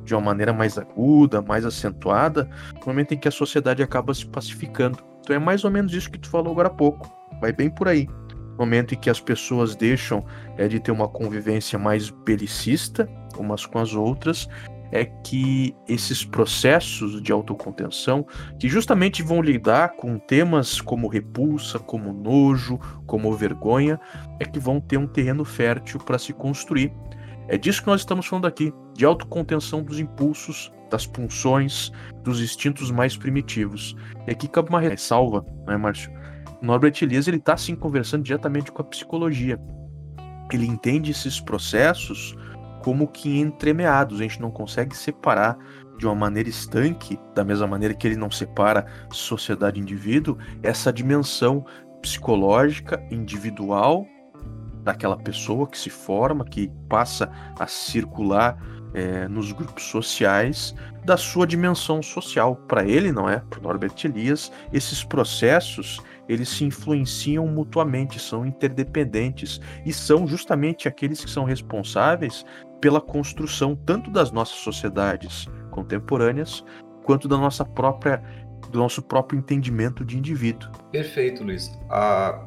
de 0.05 0.15
uma 0.15 0.21
maneira 0.21 0.53
mais 0.53 0.77
aguda, 0.77 1.41
mais 1.41 1.65
acentuada, 1.65 2.49
no 2.73 2.87
momento 2.87 3.13
em 3.13 3.17
que 3.17 3.27
a 3.27 3.31
sociedade 3.31 3.83
acaba 3.83 4.13
se 4.13 4.25
pacificando. 4.25 5.08
Então 5.29 5.37
é 5.37 5.39
mais 5.39 5.63
ou 5.63 5.69
menos 5.69 5.93
isso 5.93 6.09
que 6.09 6.17
tu 6.17 6.27
falou 6.27 6.51
agora 6.51 6.69
há 6.69 6.73
pouco. 6.73 7.07
Vai 7.39 7.53
bem 7.53 7.69
por 7.69 7.87
aí. 7.87 8.09
Momento 8.57 8.95
em 8.95 8.97
que 8.97 9.11
as 9.11 9.21
pessoas 9.21 9.75
deixam 9.75 10.25
é, 10.57 10.67
de 10.67 10.79
ter 10.79 10.91
uma 10.91 11.07
convivência 11.07 11.77
mais 11.77 12.09
belicista 12.09 13.07
umas 13.37 13.63
com 13.63 13.77
as 13.77 13.93
outras, 13.93 14.49
é 14.91 15.05
que 15.05 15.73
esses 15.87 16.25
processos 16.25 17.21
de 17.21 17.31
autocontenção, 17.31 18.25
que 18.59 18.67
justamente 18.67 19.21
vão 19.21 19.39
lidar 19.39 19.89
com 19.89 20.17
temas 20.17 20.81
como 20.81 21.07
repulsa, 21.07 21.77
como 21.77 22.11
nojo, 22.11 22.79
como 23.05 23.31
vergonha, 23.33 23.99
é 24.39 24.45
que 24.45 24.59
vão 24.59 24.81
ter 24.81 24.97
um 24.97 25.07
terreno 25.07 25.45
fértil 25.45 25.99
para 25.99 26.17
se 26.17 26.33
construir 26.33 26.91
é 27.51 27.57
disso 27.57 27.81
que 27.81 27.87
nós 27.87 28.01
estamos 28.01 28.27
falando 28.27 28.45
aqui, 28.45 28.71
de 28.93 29.03
autocontenção 29.03 29.81
dos 29.81 29.99
impulsos, 29.99 30.71
das 30.89 31.05
pulsões, 31.05 31.91
dos 32.23 32.41
instintos 32.41 32.91
mais 32.91 33.15
primitivos. 33.15 33.95
E 34.27 34.31
aqui 34.31 34.47
cabe 34.47 34.69
uma 34.69 34.79
ressalva, 34.79 35.45
é, 35.67 35.77
Márcio? 35.77 36.11
O 36.61 36.65
Norbert 36.65 36.93
Elias 37.01 37.27
ele 37.27 37.37
está 37.37 37.53
assim 37.53 37.75
conversando 37.75 38.23
diretamente 38.23 38.71
com 38.71 38.81
a 38.81 38.85
psicologia. 38.85 39.59
Ele 40.51 40.65
entende 40.65 41.11
esses 41.11 41.39
processos 41.39 42.35
como 42.83 43.07
que 43.07 43.39
entremeados, 43.39 44.19
a 44.19 44.23
gente 44.23 44.41
não 44.41 44.51
consegue 44.51 44.95
separar 44.95 45.57
de 45.97 46.05
uma 46.05 46.15
maneira 46.15 46.49
estanque, 46.49 47.19
da 47.35 47.43
mesma 47.43 47.67
maneira 47.67 47.93
que 47.93 48.07
ele 48.07 48.15
não 48.15 48.31
separa 48.31 48.85
sociedade 49.11 49.79
e 49.79 49.83
indivíduo, 49.83 50.37
essa 50.63 50.91
dimensão 50.91 51.65
psicológica, 52.01 53.05
individual 53.11 54.07
daquela 54.83 55.17
pessoa 55.17 55.67
que 55.67 55.77
se 55.77 55.89
forma, 55.89 56.45
que 56.45 56.71
passa 56.87 57.29
a 57.59 57.67
circular 57.67 58.57
é, 58.93 59.27
nos 59.27 59.51
grupos 59.51 59.83
sociais 59.85 60.75
da 61.05 61.17
sua 61.17 61.45
dimensão 61.45 62.01
social. 62.01 62.55
Para 62.55 62.83
ele, 62.83 63.11
não 63.11 63.29
é? 63.29 63.39
Para 63.49 63.61
Norbert 63.61 63.95
Elias, 64.03 64.51
esses 64.71 65.03
processos 65.03 65.99
eles 66.27 66.49
se 66.49 66.63
influenciam 66.63 67.47
mutuamente, 67.47 68.19
são 68.19 68.45
interdependentes 68.45 69.59
e 69.83 69.91
são 69.91 70.27
justamente 70.27 70.87
aqueles 70.87 71.25
que 71.25 71.31
são 71.31 71.43
responsáveis 71.43 72.45
pela 72.79 73.01
construção 73.01 73.75
tanto 73.75 74.11
das 74.11 74.31
nossas 74.31 74.57
sociedades 74.57 75.47
contemporâneas 75.71 76.63
quanto 77.03 77.27
da 77.27 77.37
nossa 77.37 77.65
própria 77.65 78.21
do 78.69 78.77
nosso 78.77 79.01
próprio 79.01 79.39
entendimento 79.39 80.05
de 80.05 80.15
indivíduo. 80.15 80.69
Perfeito, 80.91 81.43
Luiz. 81.43 81.71
A, 81.89 82.45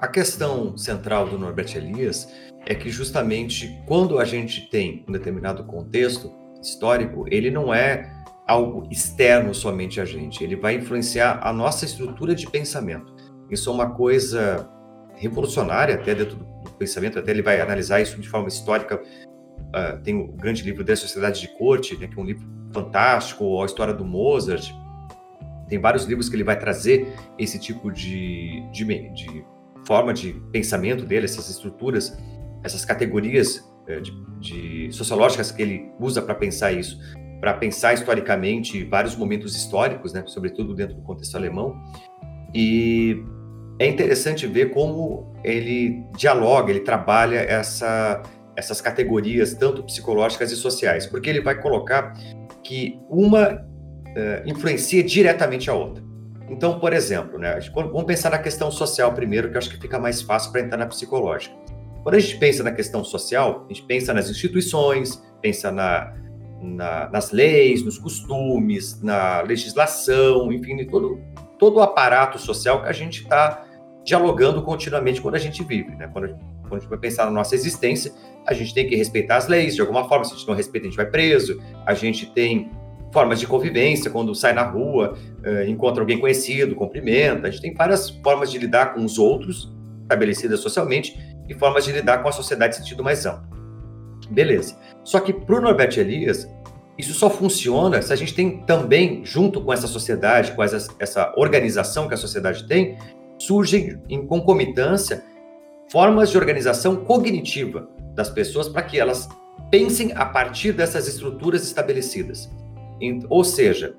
a 0.00 0.08
questão 0.08 0.76
central 0.76 1.28
do 1.28 1.38
Norbert 1.38 1.76
Elias 1.76 2.28
é 2.70 2.74
que 2.76 2.88
justamente 2.88 3.82
quando 3.84 4.20
a 4.20 4.24
gente 4.24 4.70
tem 4.70 5.04
um 5.08 5.10
determinado 5.10 5.64
contexto 5.64 6.32
histórico, 6.62 7.24
ele 7.28 7.50
não 7.50 7.74
é 7.74 8.08
algo 8.46 8.86
externo 8.92 9.52
somente 9.52 10.00
a 10.00 10.04
gente, 10.04 10.44
ele 10.44 10.54
vai 10.54 10.76
influenciar 10.76 11.40
a 11.42 11.52
nossa 11.52 11.84
estrutura 11.84 12.32
de 12.32 12.48
pensamento. 12.48 13.12
Isso 13.50 13.68
é 13.68 13.72
uma 13.72 13.90
coisa 13.90 14.70
revolucionária 15.16 15.96
até 15.96 16.14
dentro 16.14 16.36
do 16.36 16.70
pensamento, 16.78 17.18
até 17.18 17.32
ele 17.32 17.42
vai 17.42 17.60
analisar 17.60 18.00
isso 18.00 18.20
de 18.20 18.28
forma 18.28 18.46
histórica. 18.46 19.02
Uh, 19.02 20.00
tem 20.04 20.14
o 20.14 20.28
grande 20.28 20.62
livro 20.62 20.84
da 20.84 20.94
Sociedade 20.94 21.40
de 21.40 21.48
Corte, 21.58 21.96
né, 21.96 22.06
que 22.06 22.16
é 22.16 22.22
um 22.22 22.24
livro 22.24 22.46
fantástico, 22.72 23.60
a 23.60 23.66
história 23.66 23.92
do 23.92 24.04
Mozart. 24.04 24.70
Tem 25.68 25.80
vários 25.80 26.04
livros 26.04 26.28
que 26.28 26.36
ele 26.36 26.44
vai 26.44 26.56
trazer 26.56 27.12
esse 27.36 27.58
tipo 27.58 27.90
de, 27.90 28.62
de, 28.70 28.84
de 28.84 29.44
forma 29.84 30.14
de 30.14 30.34
pensamento 30.52 31.04
dele, 31.04 31.24
essas 31.24 31.50
estruturas, 31.50 32.16
essas 32.62 32.84
categorias 32.84 33.64
eh, 33.88 34.00
de, 34.00 34.12
de 34.38 34.92
sociológicas 34.92 35.50
que 35.50 35.62
ele 35.62 35.90
usa 35.98 36.22
para 36.22 36.34
pensar 36.34 36.72
isso. 36.72 36.98
para 37.40 37.54
pensar 37.54 37.94
historicamente 37.94 38.84
vários 38.84 39.16
momentos 39.16 39.56
históricos, 39.56 40.12
né, 40.12 40.22
sobretudo 40.26 40.74
dentro 40.74 40.94
do 40.96 41.02
contexto 41.02 41.36
alemão. 41.36 41.74
E 42.54 43.16
é 43.78 43.86
interessante 43.86 44.46
ver 44.46 44.72
como 44.72 45.34
ele 45.42 46.04
dialoga, 46.16 46.70
ele 46.70 46.80
trabalha 46.80 47.38
essa, 47.38 48.22
essas 48.54 48.78
categorias, 48.80 49.54
tanto 49.54 49.82
psicológicas 49.82 50.52
e 50.52 50.56
sociais, 50.56 51.06
porque 51.06 51.30
ele 51.30 51.40
vai 51.40 51.58
colocar 51.58 52.12
que 52.62 53.00
uma 53.08 53.54
uh, 53.54 53.62
influencia 54.44 55.02
diretamente 55.02 55.70
a 55.70 55.74
outra. 55.74 56.04
Então, 56.50 56.78
por 56.78 56.92
exemplo, 56.92 57.38
né, 57.38 57.58
vamos 57.74 58.04
pensar 58.04 58.30
na 58.30 58.38
questão 58.38 58.70
social 58.70 59.14
primeiro, 59.14 59.50
que 59.50 59.56
acho 59.56 59.70
que 59.70 59.80
fica 59.80 59.98
mais 59.98 60.20
fácil 60.20 60.52
para 60.52 60.60
entrar 60.60 60.76
na 60.76 60.86
psicológica. 60.86 61.54
Quando 62.02 62.14
a 62.14 62.18
gente 62.18 62.36
pensa 62.38 62.62
na 62.62 62.72
questão 62.72 63.04
social, 63.04 63.66
a 63.68 63.72
gente 63.72 63.84
pensa 63.86 64.14
nas 64.14 64.30
instituições, 64.30 65.22
pensa 65.42 65.70
na, 65.70 66.14
na, 66.60 67.10
nas 67.10 67.30
leis, 67.30 67.82
nos 67.82 67.98
costumes, 67.98 69.00
na 69.02 69.42
legislação, 69.42 70.52
enfim, 70.52 70.84
todo, 70.86 71.20
todo 71.58 71.76
o 71.76 71.80
aparato 71.80 72.38
social 72.38 72.82
que 72.82 72.88
a 72.88 72.92
gente 72.92 73.22
está 73.22 73.64
dialogando 74.04 74.62
continuamente 74.62 75.20
quando 75.20 75.34
a 75.34 75.38
gente 75.38 75.62
vive. 75.62 75.94
Né? 75.94 76.08
Quando, 76.12 76.28
quando 76.62 76.74
a 76.74 76.78
gente 76.78 76.88
vai 76.88 76.98
pensar 76.98 77.26
na 77.26 77.30
nossa 77.30 77.54
existência, 77.54 78.12
a 78.46 78.54
gente 78.54 78.72
tem 78.72 78.88
que 78.88 78.96
respeitar 78.96 79.36
as 79.36 79.46
leis 79.46 79.74
de 79.74 79.80
alguma 79.80 80.08
forma. 80.08 80.24
Se 80.24 80.32
a 80.32 80.36
gente 80.36 80.48
não 80.48 80.54
respeita, 80.54 80.86
a 80.86 80.90
gente 80.90 80.96
vai 80.96 81.06
preso. 81.06 81.60
A 81.86 81.94
gente 81.94 82.26
tem 82.32 82.70
formas 83.12 83.40
de 83.40 83.46
convivência, 83.46 84.10
quando 84.10 84.34
sai 84.34 84.52
na 84.52 84.62
rua, 84.62 85.16
uh, 85.44 85.68
encontra 85.68 86.02
alguém 86.02 86.18
conhecido, 86.18 86.74
cumprimenta. 86.74 87.48
A 87.48 87.50
gente 87.50 87.60
tem 87.60 87.74
várias 87.74 88.08
formas 88.08 88.50
de 88.50 88.58
lidar 88.58 88.94
com 88.94 89.04
os 89.04 89.18
outros, 89.18 89.72
estabelecidas 90.02 90.60
socialmente, 90.60 91.16
e 91.50 91.54
formas 91.54 91.84
de 91.84 91.92
lidar 91.92 92.22
com 92.22 92.28
a 92.28 92.32
sociedade 92.32 92.76
em 92.76 92.78
sentido 92.78 93.02
mais 93.02 93.26
amplo. 93.26 93.50
Beleza. 94.30 94.78
Só 95.02 95.18
que 95.18 95.32
para 95.32 95.56
o 95.56 95.60
Norbert 95.60 95.98
Elias, 95.98 96.48
isso 96.96 97.12
só 97.12 97.28
funciona 97.28 98.00
se 98.00 98.12
a 98.12 98.16
gente 98.16 98.32
tem 98.32 98.60
também, 98.60 99.24
junto 99.24 99.60
com 99.60 99.72
essa 99.72 99.88
sociedade, 99.88 100.52
com 100.52 100.62
essa, 100.62 100.94
essa 101.00 101.34
organização 101.36 102.06
que 102.06 102.14
a 102.14 102.16
sociedade 102.16 102.68
tem, 102.68 102.96
surgem 103.36 104.00
em 104.08 104.24
concomitância 104.24 105.24
formas 105.90 106.30
de 106.30 106.38
organização 106.38 107.04
cognitiva 107.04 107.88
das 108.14 108.30
pessoas 108.30 108.68
para 108.68 108.82
que 108.82 109.00
elas 109.00 109.28
pensem 109.70 110.12
a 110.14 110.24
partir 110.24 110.72
dessas 110.72 111.08
estruturas 111.08 111.64
estabelecidas. 111.64 112.48
Ou 113.28 113.42
seja, 113.42 113.96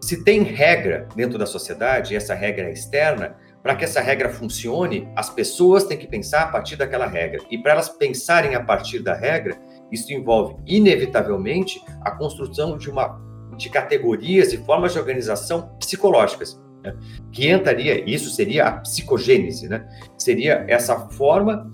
se 0.00 0.24
tem 0.24 0.42
regra 0.42 1.08
dentro 1.14 1.38
da 1.38 1.44
sociedade, 1.44 2.14
e 2.14 2.16
essa 2.16 2.32
regra 2.32 2.68
é 2.68 2.72
externa, 2.72 3.36
para 3.66 3.74
que 3.74 3.82
essa 3.82 4.00
regra 4.00 4.28
funcione, 4.28 5.08
as 5.16 5.28
pessoas 5.28 5.82
têm 5.82 5.98
que 5.98 6.06
pensar 6.06 6.42
a 6.42 6.46
partir 6.46 6.76
daquela 6.76 7.04
regra. 7.04 7.42
E 7.50 7.58
para 7.58 7.72
elas 7.72 7.88
pensarem 7.88 8.54
a 8.54 8.62
partir 8.62 9.00
da 9.00 9.12
regra, 9.12 9.58
isso 9.90 10.12
envolve, 10.12 10.54
inevitavelmente, 10.64 11.82
a 12.00 12.12
construção 12.12 12.78
de 12.78 12.88
uma 12.88 13.20
de 13.56 13.68
categorias 13.68 14.52
e 14.52 14.58
formas 14.58 14.92
de 14.92 15.00
organização 15.00 15.76
psicológicas, 15.80 16.62
né? 16.80 16.94
que 17.32 17.50
entraria, 17.50 18.08
isso 18.08 18.30
seria 18.30 18.68
a 18.68 18.72
psicogênese, 18.82 19.68
né? 19.68 19.84
seria 20.16 20.64
essa 20.68 21.08
forma 21.08 21.68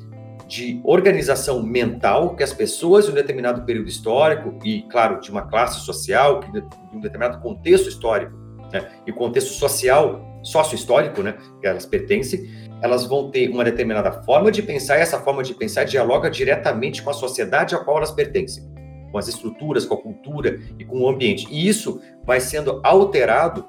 de 0.49 0.81
organização 0.85 1.63
mental 1.63 2.35
que 2.35 2.43
as 2.43 2.55
pessoas 2.55 3.05
de 3.05 3.11
um 3.11 3.15
determinado 3.15 3.67
período 3.67 3.89
histórico 3.89 4.59
e, 4.65 4.81
claro, 4.85 5.21
de 5.21 5.31
uma 5.31 5.43
classe 5.43 5.81
social, 5.81 6.41
de 6.41 6.65
um 6.91 7.01
determinado 7.01 7.39
contexto 7.43 7.91
histórico 7.91 8.35
né? 8.73 8.89
e 9.07 9.13
contexto 9.13 9.53
social, 9.53 10.32
sócio-histórico, 10.43 11.23
né? 11.23 11.37
que 11.61 11.67
elas 11.67 11.87
pertencem, 11.87 12.49
elas 12.83 13.07
vão 13.07 13.31
ter 13.31 13.49
uma 13.49 13.65
determinada 13.65 14.13
forma 14.23 14.51
de 14.51 14.63
pensar 14.63 14.99
e 14.99 15.03
essa 15.03 15.19
forma 15.21 15.43
de 15.43 15.55
pensar 15.55 15.85
dialoga 15.85 16.31
diretamente 16.31 17.03
com 17.03 17.11
a 17.11 17.15
sociedade 17.15 17.75
a 17.75 17.79
qual 17.79 17.99
elas 17.99 18.11
pertencem, 18.11 18.65
com 19.11 19.19
as 19.19 19.29
estruturas, 19.29 19.85
com 19.85 19.95
a 19.95 20.03
cultura 20.03 20.61
e 20.79 20.85
com 20.85 21.01
o 21.01 21.09
ambiente. 21.09 21.47
E 21.51 21.69
isso 21.69 22.01
vai 22.25 22.41
sendo 22.41 22.81
alterado 22.83 23.69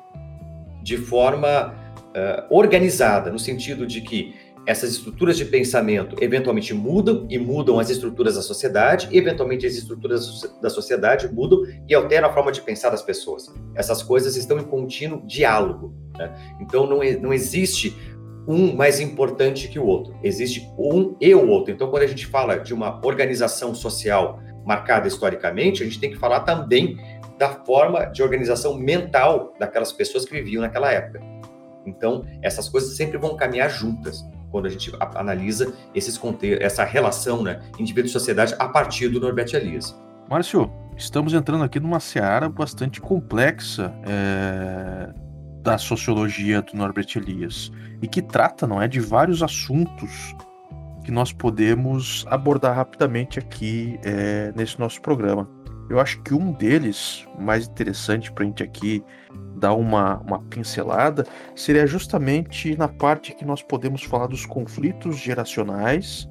de 0.81 0.97
forma 0.97 1.73
uh, 2.09 2.55
organizada, 2.55 3.31
no 3.31 3.39
sentido 3.39 3.85
de 3.85 4.01
que 4.01 4.35
essas 4.65 4.91
estruturas 4.91 5.37
de 5.37 5.45
pensamento 5.45 6.15
eventualmente 6.21 6.73
mudam 6.73 7.27
e 7.29 7.37
mudam 7.37 7.79
as 7.79 7.89
estruturas 7.89 8.35
da 8.35 8.41
sociedade, 8.41 9.09
e 9.11 9.17
eventualmente 9.17 9.65
as 9.65 9.73
estruturas 9.73 10.41
da 10.61 10.69
sociedade 10.69 11.31
mudam 11.31 11.63
e 11.87 11.93
alteram 11.93 12.29
a 12.29 12.33
forma 12.33 12.51
de 12.51 12.61
pensar 12.61 12.89
das 12.89 13.01
pessoas. 13.01 13.53
Essas 13.75 14.01
coisas 14.01 14.35
estão 14.35 14.57
em 14.57 14.63
contínuo 14.63 15.21
diálogo. 15.25 15.93
Né? 16.17 16.33
Então 16.61 16.87
não, 16.87 16.99
não 17.21 17.33
existe 17.33 17.95
um 18.47 18.75
mais 18.75 18.99
importante 18.99 19.67
que 19.67 19.79
o 19.79 19.85
outro, 19.85 20.15
existe 20.23 20.69
um 20.77 21.15
e 21.19 21.33
o 21.33 21.47
outro. 21.47 21.73
Então, 21.73 21.89
quando 21.89 22.03
a 22.03 22.07
gente 22.07 22.25
fala 22.27 22.57
de 22.57 22.73
uma 22.73 22.99
organização 23.05 23.73
social 23.73 24.41
marcada 24.65 25.07
historicamente, 25.07 25.81
a 25.81 25.85
gente 25.85 25.99
tem 25.99 26.11
que 26.11 26.17
falar 26.17 26.41
também 26.41 26.97
da 27.37 27.49
forma 27.49 28.05
de 28.05 28.21
organização 28.21 28.77
mental 28.77 29.53
daquelas 29.59 29.91
pessoas 29.91 30.25
que 30.25 30.33
viviam 30.33 30.61
naquela 30.61 30.91
época. 30.91 31.21
Então, 31.85 32.25
essas 32.41 32.69
coisas 32.69 32.95
sempre 32.95 33.17
vão 33.17 33.35
caminhar 33.35 33.69
juntas 33.69 34.23
quando 34.53 34.67
a 34.67 34.69
gente 34.69 34.93
analisa 35.15 35.73
esses 35.95 36.21
essa 36.61 36.83
relação, 36.83 37.41
né, 37.41 37.59
indivíduo-sociedade 37.79 38.53
a 38.59 38.69
partir 38.69 39.09
do 39.09 39.19
Norbert 39.19 39.51
Elias. 39.51 39.99
Márcio, 40.29 40.71
estamos 40.95 41.33
entrando 41.33 41.63
aqui 41.63 41.79
numa 41.79 41.99
seara 41.99 42.47
bastante 42.47 43.01
complexa 43.01 43.91
é, 44.05 45.11
da 45.63 45.79
sociologia 45.79 46.61
do 46.61 46.77
Norbert 46.77 47.07
Elias 47.15 47.71
e 47.99 48.07
que 48.07 48.21
trata, 48.21 48.67
não 48.67 48.79
é, 48.79 48.87
de 48.87 48.99
vários 48.99 49.41
assuntos 49.41 50.35
que 51.03 51.11
nós 51.11 51.33
podemos 51.33 52.23
abordar 52.29 52.75
rapidamente 52.75 53.39
aqui 53.39 53.99
é, 54.03 54.53
nesse 54.55 54.79
nosso 54.79 55.01
programa. 55.01 55.49
Eu 55.89 55.99
acho 55.99 56.21
que 56.21 56.33
um 56.33 56.51
deles, 56.51 57.27
mais 57.37 57.67
interessante 57.67 58.31
para 58.31 58.43
a 58.43 58.47
gente 58.47 58.63
aqui 58.63 59.03
dar 59.57 59.73
uma, 59.73 60.17
uma 60.19 60.39
pincelada, 60.39 61.25
seria 61.55 61.85
justamente 61.85 62.75
na 62.77 62.87
parte 62.87 63.33
que 63.33 63.45
nós 63.45 63.61
podemos 63.61 64.03
falar 64.03 64.27
dos 64.27 64.45
conflitos 64.45 65.17
geracionais 65.17 66.27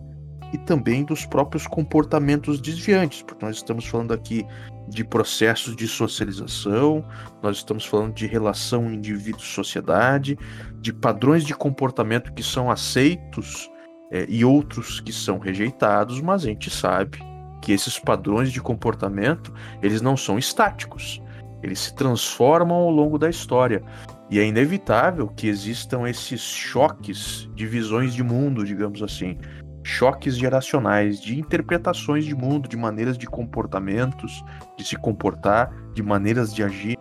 e 0.53 0.59
também 0.59 1.05
dos 1.05 1.25
próprios 1.25 1.67
comportamentos 1.67 2.61
desviantes, 2.61 3.23
porque 3.23 3.45
nós 3.45 3.57
estamos 3.57 3.87
falando 3.87 4.13
aqui 4.13 4.45
de 4.89 5.03
processos 5.03 5.75
de 5.75 5.89
socialização, 5.89 7.05
nós 7.43 7.59
estamos 7.59 7.87
falando 7.87 8.13
de 8.13 8.27
relação 8.27 8.93
indivíduo-sociedade, 8.93 10.39
de 10.81 10.93
padrões 10.93 11.45
de 11.45 11.55
comportamento 11.55 12.33
que 12.35 12.43
são 12.43 12.71
aceitos 12.71 13.71
é, 14.11 14.27
e 14.29 14.45
outros 14.45 15.01
que 15.01 15.13
são 15.13 15.39
rejeitados, 15.39 16.21
mas 16.21 16.45
a 16.45 16.49
gente 16.49 16.69
sabe 16.69 17.32
que 17.63 17.73
esses 17.73 17.99
padrões 17.99 18.53
de 18.53 18.61
comportamento 18.61 19.55
eles 19.81 20.03
não 20.03 20.17
são 20.17 20.37
estáticos, 20.37 21.23
eles 21.63 21.79
se 21.79 21.95
transformam 21.95 22.77
ao 22.77 22.91
longo 22.91 23.19
da 23.19 23.31
história. 23.31 23.83
E 24.29 24.39
é 24.39 24.45
inevitável 24.45 25.29
que 25.29 25.47
existam 25.47 26.09
esses 26.09 26.41
choques 26.41 27.49
de 27.55 27.67
visões 27.67 28.13
de 28.15 28.23
mundo, 28.23 28.65
digamos 28.65 29.03
assim, 29.03 29.39
choques 29.85 30.37
geracionais, 30.37 31.21
de 31.21 31.39
interpretações 31.39 32.25
de 32.25 32.35
mundo, 32.35 32.69
de 32.69 32.77
maneiras 32.77 33.17
de 33.17 33.27
comportamentos, 33.27 34.43
de 34.77 34.85
se 34.85 34.97
comportar, 34.97 35.73
de 35.95 36.03
maneiras 36.03 36.53
de 36.53 36.63
agir. 36.63 36.97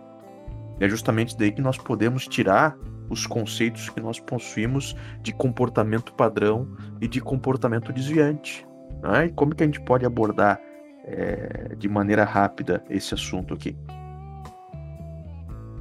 E 0.80 0.84
é 0.84 0.88
justamente 0.88 1.36
daí 1.36 1.50
que 1.50 1.62
nós 1.62 1.78
podemos 1.78 2.28
tirar 2.28 2.76
os 3.08 3.26
conceitos 3.26 3.90
que 3.90 4.00
nós 4.00 4.20
possuímos 4.20 4.94
de 5.22 5.32
comportamento 5.32 6.14
padrão 6.14 6.68
e 7.00 7.08
de 7.08 7.20
comportamento 7.20 7.92
desviante. 7.92 8.66
Né? 9.02 9.26
E 9.26 9.30
como 9.30 9.54
que 9.54 9.62
a 9.62 9.66
gente 9.66 9.80
pode 9.80 10.06
abordar 10.06 10.60
é, 11.04 11.74
de 11.76 11.88
maneira 11.88 12.24
rápida 12.24 12.82
esse 12.88 13.12
assunto 13.12 13.54
aqui? 13.54 13.76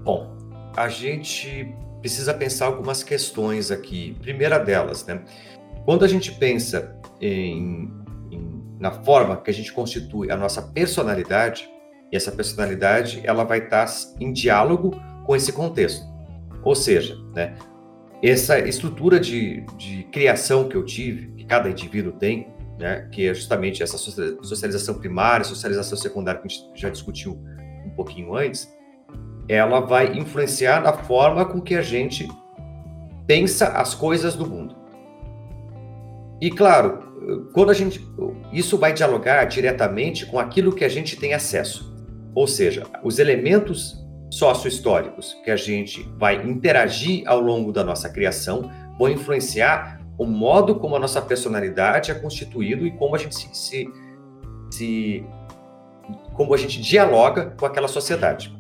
Bom, 0.03 0.35
a 0.75 0.89
gente 0.89 1.73
precisa 2.01 2.33
pensar 2.33 2.65
algumas 2.65 3.03
questões 3.03 3.69
aqui. 3.69 4.17
Primeira 4.21 4.57
delas, 4.57 5.05
né? 5.05 5.21
Quando 5.85 6.03
a 6.03 6.07
gente 6.07 6.31
pensa 6.31 6.99
em, 7.19 7.91
em, 8.31 8.63
na 8.79 8.91
forma 8.91 9.37
que 9.37 9.51
a 9.51 9.53
gente 9.53 9.71
constitui 9.71 10.31
a 10.31 10.37
nossa 10.37 10.61
personalidade, 10.61 11.69
e 12.11 12.15
essa 12.15 12.31
personalidade 12.31 13.21
ela 13.23 13.43
vai 13.43 13.59
estar 13.59 13.87
em 14.19 14.33
diálogo 14.33 14.91
com 15.25 15.35
esse 15.35 15.53
contexto. 15.53 16.05
Ou 16.63 16.75
seja, 16.75 17.15
né, 17.33 17.55
essa 18.21 18.59
estrutura 18.59 19.19
de, 19.19 19.61
de 19.77 20.03
criação 20.11 20.67
que 20.67 20.75
eu 20.75 20.83
tive, 20.83 21.27
que 21.31 21.45
cada 21.45 21.69
indivíduo 21.69 22.13
tem, 22.13 22.47
né, 22.77 23.07
que 23.11 23.27
é 23.27 23.33
justamente 23.33 23.83
essa 23.83 23.97
socialização 23.97 24.95
primária, 24.95 25.43
socialização 25.43 25.97
secundária 25.97 26.41
que 26.41 26.47
a 26.47 26.49
gente 26.49 26.69
já 26.73 26.89
discutiu 26.89 27.39
um 27.85 27.89
pouquinho 27.91 28.35
antes, 28.35 28.71
ela 29.47 29.79
vai 29.79 30.17
influenciar 30.17 30.81
na 30.81 30.93
forma 30.93 31.45
com 31.45 31.61
que 31.61 31.75
a 31.75 31.81
gente 31.81 32.27
pensa 33.27 33.67
as 33.69 33.93
coisas 33.93 34.35
do 34.35 34.47
mundo. 34.47 34.75
E 36.39 36.49
claro, 36.49 37.49
quando 37.53 37.69
a 37.69 37.73
gente 37.73 38.03
isso 38.51 38.77
vai 38.77 38.93
dialogar 38.93 39.45
diretamente 39.45 40.25
com 40.25 40.39
aquilo 40.39 40.73
que 40.73 40.83
a 40.83 40.89
gente 40.89 41.15
tem 41.15 41.33
acesso. 41.33 41.91
Ou 42.33 42.47
seja, 42.47 42.85
os 43.03 43.19
elementos 43.19 44.01
sócio-históricos 44.29 45.37
que 45.43 45.51
a 45.51 45.55
gente 45.55 46.03
vai 46.17 46.35
interagir 46.47 47.23
ao 47.27 47.39
longo 47.39 47.71
da 47.71 47.83
nossa 47.83 48.09
criação 48.09 48.71
vão 48.97 49.09
influenciar 49.09 50.00
o 50.17 50.25
modo 50.25 50.75
como 50.75 50.95
a 50.95 50.99
nossa 50.99 51.21
personalidade 51.21 52.11
é 52.11 52.15
constituído 52.15 52.85
e 52.85 52.91
como 52.91 53.15
a 53.15 53.17
gente 53.17 53.35
se, 53.35 53.49
se, 53.53 53.89
se 54.69 55.25
como 56.33 56.53
a 56.53 56.57
gente 56.57 56.81
dialoga 56.81 57.55
com 57.57 57.65
aquela 57.65 57.87
sociedade. 57.87 58.55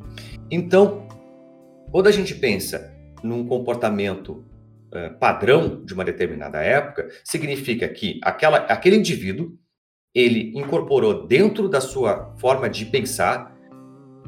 Então, 0.49 1.07
quando 1.91 2.07
a 2.07 2.11
gente 2.11 2.35
pensa 2.35 2.93
num 3.23 3.45
comportamento 3.45 4.45
uh, 4.93 5.17
padrão 5.19 5.83
de 5.83 5.93
uma 5.93 6.03
determinada 6.03 6.61
época, 6.61 7.09
significa 7.23 7.87
que 7.87 8.19
aquela, 8.23 8.57
aquele 8.57 8.97
indivíduo 8.97 9.57
ele 10.13 10.51
incorporou 10.57 11.25
dentro 11.25 11.69
da 11.69 11.79
sua 11.79 12.35
forma 12.37 12.69
de 12.69 12.85
pensar 12.85 13.55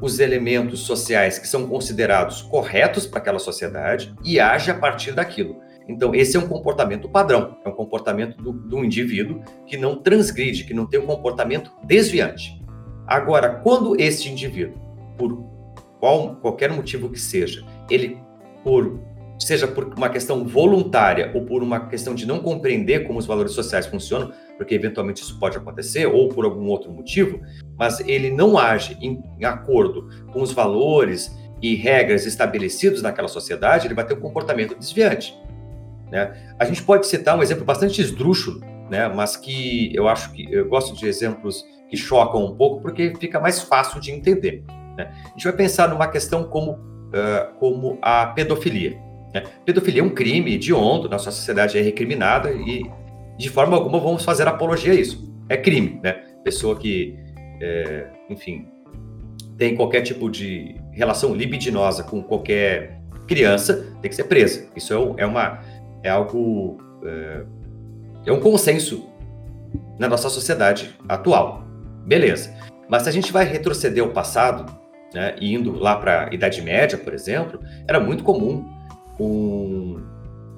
os 0.00 0.18
elementos 0.18 0.80
sociais 0.80 1.38
que 1.38 1.46
são 1.46 1.68
considerados 1.68 2.42
corretos 2.42 3.06
para 3.06 3.18
aquela 3.18 3.38
sociedade 3.38 4.14
e 4.24 4.40
age 4.40 4.70
a 4.70 4.74
partir 4.74 5.12
daquilo. 5.12 5.60
Então, 5.88 6.14
esse 6.14 6.36
é 6.36 6.40
um 6.40 6.48
comportamento 6.48 7.08
padrão, 7.08 7.56
é 7.64 7.68
um 7.68 7.72
comportamento 7.72 8.36
do, 8.42 8.52
do 8.52 8.84
indivíduo 8.84 9.42
que 9.66 9.76
não 9.76 9.96
transgride, 9.96 10.64
que 10.64 10.72
não 10.72 10.86
tem 10.86 10.98
um 11.00 11.06
comportamento 11.06 11.70
desviante. 11.84 12.62
Agora, 13.06 13.56
quando 13.56 14.00
esse 14.00 14.28
indivíduo, 14.28 14.78
por 15.18 15.44
qual, 16.00 16.36
qualquer 16.36 16.70
motivo 16.72 17.10
que 17.10 17.20
seja, 17.20 17.64
ele, 17.90 18.18
por 18.62 18.98
seja 19.38 19.66
por 19.66 19.92
uma 19.94 20.08
questão 20.08 20.44
voluntária 20.44 21.30
ou 21.34 21.44
por 21.44 21.62
uma 21.62 21.88
questão 21.88 22.14
de 22.14 22.26
não 22.26 22.38
compreender 22.38 23.06
como 23.06 23.18
os 23.18 23.26
valores 23.26 23.52
sociais 23.52 23.86
funcionam, 23.86 24.32
porque 24.56 24.74
eventualmente 24.74 25.22
isso 25.22 25.38
pode 25.38 25.56
acontecer, 25.56 26.06
ou 26.06 26.28
por 26.28 26.44
algum 26.44 26.66
outro 26.68 26.90
motivo, 26.90 27.40
mas 27.76 28.00
ele 28.00 28.30
não 28.30 28.56
age 28.56 28.96
em, 29.00 29.22
em 29.38 29.44
acordo 29.44 30.08
com 30.32 30.40
os 30.40 30.52
valores 30.52 31.36
e 31.60 31.74
regras 31.74 32.26
estabelecidos 32.26 33.02
naquela 33.02 33.28
sociedade, 33.28 33.86
ele 33.86 33.94
vai 33.94 34.06
ter 34.06 34.14
um 34.14 34.20
comportamento 34.20 34.76
desviante. 34.78 35.36
Né? 36.14 36.32
A 36.60 36.64
gente 36.64 36.80
pode 36.80 37.08
citar 37.08 37.36
um 37.36 37.42
exemplo 37.42 37.64
bastante 37.64 38.00
esdrúxulo, 38.00 38.60
né? 38.88 39.08
mas 39.08 39.36
que 39.36 39.90
eu 39.92 40.06
acho 40.06 40.32
que 40.32 40.46
eu 40.48 40.68
gosto 40.68 40.94
de 40.94 41.08
exemplos 41.08 41.66
que 41.90 41.96
chocam 41.96 42.44
um 42.44 42.54
pouco 42.54 42.80
porque 42.80 43.12
fica 43.18 43.40
mais 43.40 43.60
fácil 43.60 44.00
de 44.00 44.12
entender. 44.12 44.62
Né? 44.96 45.12
A 45.24 45.28
gente 45.30 45.42
vai 45.42 45.52
pensar 45.52 45.88
numa 45.88 46.06
questão 46.06 46.44
como, 46.44 46.74
uh, 46.74 47.52
como 47.58 47.98
a 48.00 48.26
pedofilia. 48.26 48.96
Né? 49.34 49.42
Pedofilia 49.66 50.02
é 50.02 50.04
um 50.04 50.10
crime 50.10 50.54
hediondo, 50.54 51.08
nossa 51.08 51.32
sociedade 51.32 51.76
é 51.76 51.80
recriminada 51.82 52.52
e 52.52 52.88
de 53.36 53.50
forma 53.50 53.76
alguma 53.76 53.98
vamos 53.98 54.24
fazer 54.24 54.46
apologia 54.46 54.92
a 54.92 54.94
isso. 54.94 55.34
É 55.48 55.56
crime, 55.56 55.98
né? 56.00 56.12
Pessoa 56.44 56.78
que, 56.78 57.18
é, 57.60 58.06
enfim, 58.30 58.68
tem 59.58 59.74
qualquer 59.74 60.02
tipo 60.02 60.30
de 60.30 60.76
relação 60.92 61.34
libidinosa 61.34 62.04
com 62.04 62.22
qualquer 62.22 63.02
criança 63.26 63.96
tem 64.00 64.08
que 64.08 64.14
ser 64.14 64.24
presa. 64.24 64.68
Isso 64.76 64.92
é, 64.92 65.22
é 65.22 65.26
uma 65.26 65.60
é 66.04 66.10
algo 66.10 66.78
é, 67.04 67.44
é 68.26 68.32
um 68.32 68.38
consenso 68.38 69.08
na 69.98 70.08
nossa 70.08 70.28
sociedade 70.28 70.94
atual. 71.08 71.64
Beleza. 72.06 72.54
Mas 72.88 73.02
se 73.02 73.08
a 73.08 73.12
gente 73.12 73.32
vai 73.32 73.44
retroceder 73.44 74.04
ao 74.04 74.10
passado, 74.10 74.70
né, 75.12 75.34
indo 75.40 75.72
lá 75.72 75.96
para 75.96 76.28
a 76.28 76.34
Idade 76.34 76.60
Média, 76.62 76.98
por 76.98 77.14
exemplo, 77.14 77.58
era 77.88 77.98
muito 77.98 78.22
comum 78.22 78.68
um, 79.18 80.00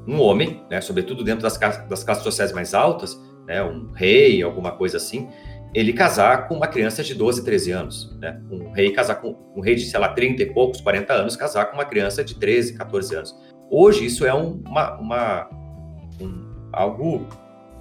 um 0.06 0.20
homem, 0.20 0.62
né, 0.68 0.80
sobretudo 0.80 1.22
dentro 1.22 1.42
das, 1.42 1.56
das 1.56 2.02
classes 2.02 2.24
sociais 2.24 2.52
mais 2.52 2.74
altas, 2.74 3.18
né, 3.46 3.62
um 3.62 3.92
rei, 3.92 4.42
alguma 4.42 4.72
coisa 4.72 4.96
assim, 4.96 5.28
ele 5.74 5.92
casar 5.92 6.48
com 6.48 6.54
uma 6.54 6.66
criança 6.66 7.02
de 7.04 7.14
12, 7.14 7.44
13 7.44 7.70
anos. 7.70 8.16
Né? 8.18 8.40
Um 8.50 8.72
rei 8.72 8.92
casar 8.92 9.16
com 9.16 9.37
um 9.54 9.61
rei 9.61 9.74
de, 9.74 9.85
sei 9.85 10.00
lá, 10.00 10.09
30 10.09 10.42
e 10.42 10.46
poucos, 10.46 10.80
40 10.80 11.12
anos, 11.12 11.37
casar 11.37 11.66
com 11.66 11.74
uma 11.74 11.85
criança 11.85 12.24
de 12.24 12.35
13, 12.35 12.74
14 12.78 13.14
anos. 13.14 13.35
Hoje 13.70 14.07
isso 14.07 14.24
é 14.24 14.35
um, 14.35 14.62
uma, 14.66 14.96
uma 14.98 15.50
um, 16.20 16.68
algo 16.72 17.26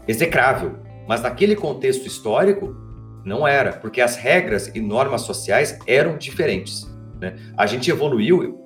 execrável, 0.07 0.77
mas 1.07 1.21
naquele 1.21 1.55
contexto 1.55 2.05
histórico 2.07 2.75
não 3.23 3.47
era, 3.47 3.73
porque 3.73 4.01
as 4.01 4.15
regras 4.15 4.71
e 4.75 4.79
normas 4.79 5.21
sociais 5.21 5.79
eram 5.87 6.17
diferentes. 6.17 6.85
Né? 7.19 7.35
A 7.57 7.65
gente 7.65 7.89
evoluiu 7.89 8.64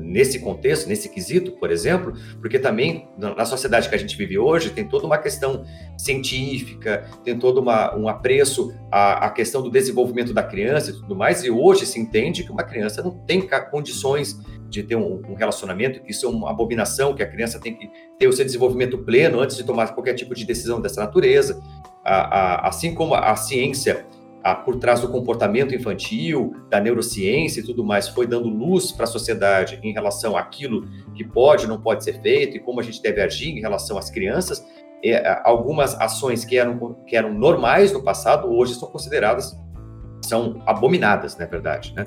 nesse 0.00 0.38
contexto, 0.38 0.88
nesse 0.88 1.08
quesito, 1.08 1.52
por 1.52 1.70
exemplo, 1.70 2.12
porque 2.40 2.58
também 2.58 3.08
na 3.18 3.44
sociedade 3.44 3.88
que 3.88 3.94
a 3.94 3.98
gente 3.98 4.16
vive 4.16 4.38
hoje 4.38 4.70
tem 4.70 4.88
toda 4.88 5.06
uma 5.06 5.18
questão 5.18 5.64
científica, 5.96 7.08
tem 7.24 7.38
todo 7.38 7.60
uma, 7.60 7.96
um 7.96 8.08
apreço 8.08 8.74
à, 8.90 9.26
à, 9.26 9.30
questão 9.30 9.62
do 9.62 9.70
desenvolvimento 9.70 10.32
da 10.32 10.42
criança 10.42 10.90
e 10.90 10.94
tudo 10.94 11.14
mais, 11.14 11.44
e 11.44 11.50
hoje 11.50 11.86
se 11.86 11.98
entende 11.98 12.44
que 12.44 12.50
uma 12.50 12.62
criança 12.62 13.02
não 13.02 13.10
tem 13.10 13.46
condições 13.70 14.38
de 14.68 14.82
ter 14.82 14.96
um, 14.96 15.20
um 15.28 15.34
relacionamento, 15.34 16.00
que 16.02 16.10
isso 16.10 16.24
é 16.24 16.28
uma 16.28 16.50
abominação, 16.50 17.14
que 17.14 17.22
a 17.22 17.26
criança 17.26 17.60
tem 17.60 17.74
que 17.74 17.90
ter 18.18 18.26
o 18.26 18.32
seu 18.32 18.44
desenvolvimento 18.44 18.96
pleno 18.98 19.40
antes 19.40 19.56
de 19.56 19.64
tomar 19.64 19.94
qualquer 19.94 20.14
tipo 20.14 20.34
de 20.34 20.46
decisão 20.46 20.80
dessa 20.80 21.02
natureza. 21.02 21.62
A, 22.02 22.14
a, 22.14 22.68
assim 22.68 22.94
como 22.94 23.14
a 23.14 23.36
ciência 23.36 24.06
a, 24.42 24.54
por 24.54 24.76
trás 24.76 25.00
do 25.00 25.08
comportamento 25.08 25.74
infantil, 25.74 26.54
da 26.68 26.80
neurociência 26.80 27.60
e 27.60 27.62
tudo 27.64 27.84
mais, 27.84 28.08
foi 28.08 28.26
dando 28.26 28.48
luz 28.48 28.92
para 28.92 29.04
a 29.04 29.06
sociedade 29.06 29.78
em 29.82 29.92
relação 29.92 30.36
àquilo 30.36 30.86
que 31.14 31.24
pode, 31.24 31.66
não 31.66 31.80
pode 31.80 32.04
ser 32.04 32.20
feito 32.20 32.56
e 32.56 32.60
como 32.60 32.80
a 32.80 32.82
gente 32.82 33.00
deve 33.00 33.20
agir 33.20 33.50
em 33.50 33.60
relação 33.60 33.96
às 33.96 34.10
crianças. 34.10 34.64
É, 35.04 35.40
algumas 35.44 36.00
ações 36.00 36.44
que 36.44 36.56
eram, 36.56 36.94
que 37.06 37.16
eram 37.16 37.32
normais 37.32 37.92
no 37.92 38.02
passado, 38.02 38.52
hoje 38.52 38.74
são 38.74 38.88
consideradas, 38.88 39.56
são 40.22 40.62
abominadas, 40.66 41.36
na 41.36 41.46
verdade. 41.46 41.92
Né? 41.94 42.06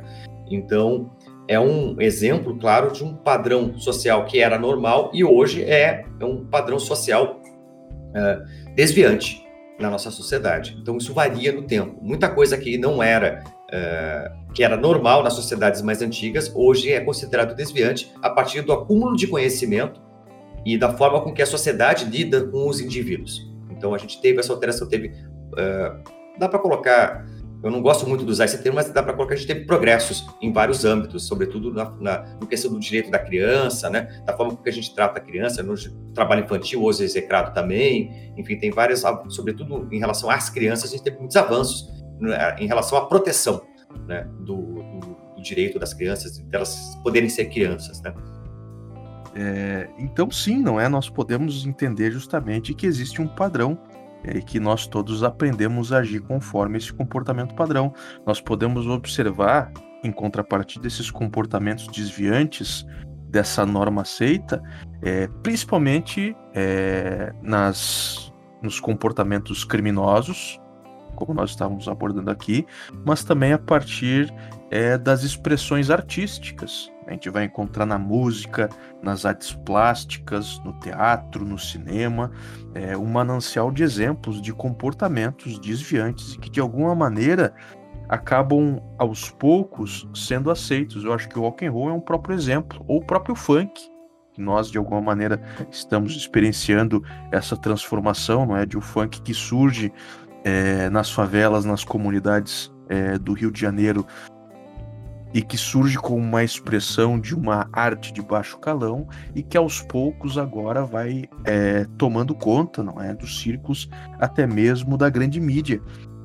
Então, 0.50 1.12
é 1.48 1.60
um 1.60 2.00
exemplo, 2.00 2.58
claro, 2.58 2.92
de 2.92 3.04
um 3.04 3.14
padrão 3.14 3.78
social 3.78 4.26
que 4.26 4.40
era 4.40 4.58
normal 4.58 5.12
e 5.14 5.24
hoje 5.24 5.64
é, 5.64 6.06
é 6.20 6.26
um 6.26 6.46
padrão 6.46 6.80
social 6.80 7.42
uh, 7.44 8.74
desviante 8.74 9.45
na 9.80 9.90
nossa 9.90 10.10
sociedade. 10.10 10.78
Então 10.82 10.98
isso 10.98 11.14
varia 11.14 11.52
no 11.52 11.64
tempo. 11.64 11.98
Muita 12.02 12.30
coisa 12.30 12.58
que 12.58 12.78
não 12.78 13.04
era 13.04 13.44
uh, 13.66 14.54
que 14.54 14.64
era 14.64 14.78
normal 14.78 15.24
nas 15.24 15.34
sociedades 15.34 15.82
mais 15.82 16.02
antigas 16.02 16.52
hoje 16.56 16.92
é 16.92 17.02
considerado 17.02 17.56
desviante 17.56 18.12
a 18.22 18.30
partir 18.30 18.62
do 18.62 18.72
acúmulo 18.72 19.16
de 19.16 19.28
conhecimento 19.28 20.02
e 20.66 20.78
da 20.78 20.94
forma 20.94 21.22
com 21.22 21.34
que 21.34 21.42
a 21.42 21.46
sociedade 21.46 22.06
lida 22.06 22.46
com 22.48 22.68
os 22.70 22.80
indivíduos. 22.80 23.52
Então 23.70 23.94
a 23.94 23.98
gente 23.98 24.20
teve 24.22 24.40
essa 24.40 24.54
alteração, 24.54 24.88
teve 24.88 25.10
uh, 25.10 26.04
dá 26.38 26.48
para 26.48 26.60
colocar 26.60 27.26
eu 27.64 27.72
não 27.72 27.82
gosto 27.82 28.08
muito 28.08 28.24
de 28.24 28.32
usar 28.32 28.46
esse 28.46 28.62
termo, 28.62 28.76
mas 28.76 28.92
dá 28.92 29.02
para 29.02 29.14
colocar 29.14 29.30
que 29.30 29.34
a 29.36 29.38
gente 29.38 29.48
teve 29.48 29.66
progressos 29.66 30.26
em 30.42 30.52
vários 30.52 30.86
âmbitos, 30.86 31.28
sobretudo 31.28 31.74
na, 31.74 31.90
na 32.00 32.38
no 32.40 32.48
questão 32.48 32.72
do 32.72 32.80
direito 32.80 33.10
da 33.10 33.20
criança, 33.20 33.90
né? 33.90 34.22
Da 34.26 34.36
forma 34.36 34.56
que 34.56 34.70
a 34.70 34.72
gente 34.72 34.94
trata 34.94 35.20
a 35.20 35.22
criança, 35.22 35.64
no 35.64 35.76
trabalho 36.14 36.44
infantil, 36.44 36.84
hoje 36.84 37.04
execrado 37.04 37.54
também. 37.54 38.34
Enfim, 38.38 38.58
tem 38.58 38.72
várias, 38.72 39.04
sobretudo 39.30 39.88
em 39.92 40.00
relação 40.00 40.30
às 40.30 40.50
crianças, 40.50 40.90
a 40.90 40.92
gente 40.94 41.04
teve 41.04 41.18
muitos 41.18 41.36
avanços 41.36 41.90
né, 42.20 42.56
em 42.60 42.68
relação 42.68 42.98
à 42.98 43.06
proteção 43.08 43.62
né, 44.08 44.28
do, 44.40 44.56
do, 44.56 45.36
do 45.36 45.42
direito 45.42 45.80
das 45.80 45.94
crianças, 45.94 46.38
delas 46.38 46.98
poderem 47.04 47.30
ser 47.30 47.46
crianças, 47.46 48.02
né? 48.02 48.14
É, 49.38 49.90
então, 50.00 50.32
sim, 50.32 50.58
não 50.62 50.80
é? 50.80 50.88
Nós 50.88 51.10
podemos 51.10 51.66
entender 51.66 52.10
justamente 52.10 52.74
que 52.74 52.86
existe 52.86 53.22
um 53.22 53.28
padrão 53.28 53.78
é 54.28 54.42
que 54.42 54.60
nós 54.60 54.88
todos 54.88 55.24
aprendemos 55.24 55.94
a 55.94 56.00
agir 56.00 56.22
conforme 56.22 56.78
esse 56.78 56.92
comportamento 56.92 57.56
padrão. 57.56 57.94
Nós 58.26 58.42
podemos 58.42 58.88
observar, 58.88 59.72
em 60.04 60.12
contrapartida 60.12 60.84
desses 60.84 61.12
comportamentos 61.12 61.88
desviantes 61.88 62.86
dessa 63.30 63.66
norma 63.66 64.02
aceita, 64.04 64.62
é, 65.02 65.28
principalmente 65.44 66.36
é, 66.54 67.34
nas, 67.42 68.34
nos 68.62 68.80
comportamentos 68.80 69.64
criminosos, 69.64 70.60
como 71.16 71.34
nós 71.34 71.52
estávamos 71.52 71.88
abordando 71.88 72.30
aqui, 72.30 72.66
mas 73.06 73.24
também 73.24 73.54
a 73.54 73.60
partir 73.60 74.34
é, 74.70 74.98
das 74.98 75.24
expressões 75.24 75.90
artísticas. 75.90 76.92
A 77.08 77.12
gente 77.12 77.30
vai 77.30 77.44
encontrar 77.46 77.86
na 77.86 78.00
música, 78.00 78.70
nas 79.02 79.26
artes 79.26 79.54
plásticas, 79.54 80.60
no 80.64 80.74
teatro, 80.80 81.46
no 81.46 81.58
cinema, 81.58 82.32
é, 82.74 82.98
um 82.98 83.06
manancial 83.06 83.72
de 83.72 83.84
exemplos 83.84 84.42
de 84.42 84.52
comportamentos 84.52 85.60
desviantes 85.60 86.34
e 86.34 86.40
que 86.40 86.50
de 86.50 86.60
alguma 86.60 86.96
maneira 86.96 87.54
acabam 88.10 88.82
aos 88.98 89.30
poucos 89.30 90.08
sendo 90.14 90.50
aceitos. 90.50 91.04
Eu 91.04 91.14
acho 91.14 91.30
que 91.30 91.38
o 91.38 91.44
rock 91.44 91.66
and 91.66 91.72
roll 91.72 91.90
é 91.90 91.94
um 91.94 92.02
próprio 92.02 92.36
exemplo, 92.36 92.84
ou 92.88 92.98
o 92.98 93.06
próprio 93.06 93.36
funk, 93.36 93.90
que 94.34 94.42
nós 94.42 94.70
de 94.70 94.78
alguma 94.78 95.02
maneira 95.02 95.42
estamos 95.72 96.16
experienciando 96.16 97.04
essa 97.32 97.56
transformação, 97.56 98.46
não 98.46 98.58
é, 98.58 98.66
de 98.66 98.78
um 98.78 98.82
funk 98.82 99.22
que 99.22 99.34
surge 99.34 99.94
é, 100.44 100.90
nas 100.90 101.12
favelas, 101.12 101.66
nas 101.66 101.84
comunidades 101.84 102.72
é, 102.90 103.18
do 103.18 103.34
Rio 103.34 103.52
de 103.52 103.60
Janeiro 103.60 104.06
e 105.36 105.42
que 105.42 105.58
surge 105.58 105.98
como 105.98 106.16
uma 106.16 106.46
expressão 106.46 107.20
de 107.20 107.36
uma 107.36 107.68
arte 107.74 108.14
de 108.14 108.22
baixo 108.22 108.58
calão 108.58 109.06
e 109.36 109.44
que 109.44 109.58
aos 109.58 109.82
poucos 109.82 110.38
agora 110.38 110.86
vai 110.86 111.26
é, 111.44 111.86
tomando 111.98 112.34
conta, 112.34 112.82
não 112.82 113.02
é, 113.02 113.14
dos 113.14 113.42
círculos 113.42 113.90
até 114.18 114.48
mesmo 114.48 114.98
da 114.98 115.10
grande 115.10 115.42
mídia. 115.42 115.82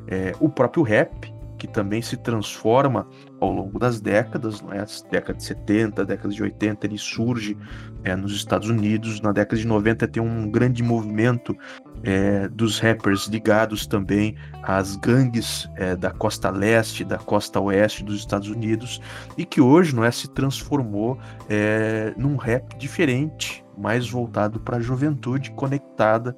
É, 0.06 0.32
o 0.38 0.48
próprio 0.48 0.84
rap, 0.84 1.34
que 1.58 1.66
também 1.66 2.00
se 2.00 2.16
transforma 2.16 3.04
ao 3.40 3.50
longo 3.52 3.80
das 3.80 4.00
décadas, 4.00 4.62
não 4.62 4.72
é? 4.72 4.78
As 4.78 5.02
décadas 5.02 5.42
de 5.42 5.48
70, 5.48 6.04
décadas 6.04 6.36
de 6.36 6.42
80, 6.44 6.86
ele 6.86 6.96
surge 6.96 7.58
é, 8.04 8.14
nos 8.14 8.32
Estados 8.32 8.68
Unidos, 8.68 9.20
na 9.20 9.32
década 9.32 9.61
de 9.61 9.66
90 9.66 10.06
tem 10.06 10.22
um 10.22 10.48
grande 10.48 10.84
movimento 10.84 11.56
é, 12.03 12.48
dos 12.48 12.78
rappers 12.78 13.26
ligados 13.26 13.86
também 13.86 14.36
às 14.62 14.96
gangues 14.96 15.68
é, 15.76 15.94
da 15.96 16.11
costa 16.11 16.51
leste, 16.51 17.05
da 17.05 17.18
costa 17.18 17.61
oeste 17.61 18.05
dos 18.05 18.18
Estados 18.18 18.48
Unidos, 18.48 19.01
e 19.36 19.44
que 19.44 19.61
hoje 19.61 19.94
não 19.94 20.05
é, 20.05 20.11
se 20.11 20.28
transformou 20.28 21.18
é, 21.48 22.14
num 22.16 22.36
rap 22.36 22.76
diferente, 22.76 23.64
mais 23.76 24.09
voltado 24.09 24.61
para 24.61 24.76
a 24.76 24.80
juventude 24.80 25.51
conectada 25.53 26.36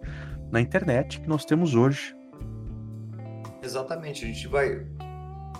na 0.50 0.60
internet 0.60 1.20
que 1.20 1.28
nós 1.28 1.44
temos 1.44 1.74
hoje. 1.74 2.14
Exatamente, 3.62 4.24
a 4.24 4.28
gente 4.28 4.48
vai. 4.48 4.84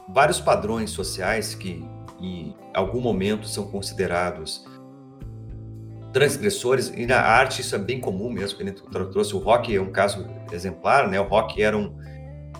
Vários 0.09 0.40
padrões 0.40 0.90
sociais 0.90 1.55
que 1.55 1.84
em 2.20 2.55
algum 2.74 3.00
momento 3.00 3.46
são 3.46 3.68
considerados 3.68 4.64
transgressores, 6.12 6.92
e 6.94 7.06
na 7.06 7.20
arte 7.20 7.60
isso 7.62 7.74
é 7.74 7.78
bem 7.78 7.98
comum 7.98 8.30
mesmo, 8.30 8.56
que 8.56 8.62
ele 8.62 8.72
trouxe 8.72 9.34
o 9.34 9.38
rock, 9.38 9.74
é 9.74 9.80
um 9.80 9.90
caso 9.90 10.28
exemplar, 10.52 11.08
né? 11.08 11.18
O 11.20 11.24
rock 11.24 11.62
era 11.62 11.76
um. 11.76 11.96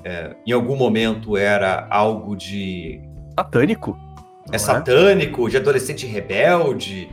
É, 0.05 0.35
em 0.47 0.53
algum 0.53 0.75
momento 0.75 1.37
era 1.37 1.87
algo 1.91 2.35
de. 2.35 3.01
Satânico. 3.39 3.97
É, 4.51 4.57
é 4.57 4.59
satânico, 4.59 5.49
de 5.49 5.57
adolescente 5.57 6.07
rebelde, 6.07 7.09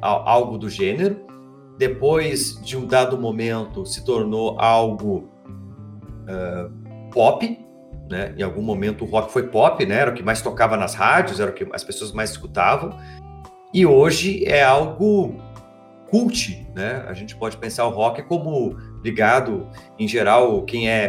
algo 0.00 0.58
do 0.58 0.68
gênero. 0.68 1.26
Depois 1.78 2.60
de 2.62 2.76
um 2.76 2.86
dado 2.86 3.18
momento 3.18 3.86
se 3.86 4.04
tornou 4.04 4.60
algo 4.60 5.28
uh, 6.28 7.10
pop, 7.10 7.58
né? 8.10 8.34
Em 8.36 8.42
algum 8.42 8.62
momento 8.62 9.04
o 9.04 9.08
rock 9.08 9.32
foi 9.32 9.44
pop, 9.44 9.84
né? 9.86 9.96
Era 9.96 10.10
o 10.10 10.14
que 10.14 10.22
mais 10.22 10.42
tocava 10.42 10.76
nas 10.76 10.94
rádios, 10.94 11.40
era 11.40 11.50
o 11.50 11.54
que 11.54 11.66
as 11.72 11.84
pessoas 11.84 12.12
mais 12.12 12.30
escutavam. 12.30 12.96
E 13.72 13.86
hoje 13.86 14.44
é 14.44 14.62
algo 14.62 15.34
cult, 16.12 16.68
né? 16.74 17.02
A 17.08 17.14
gente 17.14 17.34
pode 17.34 17.56
pensar 17.56 17.86
o 17.86 17.90
rock 17.90 18.22
como 18.24 18.76
ligado, 19.02 19.66
em 19.98 20.06
geral, 20.06 20.62
quem 20.66 20.86
é, 20.86 21.08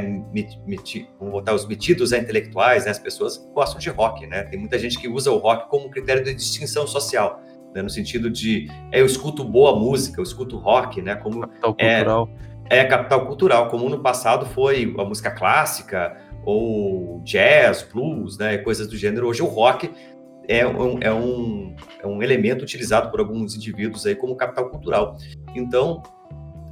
meti, 0.65 1.09
vamos 1.19 1.33
botar 1.33 1.53
os 1.53 1.67
metidos 1.67 2.13
a 2.13 2.17
intelectuais, 2.17 2.85
né? 2.85 2.91
As 2.91 2.99
pessoas 2.99 3.37
gostam 3.53 3.79
de 3.79 3.89
rock, 3.89 4.25
né? 4.25 4.43
Tem 4.43 4.57
muita 4.57 4.79
gente 4.79 4.97
que 4.97 5.09
usa 5.09 5.29
o 5.29 5.37
rock 5.37 5.69
como 5.69 5.89
critério 5.89 6.23
de 6.23 6.33
distinção 6.33 6.87
social, 6.87 7.41
né? 7.75 7.81
No 7.81 7.89
sentido 7.89 8.29
de, 8.29 8.69
é, 8.93 9.01
eu 9.01 9.05
escuto 9.05 9.43
boa 9.43 9.77
música, 9.77 10.21
eu 10.21 10.23
escuto 10.23 10.55
rock, 10.55 11.01
né? 11.01 11.15
Como 11.15 11.41
capital 11.41 11.75
é, 11.77 11.95
cultural. 11.95 12.29
É 12.69 12.85
capital 12.85 13.25
cultural, 13.25 13.67
como 13.67 13.89
no 13.89 13.99
passado 13.99 14.45
foi 14.45 14.95
a 14.97 15.03
música 15.03 15.31
clássica 15.31 16.15
ou 16.45 17.19
jazz, 17.25 17.85
blues, 17.91 18.37
né? 18.37 18.57
Coisas 18.59 18.87
do 18.87 18.95
gênero. 18.95 19.27
Hoje 19.27 19.41
o 19.41 19.47
rock 19.47 19.91
é 20.47 20.65
um, 20.67 20.99
é 20.99 21.13
um, 21.13 21.75
é 22.01 22.07
um 22.07 22.21
elemento 22.21 22.63
utilizado 22.63 23.09
por 23.09 23.19
alguns 23.19 23.55
indivíduos 23.55 24.05
aí 24.05 24.15
como 24.15 24.35
capital 24.35 24.69
cultural. 24.69 25.17
Então, 25.55 26.03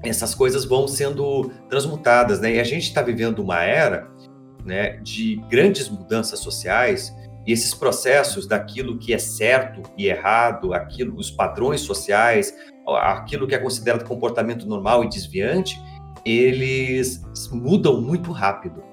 essas 0.04 0.34
coisas 0.34 0.66
vão 0.66 0.88
sendo 0.88 1.52
transmutadas, 1.70 2.40
né? 2.40 2.56
E 2.56 2.60
a 2.60 2.64
gente 2.64 2.84
está 2.84 3.02
vivendo 3.02 3.40
uma 3.40 3.64
era 3.64 4.08
né, 4.66 4.98
de 4.98 5.38
grandes 5.50 5.90
mudanças 5.90 6.40
sociais 6.40 7.16
e 7.46 7.52
esses 7.52 7.74
processos 7.74 8.48
daquilo 8.48 9.00
que 9.00 9.14
é 9.14 9.18
certo 9.18 9.82
e 9.98 10.08
errado, 10.08 10.74
aquilo, 10.74 11.18
os 11.18 11.32
padrões 11.32 11.82
sociais, 11.82 12.54
aquilo 12.88 13.48
que 13.48 13.56
é 13.56 13.58
considerado 13.58 14.08
comportamento 14.08 14.68
normal 14.68 15.04
e 15.04 15.10
desviante, 15.10 15.82
eles 16.24 17.22
mudam 17.52 18.00
muito 18.00 18.32
rápido 18.32 18.84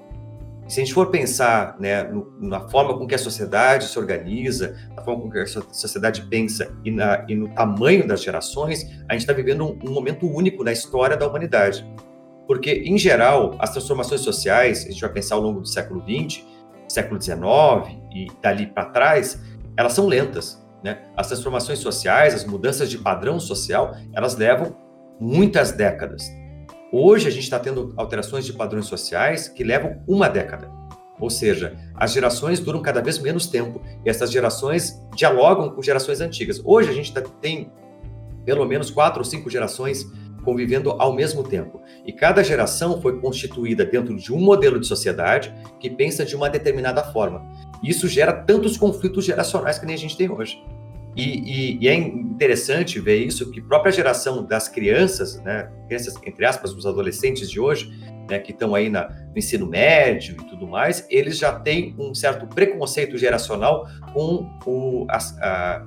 se 0.69 0.79
a 0.79 0.83
gente 0.83 0.93
for 0.93 1.07
pensar 1.07 1.75
né, 1.79 2.03
no, 2.03 2.31
na 2.39 2.69
forma 2.69 2.95
com 2.95 3.07
que 3.07 3.15
a 3.15 3.17
sociedade 3.17 3.87
se 3.87 3.97
organiza, 3.97 4.77
na 4.95 5.01
forma 5.01 5.23
com 5.23 5.29
que 5.31 5.39
a 5.39 5.47
sociedade 5.47 6.21
pensa 6.27 6.71
e, 6.85 6.91
na, 6.91 7.25
e 7.27 7.33
no 7.33 7.49
tamanho 7.49 8.07
das 8.07 8.21
gerações, 8.21 8.83
a 9.09 9.13
gente 9.13 9.21
está 9.21 9.33
vivendo 9.33 9.65
um, 9.65 9.79
um, 9.83 9.91
momento 9.91 10.27
único 10.27 10.63
na 10.63 10.71
história 10.71 11.17
da 11.17 11.27
humanidade. 11.27 11.83
Porque, 12.45 12.71
em 12.85 12.99
geral, 12.99 13.55
as 13.57 13.71
transformações 13.71 14.21
sociais, 14.21 14.85
a 14.85 14.91
gente 14.91 15.01
vai 15.01 15.11
pensar 15.11 15.35
ao 15.35 15.41
longo 15.41 15.59
do 15.59 15.67
século 15.67 16.03
XX, 16.03 16.45
século 16.87 17.19
XIX 17.19 17.43
e 18.13 18.27
dali 18.39 18.67
para 18.67 18.85
trás, 18.85 19.41
elas 19.75 19.93
são 19.93 20.05
lentas. 20.05 20.63
Né? 20.83 21.01
As 21.17 21.27
transformações 21.27 21.79
sociais, 21.79 22.35
as 22.35 22.45
mudanças 22.45 22.91
de 22.91 22.99
padrão 22.99 23.39
social, 23.39 23.95
elas 24.13 24.35
levam 24.35 24.75
muitas 25.19 25.71
décadas. 25.71 26.29
Hoje 26.91 27.27
a 27.27 27.31
gente 27.31 27.43
está 27.43 27.59
tendo 27.59 27.93
alterações 27.95 28.45
de 28.45 28.53
padrões 28.53 28.87
sociais 28.87 29.47
que 29.47 29.63
levam 29.63 30.01
uma 30.07 30.27
década. 30.27 30.71
Ou 31.19 31.29
seja, 31.29 31.77
as 31.93 32.11
gerações 32.11 32.59
duram 32.59 32.81
cada 32.81 32.99
vez 32.99 33.19
menos 33.19 33.45
tempo 33.45 33.79
e 34.03 34.09
essas 34.09 34.31
gerações 34.31 34.99
dialogam 35.15 35.69
com 35.69 35.83
gerações 35.83 36.19
antigas. 36.19 36.59
Hoje 36.65 36.89
a 36.89 36.93
gente 36.93 37.13
tá, 37.13 37.21
tem 37.21 37.71
pelo 38.43 38.65
menos 38.65 38.89
quatro 38.89 39.19
ou 39.19 39.25
cinco 39.25 39.51
gerações 39.51 40.03
convivendo 40.43 40.89
ao 40.91 41.13
mesmo 41.13 41.43
tempo. 41.43 41.79
E 42.07 42.11
cada 42.11 42.43
geração 42.43 42.99
foi 42.99 43.19
constituída 43.19 43.85
dentro 43.85 44.15
de 44.15 44.33
um 44.33 44.39
modelo 44.39 44.79
de 44.79 44.87
sociedade 44.87 45.53
que 45.79 45.91
pensa 45.91 46.25
de 46.25 46.35
uma 46.35 46.49
determinada 46.49 47.03
forma. 47.03 47.45
Isso 47.83 48.07
gera 48.07 48.33
tantos 48.33 48.77
conflitos 48.77 49.25
geracionais 49.25 49.77
que 49.77 49.85
nem 49.85 49.93
a 49.93 49.99
gente 49.99 50.17
tem 50.17 50.31
hoje. 50.31 50.59
E, 51.19 51.75
e, 51.75 51.77
e, 51.81 51.87
é 51.89 51.93
interessante 51.93 52.97
ver 52.97 53.17
isso, 53.17 53.51
que 53.51 53.59
a 53.59 53.63
própria 53.63 53.91
geração 53.91 54.45
das 54.45 54.69
crianças, 54.69 55.37
né, 55.41 55.69
crianças, 55.85 56.15
entre 56.25 56.45
aspas, 56.45 56.71
os 56.71 56.85
adolescentes 56.85 57.51
de 57.51 57.59
hoje, 57.59 57.91
né, 58.29 58.39
que 58.39 58.53
estão 58.53 58.73
aí 58.73 58.89
na, 58.89 59.09
no 59.09 59.37
ensino 59.37 59.67
médio 59.67 60.37
e 60.39 60.45
tudo 60.45 60.65
mais, 60.65 61.05
eles 61.09 61.37
já 61.37 61.51
têm 61.59 61.93
um 61.99 62.15
certo 62.15 62.47
preconceito 62.47 63.17
geracional 63.17 63.85
com 64.13 64.49
o, 64.65 65.05
as, 65.09 65.37
a, 65.39 65.85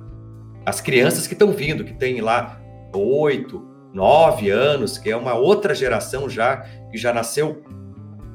as 0.67 0.79
crianças 0.79 1.25
que 1.25 1.33
estão 1.33 1.51
vindo, 1.51 1.83
que 1.83 1.93
têm 1.93 2.21
lá 2.21 2.61
oito, 2.95 3.65
nove 3.91 4.51
anos, 4.51 4.99
que 4.99 5.09
é 5.09 5.17
uma 5.17 5.33
outra 5.33 5.73
geração 5.73 6.29
já, 6.29 6.57
que 6.91 6.97
já 6.97 7.11
nasceu, 7.11 7.63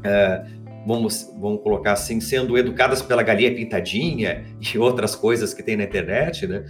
é, 0.03 0.45
vamos, 0.89 1.31
vamos 1.39 1.63
colocar 1.63 1.93
assim, 1.93 2.19
sendo 2.19 2.57
educadas 2.57 3.03
pela 3.03 3.23
galinha 3.23 3.55
pintadinha 3.55 4.47
e 4.59 4.79
outras 4.79 5.15
coisas 5.15 5.53
que 5.53 5.63
tem 5.63 5.77
na 5.77 5.85
internet, 5.85 6.47
né? 6.47 6.65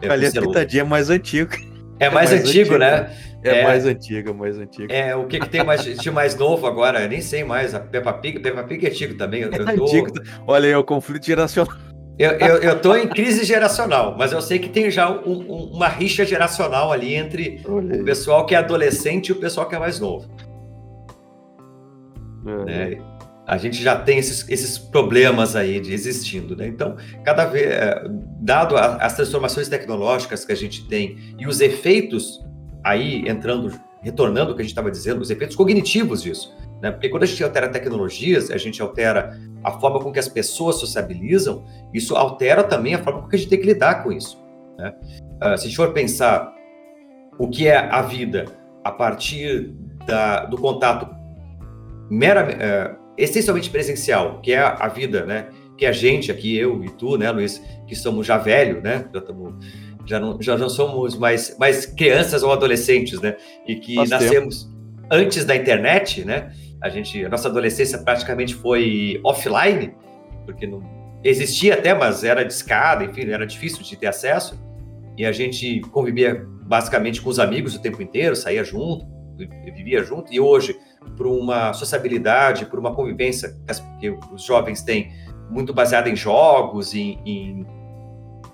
É, 0.00 0.08
galinha 0.08 0.32
pintadinha 0.32 0.82
é 0.82 0.86
mais 0.86 1.10
antigo. 1.10 1.52
É, 2.00 2.06
é 2.06 2.10
mais, 2.10 2.30
mais 2.30 2.40
antigo, 2.40 2.74
antigo, 2.74 2.78
né? 2.78 3.14
É, 3.44 3.58
é, 3.58 3.64
mais 3.64 3.84
antiga, 3.84 4.32
mais 4.32 4.58
antiga. 4.58 4.94
É, 4.94 5.14
o 5.14 5.26
que, 5.26 5.38
que 5.38 5.48
tem 5.50 5.62
mais, 5.62 5.84
de 5.84 6.10
mais 6.10 6.34
novo 6.34 6.66
agora? 6.66 7.02
Eu 7.02 7.08
nem 7.08 7.20
sei 7.20 7.44
mais. 7.44 7.74
A 7.74 7.80
Peppa 7.80 8.12
Pig, 8.14 8.40
Peppa 8.40 8.64
Pig 8.64 8.86
é 8.86 8.88
antigo 8.88 9.14
também. 9.16 9.42
Eu, 9.42 9.52
eu 9.52 9.76
tô... 9.76 9.84
antigo. 9.84 10.12
Olha 10.46 10.68
aí, 10.68 10.74
o 10.74 10.82
conflito 10.82 11.26
geracional. 11.26 11.76
Eu, 12.18 12.32
eu, 12.32 12.56
eu 12.56 12.80
tô 12.80 12.96
em 12.96 13.06
crise 13.06 13.44
geracional, 13.44 14.16
mas 14.18 14.32
eu 14.32 14.42
sei 14.42 14.58
que 14.58 14.68
tem 14.68 14.90
já 14.90 15.08
um, 15.08 15.38
um, 15.38 15.70
uma 15.74 15.86
rixa 15.86 16.24
geracional 16.24 16.90
ali 16.90 17.14
entre 17.14 17.62
o 17.64 18.04
pessoal 18.04 18.44
que 18.44 18.56
é 18.56 18.58
adolescente 18.58 19.28
e 19.28 19.32
o 19.32 19.36
pessoal 19.36 19.68
que 19.68 19.76
é 19.76 19.78
mais 19.78 20.00
novo. 20.00 20.28
É. 22.66 22.72
É, 22.72 22.98
a 23.48 23.56
gente 23.56 23.82
já 23.82 23.96
tem 23.96 24.18
esses, 24.18 24.46
esses 24.50 24.76
problemas 24.76 25.56
aí 25.56 25.80
de 25.80 25.94
existindo, 25.94 26.54
né? 26.54 26.66
Então, 26.66 26.96
cada 27.24 27.46
vez, 27.46 27.66
é, 27.66 28.04
dado 28.40 28.76
a, 28.76 28.96
as 28.96 29.16
transformações 29.16 29.70
tecnológicas 29.70 30.44
que 30.44 30.52
a 30.52 30.54
gente 30.54 30.86
tem 30.86 31.16
e 31.38 31.46
os 31.46 31.62
efeitos 31.62 32.44
aí 32.84 33.26
entrando, 33.26 33.72
retornando 34.02 34.52
o 34.52 34.54
que 34.54 34.60
a 34.60 34.64
gente 34.64 34.72
estava 34.72 34.90
dizendo, 34.90 35.22
os 35.22 35.30
efeitos 35.30 35.56
cognitivos 35.56 36.22
disso, 36.22 36.54
né? 36.82 36.90
Porque 36.90 37.08
quando 37.08 37.22
a 37.22 37.26
gente 37.26 37.42
altera 37.42 37.70
tecnologias, 37.70 38.50
a 38.50 38.58
gente 38.58 38.82
altera 38.82 39.40
a 39.64 39.72
forma 39.72 39.98
com 39.98 40.12
que 40.12 40.18
as 40.18 40.28
pessoas 40.28 40.76
sociabilizam, 40.76 41.64
isso 41.94 42.14
altera 42.16 42.62
também 42.62 42.96
a 42.96 43.02
forma 43.02 43.22
com 43.22 43.28
que 43.28 43.36
a 43.36 43.38
gente 43.38 43.48
tem 43.48 43.60
que 43.60 43.66
lidar 43.66 44.02
com 44.02 44.12
isso, 44.12 44.38
né? 44.76 44.94
Uh, 45.36 45.56
se 45.56 45.64
a 45.64 45.68
gente 45.68 45.76
for 45.76 45.94
pensar 45.94 46.54
o 47.38 47.48
que 47.48 47.66
é 47.66 47.78
a 47.78 48.02
vida 48.02 48.44
a 48.84 48.92
partir 48.92 49.72
da, 50.06 50.44
do 50.44 50.58
contato 50.58 51.16
mera, 52.10 52.46
uh, 52.94 53.07
essencialmente 53.18 53.68
presencial, 53.68 54.40
que 54.40 54.52
é 54.52 54.58
a, 54.58 54.88
vida, 54.88 55.26
né? 55.26 55.48
Que 55.76 55.84
a 55.84 55.92
gente 55.92 56.30
aqui, 56.30 56.56
eu 56.56 56.82
e 56.84 56.88
tu, 56.90 57.18
né, 57.18 57.30
Luiz, 57.30 57.60
que 57.86 57.94
somos 57.94 58.26
já 58.26 58.38
velho, 58.38 58.80
né? 58.80 59.04
Já 59.12 59.18
estamos 59.18 59.54
já 60.06 60.18
não, 60.18 60.40
já 60.40 60.56
não 60.56 60.70
somos 60.70 61.18
mais, 61.18 61.54
mais 61.58 61.84
crianças 61.84 62.42
ou 62.42 62.50
adolescentes, 62.50 63.20
né? 63.20 63.36
E 63.66 63.74
que 63.74 63.96
Faz 63.96 64.08
nascemos 64.08 64.64
tempo. 64.64 65.06
antes 65.10 65.44
da 65.44 65.54
internet, 65.54 66.24
né? 66.24 66.50
A 66.80 66.88
gente, 66.88 67.22
a 67.22 67.28
nossa 67.28 67.48
adolescência 67.48 67.98
praticamente 67.98 68.54
foi 68.54 69.20
offline, 69.22 69.92
porque 70.46 70.66
não 70.66 70.82
existia 71.22 71.74
até, 71.74 71.92
mas 71.92 72.24
era 72.24 72.42
discada, 72.42 73.04
enfim, 73.04 73.28
era 73.28 73.46
difícil 73.46 73.82
de 73.82 73.96
ter 73.96 74.06
acesso. 74.06 74.58
E 75.16 75.26
a 75.26 75.32
gente 75.32 75.80
convivia 75.90 76.46
basicamente 76.62 77.20
com 77.20 77.28
os 77.28 77.38
amigos 77.38 77.74
o 77.74 77.82
tempo 77.82 78.00
inteiro, 78.00 78.34
saía 78.34 78.64
junto, 78.64 79.06
vivia 79.74 80.02
junto. 80.02 80.32
E 80.32 80.40
hoje 80.40 80.74
por 81.16 81.26
uma 81.26 81.72
sociabilidade, 81.72 82.66
por 82.66 82.78
uma 82.78 82.94
convivência 82.94 83.56
que 84.00 84.10
os 84.32 84.42
jovens 84.42 84.82
têm 84.82 85.12
muito 85.50 85.72
baseada 85.72 86.08
em 86.08 86.16
jogos, 86.16 86.94
em, 86.94 87.18
em, 87.24 87.66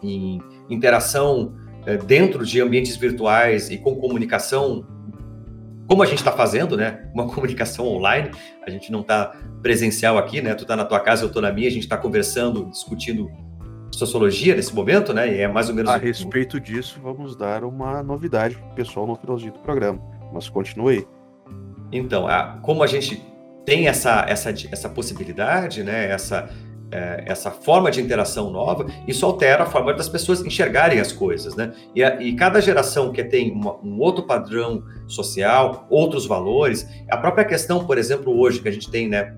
em 0.03 0.43
interação 0.71 1.55
é, 1.87 1.97
dentro 1.97 2.45
de 2.45 2.61
ambientes 2.61 2.97
virtuais 2.97 3.71
e 3.71 3.79
com 3.79 3.97
comunicação, 3.97 4.87
como 5.87 6.03
a 6.03 6.07
gente 6.07 6.19
está 6.19 6.33
fazendo, 6.33 6.77
né? 6.77 7.09
Uma 7.13 7.29
comunicação 7.29 7.87
online, 7.87 8.31
a 8.67 8.71
gente 8.71 8.91
não 8.91 9.01
está 9.01 9.37
presencial 9.63 10.17
aqui, 10.17 10.41
né? 10.41 10.55
Tu 10.55 10.63
está 10.63 10.77
na 10.77 10.85
tua 10.85 11.01
casa, 11.01 11.25
eu 11.25 11.29
estou 11.29 11.43
na 11.43 11.53
minha, 11.53 11.69
a 11.69 11.73
gente 11.73 11.83
está 11.83 11.97
conversando, 11.97 12.67
discutindo 12.71 13.31
sociologia 13.93 14.57
nesse 14.57 14.75
momento, 14.75 15.13
né? 15.13 15.33
E 15.33 15.41
é 15.41 15.49
mais 15.49 15.69
ou 15.69 15.75
menos. 15.75 15.91
A 15.91 15.97
respeito 15.97 16.59
disso, 16.59 16.99
vamos 17.03 17.37
dar 17.37 17.65
uma 17.65 18.03
novidade 18.03 18.57
para 18.57 18.67
o 18.67 18.75
pessoal 18.75 19.07
no 19.07 19.17
finalzinho 19.17 19.53
do 19.53 19.61
programa. 19.61 20.01
Mas 20.33 20.49
continue 20.49 20.97
aí. 20.97 21.14
Então, 21.95 22.27
a, 22.27 22.59
como 22.61 22.83
a 22.83 22.87
gente 22.87 23.25
tem 23.65 23.89
essa, 23.89 24.27
essa, 24.29 24.51
essa 24.51 24.89
possibilidade, 24.89 25.83
né, 25.83 26.11
essa, 26.11 26.51
é, 26.91 27.25
essa 27.27 27.51
forma 27.51 27.91
de 27.91 28.01
interação 28.01 28.51
nova, 28.51 28.87
isso 29.07 29.25
altera 29.25 29.63
a 29.63 29.67
forma 29.67 29.95
das 29.95 30.09
pessoas 30.09 30.45
enxergarem 30.45 31.01
as 31.01 31.13
coisas, 31.13 31.55
né? 31.55 31.73
E, 31.95 32.03
a, 32.03 32.21
e 32.21 32.35
cada 32.35 32.61
geração 32.61 33.13
que 33.13 33.23
tem 33.25 33.53
uma, 33.53 33.77
um 33.83 33.99
outro 34.01 34.27
padrão 34.27 34.85
social, 35.07 35.87
outros 35.89 36.27
valores, 36.27 36.87
a 37.11 37.17
própria 37.17 37.45
questão, 37.45 37.87
por 37.87 37.97
exemplo, 37.97 38.37
hoje 38.39 38.61
que 38.61 38.69
a 38.69 38.73
gente 38.73 38.91
tem, 38.91 39.09
né, 39.09 39.35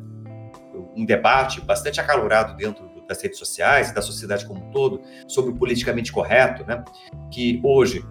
um 0.97 1.05
debate 1.05 1.61
bastante 1.61 2.01
acalorado 2.01 2.57
dentro 2.57 2.85
das 3.07 3.23
redes 3.23 3.39
sociais, 3.39 3.93
da 3.93 4.03
sociedade 4.03 4.45
como 4.47 4.67
um 4.67 4.71
todo, 4.71 5.01
sobre 5.29 5.53
o 5.53 5.55
politicamente 5.55 6.11
correto, 6.11 6.65
né? 6.67 6.83
Que 7.31 7.61
hoje 7.63 8.05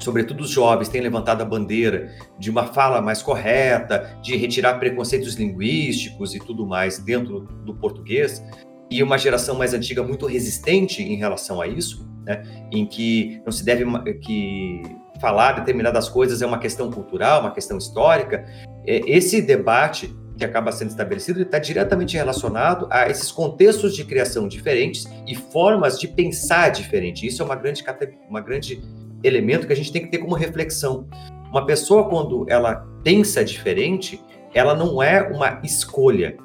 sobretudo 0.00 0.40
os 0.40 0.50
jovens, 0.50 0.88
têm 0.88 1.00
levantado 1.00 1.42
a 1.42 1.44
bandeira 1.44 2.10
de 2.38 2.50
uma 2.50 2.66
fala 2.66 3.00
mais 3.00 3.22
correta, 3.22 4.18
de 4.22 4.36
retirar 4.36 4.78
preconceitos 4.78 5.34
linguísticos 5.34 6.34
e 6.34 6.38
tudo 6.38 6.66
mais 6.66 6.98
dentro 6.98 7.40
do 7.64 7.74
português, 7.74 8.42
e 8.90 9.02
uma 9.02 9.16
geração 9.16 9.56
mais 9.56 9.72
antiga 9.72 10.02
muito 10.02 10.26
resistente 10.26 11.02
em 11.02 11.14
relação 11.14 11.60
a 11.60 11.68
isso, 11.68 12.08
né, 12.24 12.42
em 12.72 12.84
que 12.84 13.40
não 13.44 13.52
se 13.52 13.64
deve 13.64 13.84
que 14.20 14.82
falar 15.20 15.52
determinadas 15.52 16.08
coisas 16.08 16.42
é 16.42 16.46
uma 16.46 16.58
questão 16.58 16.90
cultural, 16.90 17.42
uma 17.42 17.52
questão 17.52 17.76
histórica. 17.78 18.44
É, 18.86 19.00
esse 19.06 19.40
debate 19.42 20.12
que 20.36 20.44
acaba 20.44 20.72
sendo 20.72 20.88
estabelecido 20.88 21.42
está 21.42 21.58
diretamente 21.58 22.16
relacionado 22.16 22.88
a 22.90 23.08
esses 23.08 23.30
contextos 23.30 23.94
de 23.94 24.04
criação 24.04 24.48
diferentes 24.48 25.06
e 25.26 25.34
formas 25.34 26.00
de 26.00 26.08
pensar 26.08 26.70
diferente. 26.70 27.26
Isso 27.26 27.42
é 27.42 27.44
uma 27.44 27.54
grande, 27.54 27.84
uma 28.28 28.40
grande 28.40 28.82
elemento 29.22 29.66
que 29.66 29.72
a 29.72 29.76
gente 29.76 29.92
tem 29.92 30.02
que 30.02 30.10
ter 30.10 30.18
como 30.18 30.34
reflexão. 30.34 31.06
Uma 31.50 31.66
pessoa, 31.66 32.08
quando 32.08 32.46
ela 32.48 32.86
pensa 33.02 33.44
diferente, 33.44 34.22
ela 34.54 34.74
não 34.74 35.02
é 35.02 35.22
uma 35.22 35.60
escolha. 35.64 36.36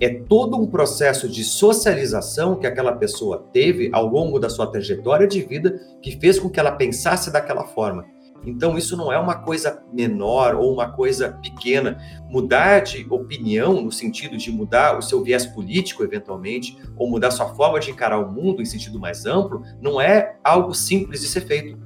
É 0.00 0.08
todo 0.10 0.56
um 0.56 0.66
processo 0.66 1.28
de 1.28 1.42
socialização 1.42 2.56
que 2.56 2.66
aquela 2.66 2.92
pessoa 2.92 3.46
teve 3.52 3.90
ao 3.92 4.06
longo 4.06 4.38
da 4.38 4.50
sua 4.50 4.66
trajetória 4.66 5.26
de 5.26 5.40
vida 5.42 5.80
que 6.02 6.18
fez 6.18 6.38
com 6.38 6.50
que 6.50 6.60
ela 6.60 6.72
pensasse 6.72 7.32
daquela 7.32 7.64
forma. 7.64 8.04
Então, 8.44 8.76
isso 8.76 8.96
não 8.96 9.12
é 9.12 9.18
uma 9.18 9.34
coisa 9.34 9.82
menor 9.92 10.54
ou 10.54 10.72
uma 10.72 10.92
coisa 10.92 11.30
pequena. 11.42 11.98
Mudar 12.28 12.80
de 12.80 13.06
opinião, 13.10 13.80
no 13.80 13.90
sentido 13.90 14.36
de 14.36 14.52
mudar 14.52 14.98
o 14.98 15.02
seu 15.02 15.22
viés 15.22 15.46
político, 15.46 16.04
eventualmente, 16.04 16.78
ou 16.96 17.08
mudar 17.08 17.30
sua 17.30 17.54
forma 17.54 17.80
de 17.80 17.90
encarar 17.90 18.18
o 18.18 18.30
mundo 18.30 18.62
em 18.62 18.66
sentido 18.66 19.00
mais 19.00 19.26
amplo, 19.26 19.62
não 19.80 20.00
é 20.00 20.36
algo 20.44 20.74
simples 20.74 21.22
de 21.22 21.26
ser 21.26 21.40
feito 21.40 21.76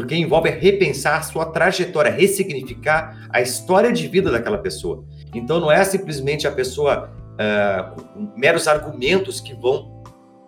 porque 0.00 0.16
envolve 0.16 0.48
repensar 0.48 1.22
sua 1.22 1.44
trajetória, 1.44 2.10
ressignificar 2.10 3.28
a 3.28 3.42
história 3.42 3.92
de 3.92 4.08
vida 4.08 4.30
daquela 4.30 4.56
pessoa. 4.56 5.04
Então 5.34 5.60
não 5.60 5.70
é 5.70 5.84
simplesmente 5.84 6.48
a 6.48 6.50
pessoa 6.50 7.12
uh, 7.34 8.32
meros 8.34 8.66
argumentos 8.66 9.42
que 9.42 9.52
vão 9.52 10.00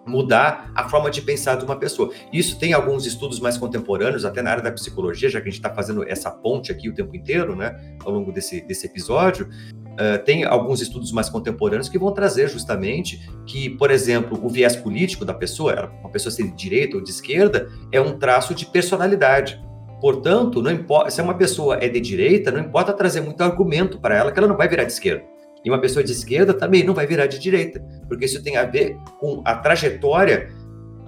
mudar 0.07 0.73
a 0.75 0.89
forma 0.89 1.11
de 1.11 1.21
pensar 1.21 1.57
de 1.57 1.67
uma 1.67 1.77
pessoa. 1.77 2.11
Isso 2.33 2.59
tem 2.59 2.73
alguns 2.73 3.05
estudos 3.05 3.39
mais 3.41 3.59
contemporâneos, 3.59 4.25
até 4.25 4.41
na 4.41 4.51
área 4.51 4.63
da 4.63 4.73
psicologia, 4.73 5.29
já 5.29 5.39
que 5.39 5.49
a 5.49 5.51
gente 5.51 5.61
está 5.61 5.69
fazendo 5.69 6.03
essa 6.09 6.31
ponte 6.31 6.73
aqui 6.73 6.89
o 6.89 6.95
tempo 6.95 7.15
inteiro, 7.15 7.55
né, 7.55 7.79
ao 8.03 8.11
longo 8.11 8.33
desse, 8.33 8.63
desse 8.63 8.87
episódio, 8.87 9.51
Uh, 9.93 10.25
tem 10.25 10.45
alguns 10.45 10.81
estudos 10.81 11.13
mais 11.13 11.29
contemporâneos 11.29 11.89
que 11.89 11.99
vão 11.99 12.13
trazer 12.13 12.49
justamente 12.49 13.29
que, 13.47 13.71
por 13.71 13.91
exemplo, 13.91 14.41
o 14.43 14.49
viés 14.49 14.75
político 14.75 15.25
da 15.25 15.35
pessoa, 15.35 15.93
uma 16.01 16.11
pessoa 16.11 16.33
ser 16.33 16.45
de 16.45 16.53
direita 16.53 16.97
ou 16.97 17.03
de 17.03 17.11
esquerda, 17.11 17.69
é 17.93 18.01
um 18.01 18.19
traço 18.19 18.55
de 18.55 18.65
personalidade. 18.65 19.63
Portanto, 20.01 20.63
não 20.63 20.71
importa, 20.71 21.11
se 21.11 21.21
uma 21.21 21.35
pessoa 21.35 21.77
é 21.81 21.89
de 21.89 22.01
direita, 22.01 22.51
não 22.51 22.61
importa 22.61 22.93
trazer 22.93 23.21
muito 23.21 23.43
argumento 23.43 24.01
para 24.01 24.17
ela 24.17 24.33
que 24.33 24.39
ela 24.39 24.49
não 24.49 24.57
vai 24.57 24.67
virar 24.67 24.85
de 24.85 24.93
esquerda. 24.93 25.25
E 25.65 25.71
uma 25.71 25.81
pessoa 25.81 26.03
de 26.03 26.11
esquerda 26.11 26.53
também 26.53 26.83
não 26.83 26.93
vai 26.93 27.07
virar 27.07 27.27
de 27.27 27.39
direita, 27.39 27.81
porque 28.09 28.25
isso 28.25 28.43
tem 28.43 28.57
a 28.57 28.65
ver 28.65 28.97
com 29.21 29.43
a 29.45 29.55
trajetória 29.55 30.49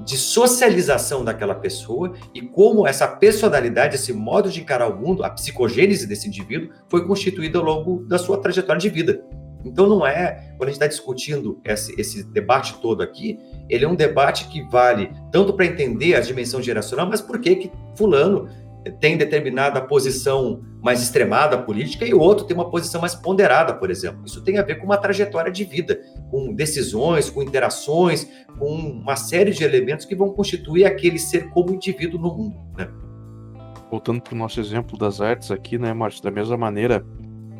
de 0.04 0.16
socialização 0.16 1.24
daquela 1.24 1.54
pessoa 1.54 2.14
e 2.34 2.42
como 2.42 2.86
essa 2.86 3.08
personalidade, 3.08 3.94
esse 3.94 4.12
modo 4.12 4.50
de 4.50 4.60
encarar 4.60 4.88
o 4.88 4.96
mundo, 4.98 5.24
a 5.24 5.30
psicogênese 5.30 6.06
desse 6.06 6.28
indivíduo 6.28 6.70
foi 6.88 7.06
constituída 7.06 7.58
ao 7.58 7.64
longo 7.64 8.04
da 8.06 8.18
sua 8.18 8.38
trajetória 8.38 8.80
de 8.80 8.90
vida. 8.90 9.24
Então 9.64 9.88
não 9.88 10.06
é, 10.06 10.54
quando 10.58 10.64
a 10.64 10.72
gente 10.72 10.74
está 10.74 10.86
discutindo 10.86 11.58
esse, 11.64 11.98
esse, 11.98 12.22
debate 12.22 12.78
todo 12.82 13.02
aqui, 13.02 13.38
ele 13.68 13.84
é 13.84 13.88
um 13.88 13.94
debate 13.94 14.46
que 14.48 14.62
vale 14.68 15.10
tanto 15.32 15.54
para 15.54 15.64
entender 15.64 16.14
a 16.14 16.20
dimensão 16.20 16.60
geracional, 16.60 17.06
mas 17.08 17.22
por 17.22 17.40
que 17.40 17.56
que 17.56 17.72
fulano 17.96 18.46
tem 19.00 19.16
determinada 19.16 19.80
posição 19.80 20.62
mais 20.82 21.02
extremada 21.02 21.58
política 21.58 22.04
e 22.04 22.12
o 22.12 22.20
outro 22.20 22.44
tem 22.44 22.54
uma 22.54 22.70
posição 22.70 23.00
mais 23.00 23.14
ponderada, 23.14 23.74
por 23.74 23.90
exemplo. 23.90 24.22
Isso 24.26 24.42
tem 24.42 24.58
a 24.58 24.62
ver 24.62 24.76
com 24.76 24.84
uma 24.84 24.98
trajetória 24.98 25.50
de 25.50 25.64
vida, 25.64 26.00
com 26.30 26.52
decisões, 26.54 27.30
com 27.30 27.42
interações, 27.42 28.28
com 28.58 28.74
uma 28.74 29.16
série 29.16 29.50
de 29.50 29.64
elementos 29.64 30.04
que 30.04 30.14
vão 30.14 30.30
constituir 30.30 30.84
aquele 30.84 31.18
ser 31.18 31.48
como 31.50 31.72
indivíduo 31.74 32.20
no 32.20 32.36
mundo. 32.36 32.56
Né? 32.76 32.88
Voltando 33.90 34.20
para 34.20 34.34
o 34.34 34.38
nosso 34.38 34.60
exemplo 34.60 34.98
das 34.98 35.20
artes 35.20 35.50
aqui, 35.50 35.78
né, 35.78 35.92
Márcio? 35.92 36.22
Da 36.22 36.30
mesma 36.30 36.56
maneira 36.56 37.04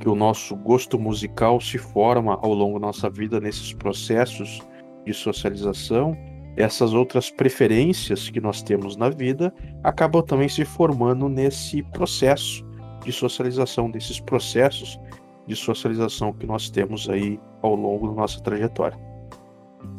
que 0.01 0.09
o 0.09 0.15
nosso 0.15 0.55
gosto 0.57 0.99
musical 0.99 1.61
se 1.61 1.79
forma 1.79 2.39
ao 2.43 2.53
longo 2.53 2.79
da 2.79 2.87
nossa 2.87 3.09
vida 3.09 3.41
nesses 3.41 3.73
processos 3.73 4.61
de 5.07 5.15
socialização, 5.15 6.17
essas 6.57 6.93
outras 6.93 7.31
preferências 7.31 8.31
que 8.31 8.41
nós 8.41 8.63
temos 8.63 8.97
na 8.97 9.09
vida 9.09 9.53
acabam 9.83 10.23
também 10.23 10.49
se 10.49 10.65
formando 10.65 11.29
nesse 11.29 11.83
processo 11.83 12.65
de 13.05 13.13
socialização, 13.13 13.91
desses 13.91 14.21
processos 14.21 14.99
de 15.47 15.57
socialização 15.57 16.33
que 16.33 16.47
nós 16.47 16.71
temos 16.71 17.09
aí 17.09 17.39
ao 17.61 17.75
longo 17.75 18.09
da 18.09 18.15
nossa 18.15 18.41
trajetória. 18.41 18.99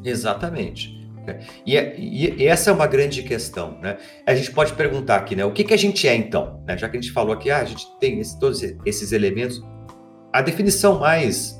Exatamente. 0.04 1.06
E, 1.66 1.76
é, 1.76 2.00
e, 2.00 2.46
essa 2.48 2.70
é 2.70 2.74
uma 2.74 2.86
grande 2.86 3.24
questão, 3.24 3.80
né? 3.82 3.98
A 4.26 4.36
gente 4.36 4.52
pode 4.52 4.74
perguntar 4.74 5.18
aqui, 5.18 5.36
né? 5.36 5.44
O 5.44 5.52
que, 5.52 5.64
que 5.64 5.74
a 5.74 5.78
gente 5.78 6.08
é 6.08 6.16
então? 6.16 6.64
Né? 6.68 6.78
Já 6.78 6.88
que 6.88 6.98
a 6.98 7.02
gente 7.02 7.12
falou 7.12 7.34
aqui, 7.34 7.50
ah, 7.50 7.60
a 7.60 7.66
gente 7.66 7.86
tem 8.00 8.20
esse, 8.20 8.40
todos 8.40 8.62
esses 8.86 9.12
elementos. 9.12 9.64
A 10.32 10.42
definição 10.42 11.00
mais 11.00 11.60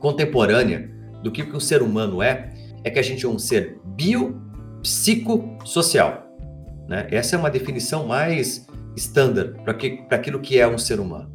contemporânea 0.00 0.90
do 1.22 1.30
que 1.30 1.42
o 1.42 1.60
ser 1.60 1.82
humano 1.82 2.22
é 2.22 2.50
é 2.86 2.90
que 2.90 2.98
a 3.00 3.02
gente 3.02 3.26
é 3.26 3.28
um 3.28 3.38
ser 3.38 3.80
biopsicossocial. 3.84 6.24
Né? 6.88 7.08
Essa 7.10 7.34
é 7.34 7.38
uma 7.38 7.50
definição 7.50 8.06
mais 8.06 8.64
standard 8.96 9.60
para 9.64 9.72
aquilo 10.16 10.38
que 10.38 10.60
é 10.60 10.68
um 10.68 10.78
ser 10.78 11.00
humano. 11.00 11.34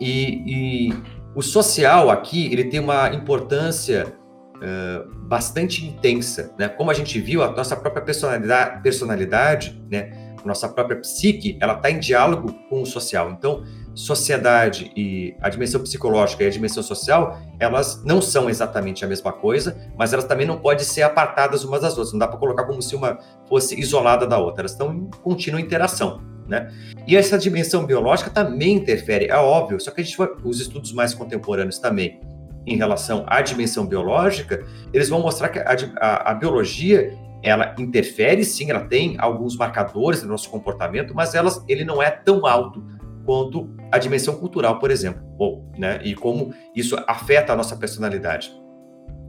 E, 0.00 0.42
e, 0.46 0.88
o 1.36 1.42
social 1.42 2.08
aqui 2.08 2.50
ele 2.50 2.64
tem 2.64 2.80
uma 2.80 3.14
importância 3.14 4.10
uh, 4.56 5.14
bastante 5.26 5.86
intensa, 5.86 6.54
né? 6.58 6.66
Como 6.68 6.90
a 6.90 6.94
gente 6.94 7.20
viu, 7.20 7.42
a 7.42 7.52
nossa 7.52 7.76
própria 7.76 8.02
personalidade, 8.02 8.82
personalidade 8.82 9.78
né? 9.88 10.34
Nossa 10.44 10.68
própria 10.68 10.98
psique, 10.98 11.56
ela 11.60 11.74
está 11.74 11.88
em 11.90 12.00
diálogo 12.00 12.52
com 12.70 12.80
o 12.80 12.86
social. 12.86 13.30
Então, 13.30 13.62
sociedade 13.94 14.92
e 14.96 15.34
a 15.40 15.48
dimensão 15.48 15.80
psicológica 15.80 16.44
e 16.44 16.46
a 16.46 16.50
dimensão 16.50 16.82
social, 16.82 17.38
elas 17.58 18.02
não 18.04 18.22
são 18.22 18.48
exatamente 18.48 19.04
a 19.04 19.08
mesma 19.08 19.32
coisa, 19.32 19.76
mas 19.96 20.12
elas 20.12 20.24
também 20.24 20.46
não 20.46 20.58
podem 20.58 20.84
ser 20.84 21.02
apartadas 21.02 21.64
umas 21.64 21.82
das 21.82 21.92
outras. 21.92 22.12
Não 22.12 22.18
dá 22.18 22.28
para 22.28 22.38
colocar 22.38 22.64
como 22.64 22.80
se 22.80 22.94
uma 22.94 23.18
fosse 23.48 23.78
isolada 23.78 24.26
da 24.26 24.38
outra. 24.38 24.62
Elas 24.62 24.72
estão 24.72 24.92
em 24.92 25.10
contínua 25.22 25.60
interação. 25.60 26.20
Né? 26.46 26.68
E 27.06 27.16
essa 27.16 27.38
dimensão 27.38 27.86
biológica 27.86 28.28
também 28.28 28.76
interfere, 28.76 29.26
é 29.26 29.36
óbvio, 29.36 29.80
só 29.80 29.92
que 29.92 30.00
a 30.00 30.04
gente 30.04 30.16
os 30.42 30.60
estudos 30.60 30.92
mais 30.92 31.14
contemporâneos 31.14 31.78
também 31.78 32.20
em 32.66 32.76
relação 32.76 33.24
à 33.28 33.40
dimensão 33.40 33.86
biológica, 33.86 34.64
eles 34.92 35.08
vão 35.08 35.20
mostrar 35.20 35.48
que 35.48 35.60
a, 35.60 35.76
a, 35.98 36.30
a 36.32 36.34
biologia 36.34 37.16
ela 37.42 37.74
interfere, 37.78 38.44
sim, 38.44 38.70
ela 38.70 38.80
tem 38.80 39.16
alguns 39.18 39.56
marcadores 39.56 40.22
no 40.22 40.28
nosso 40.28 40.50
comportamento, 40.50 41.14
mas 41.14 41.34
elas, 41.34 41.64
ele 41.68 41.84
não 41.84 42.02
é 42.02 42.10
tão 42.10 42.44
alto 42.46 42.84
quanto 43.30 43.70
a 43.92 43.98
dimensão 43.98 44.34
cultural, 44.34 44.80
por 44.80 44.90
exemplo, 44.90 45.22
ou, 45.38 45.70
né, 45.78 46.00
e 46.02 46.16
como 46.16 46.52
isso 46.74 46.96
afeta 47.06 47.52
a 47.52 47.56
nossa 47.56 47.76
personalidade. 47.76 48.52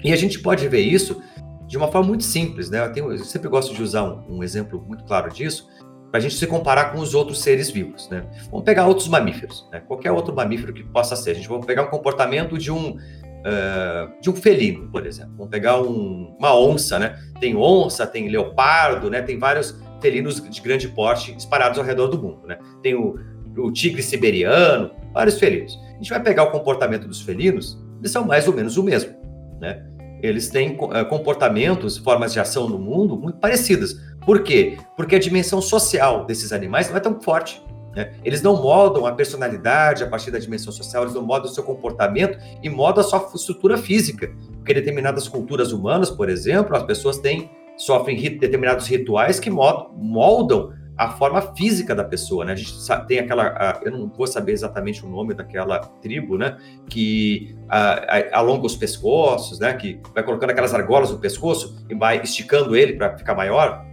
E 0.03 0.11
a 0.11 0.15
gente 0.15 0.39
pode 0.39 0.67
ver 0.67 0.79
isso 0.79 1.21
de 1.67 1.77
uma 1.77 1.87
forma 1.87 2.07
muito 2.07 2.23
simples, 2.23 2.67
né? 2.71 2.83
Eu, 2.83 2.91
tenho, 2.91 3.11
eu 3.11 3.19
sempre 3.19 3.47
gosto 3.47 3.75
de 3.75 3.83
usar 3.83 4.03
um, 4.03 4.37
um 4.37 4.43
exemplo 4.43 4.83
muito 4.87 5.03
claro 5.03 5.31
disso, 5.31 5.69
para 6.09 6.17
a 6.17 6.19
gente 6.19 6.33
se 6.33 6.47
comparar 6.47 6.85
com 6.85 6.97
os 6.97 7.13
outros 7.13 7.43
seres 7.43 7.69
vivos, 7.69 8.09
né? 8.09 8.25
Vamos 8.49 8.65
pegar 8.65 8.87
outros 8.87 9.07
mamíferos, 9.07 9.69
né? 9.71 9.81
Qualquer 9.81 10.11
outro 10.11 10.33
mamífero 10.33 10.73
que 10.73 10.83
possa 10.83 11.15
ser. 11.15 11.31
A 11.31 11.33
gente 11.35 11.47
vai 11.47 11.59
pegar 11.59 11.83
um 11.83 11.89
comportamento 11.91 12.57
de 12.57 12.71
um 12.71 12.97
uh, 12.97 14.19
de 14.19 14.31
um 14.31 14.35
felino, 14.35 14.89
por 14.89 15.05
exemplo. 15.05 15.33
Vamos 15.37 15.51
pegar 15.51 15.79
um, 15.79 16.35
uma 16.39 16.57
onça, 16.57 16.97
né? 16.97 17.19
Tem 17.39 17.55
onça, 17.55 18.07
tem 18.07 18.29
leopardo, 18.29 19.11
né? 19.11 19.21
Tem 19.21 19.37
vários 19.37 19.79
felinos 20.01 20.41
de 20.41 20.61
grande 20.61 20.87
porte 20.87 21.35
espalhados 21.37 21.77
ao 21.77 21.85
redor 21.85 22.07
do 22.07 22.19
mundo, 22.19 22.47
né? 22.47 22.57
Tem 22.81 22.95
o 22.95 23.15
o 23.57 23.71
tigre 23.71 24.01
siberiano, 24.01 24.91
vários 25.13 25.39
felinos. 25.39 25.79
A 25.93 25.97
gente 25.97 26.09
vai 26.09 26.21
pegar 26.21 26.43
o 26.43 26.51
comportamento 26.51 27.07
dos 27.07 27.21
felinos, 27.21 27.77
eles 27.99 28.11
são 28.11 28.25
mais 28.25 28.47
ou 28.47 28.53
menos 28.53 28.77
o 28.77 28.83
mesmo, 28.83 29.13
né? 29.59 29.85
Eles 30.21 30.49
têm 30.49 30.75
uh, 30.75 31.05
comportamentos, 31.09 31.97
formas 31.97 32.31
de 32.31 32.39
ação 32.39 32.69
no 32.69 32.77
mundo 32.77 33.17
muito 33.17 33.39
parecidas. 33.39 33.99
Por 34.23 34.43
quê? 34.43 34.77
Porque 34.95 35.15
a 35.15 35.19
dimensão 35.19 35.59
social 35.61 36.25
desses 36.25 36.53
animais 36.53 36.89
não 36.89 36.97
é 36.97 36.99
tão 36.99 37.19
forte. 37.19 37.61
Né? 37.95 38.13
Eles 38.23 38.41
não 38.41 38.61
moldam 38.61 39.05
a 39.07 39.11
personalidade 39.13 40.03
a 40.03 40.07
partir 40.07 40.29
da 40.29 40.37
dimensão 40.37 40.71
social, 40.71 41.03
eles 41.03 41.15
não 41.15 41.23
moldam 41.23 41.49
o 41.49 41.53
seu 41.53 41.63
comportamento 41.63 42.37
e 42.61 42.69
moldam 42.69 43.03
a 43.03 43.07
sua 43.07 43.31
estrutura 43.35 43.77
física. 43.77 44.31
Porque 44.57 44.75
determinadas 44.75 45.27
culturas 45.27 45.71
humanas, 45.71 46.11
por 46.11 46.29
exemplo, 46.29 46.75
as 46.75 46.83
pessoas 46.83 47.17
têm 47.17 47.49
sofrem 47.77 48.15
determinados 48.37 48.85
rituais 48.85 49.39
que 49.39 49.49
moldam 49.49 50.71
a 51.01 51.09
forma 51.09 51.41
física 51.55 51.95
da 51.95 52.03
pessoa, 52.03 52.45
né? 52.45 52.53
A 52.53 52.55
gente 52.55 52.73
tem 53.07 53.17
aquela, 53.17 53.47
a, 53.47 53.79
eu 53.83 53.91
não 53.91 54.07
vou 54.07 54.27
saber 54.27 54.51
exatamente 54.51 55.03
o 55.03 55.09
nome 55.09 55.33
daquela 55.33 55.79
tribo, 55.79 56.37
né? 56.37 56.57
Que 56.87 57.55
a, 57.67 57.93
a, 58.17 58.37
alonga 58.37 58.67
os 58.67 58.75
pescoços, 58.75 59.57
né? 59.57 59.73
Que 59.73 59.99
vai 60.13 60.23
colocando 60.23 60.51
aquelas 60.51 60.75
argolas 60.75 61.09
no 61.09 61.17
pescoço 61.17 61.83
e 61.89 61.95
vai 61.95 62.21
esticando 62.21 62.75
ele 62.75 62.93
para 62.93 63.17
ficar 63.17 63.33
maior, 63.33 63.83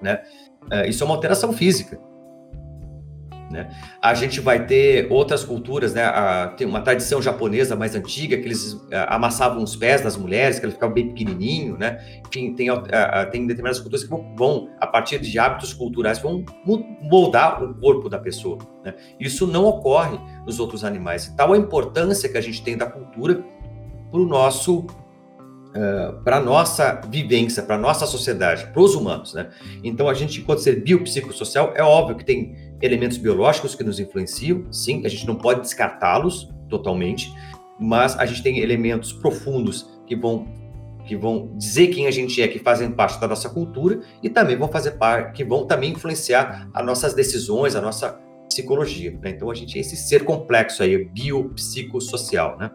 né? 0.00 0.22
É, 0.70 0.88
isso 0.88 1.04
é 1.04 1.06
uma 1.06 1.14
alteração 1.14 1.52
física. 1.52 2.00
Né? 3.50 3.68
A 4.00 4.14
gente 4.14 4.40
vai 4.40 4.64
ter 4.64 5.10
outras 5.10 5.44
culturas, 5.44 5.92
né? 5.92 6.04
A, 6.04 6.54
tem 6.56 6.66
uma 6.66 6.80
tradição 6.80 7.20
japonesa 7.20 7.74
mais 7.74 7.96
antiga 7.96 8.36
que 8.36 8.44
eles 8.44 8.80
a, 8.92 8.96
é, 8.96 9.06
amassavam 9.08 9.62
os 9.62 9.74
pés 9.74 10.00
das 10.00 10.16
mulheres, 10.16 10.60
que 10.60 10.64
elas 10.64 10.74
ficavam 10.74 10.94
bem 10.94 11.08
pequenininho, 11.08 11.76
né? 11.76 11.98
Enfim, 12.26 12.54
tem, 12.54 12.68
a, 12.70 13.26
tem 13.26 13.44
determinadas 13.46 13.80
culturas 13.80 14.04
que 14.04 14.10
vão, 14.36 14.70
a 14.80 14.86
partir 14.86 15.18
de 15.18 15.36
hábitos 15.36 15.74
culturais, 15.74 16.20
vão 16.20 16.44
moldar 17.02 17.60
o 17.62 17.74
corpo 17.74 18.08
da 18.08 18.20
pessoa. 18.20 18.58
Né? 18.84 18.94
Isso 19.18 19.48
não 19.48 19.64
ocorre 19.64 20.16
nos 20.46 20.60
outros 20.60 20.84
animais. 20.84 21.34
Tal 21.36 21.52
a 21.52 21.58
importância 21.58 22.28
que 22.28 22.38
a 22.38 22.40
gente 22.40 22.62
tem 22.62 22.76
da 22.76 22.86
cultura 22.86 23.44
para 24.10 24.20
o 24.20 24.26
nosso 24.26 24.86
Uh, 25.70 25.78
é, 25.78 26.12
para 26.24 26.40
nossa 26.40 27.00
vivência, 27.08 27.62
para 27.62 27.78
nossa 27.78 28.04
sociedade, 28.04 28.66
para 28.72 28.82
os 28.82 28.96
humanos. 28.96 29.34
Né? 29.34 29.50
Então, 29.84 30.08
a 30.08 30.14
gente, 30.14 30.40
enquanto 30.40 30.58
ser 30.58 30.82
biopsicossocial, 30.82 31.72
é 31.76 31.82
óbvio 31.84 32.16
que 32.16 32.24
tem 32.24 32.56
elementos 32.80 33.18
biológicos 33.18 33.74
que 33.74 33.84
nos 33.84 34.00
influenciam, 34.00 34.70
sim, 34.72 35.02
a 35.04 35.08
gente 35.08 35.26
não 35.26 35.36
pode 35.36 35.60
descartá-los 35.60 36.48
totalmente, 36.68 37.32
mas 37.78 38.18
a 38.18 38.26
gente 38.26 38.42
tem 38.42 38.58
elementos 38.58 39.12
profundos 39.12 39.88
que 40.06 40.16
vão 40.16 40.58
que 41.06 41.16
vão 41.16 41.56
dizer 41.56 41.88
quem 41.88 42.06
a 42.06 42.10
gente 42.10 42.40
é, 42.40 42.46
que 42.46 42.58
fazem 42.58 42.88
parte 42.92 43.18
da 43.20 43.26
nossa 43.26 43.48
cultura 43.48 44.00
e 44.22 44.28
também 44.30 44.56
vão 44.56 44.68
fazer 44.68 44.92
parte, 44.92 45.32
que 45.32 45.42
vão 45.42 45.66
também 45.66 45.90
influenciar 45.90 46.68
as 46.72 46.86
nossas 46.86 47.14
decisões, 47.14 47.74
a 47.74 47.80
nossa 47.80 48.20
psicologia. 48.48 49.18
Né? 49.20 49.30
Então 49.30 49.50
a 49.50 49.54
gente 49.54 49.76
é 49.76 49.80
esse 49.80 49.96
ser 49.96 50.24
complexo 50.24 50.82
aí, 50.82 51.04
biopsicossocial, 51.06 52.56
né? 52.58 52.70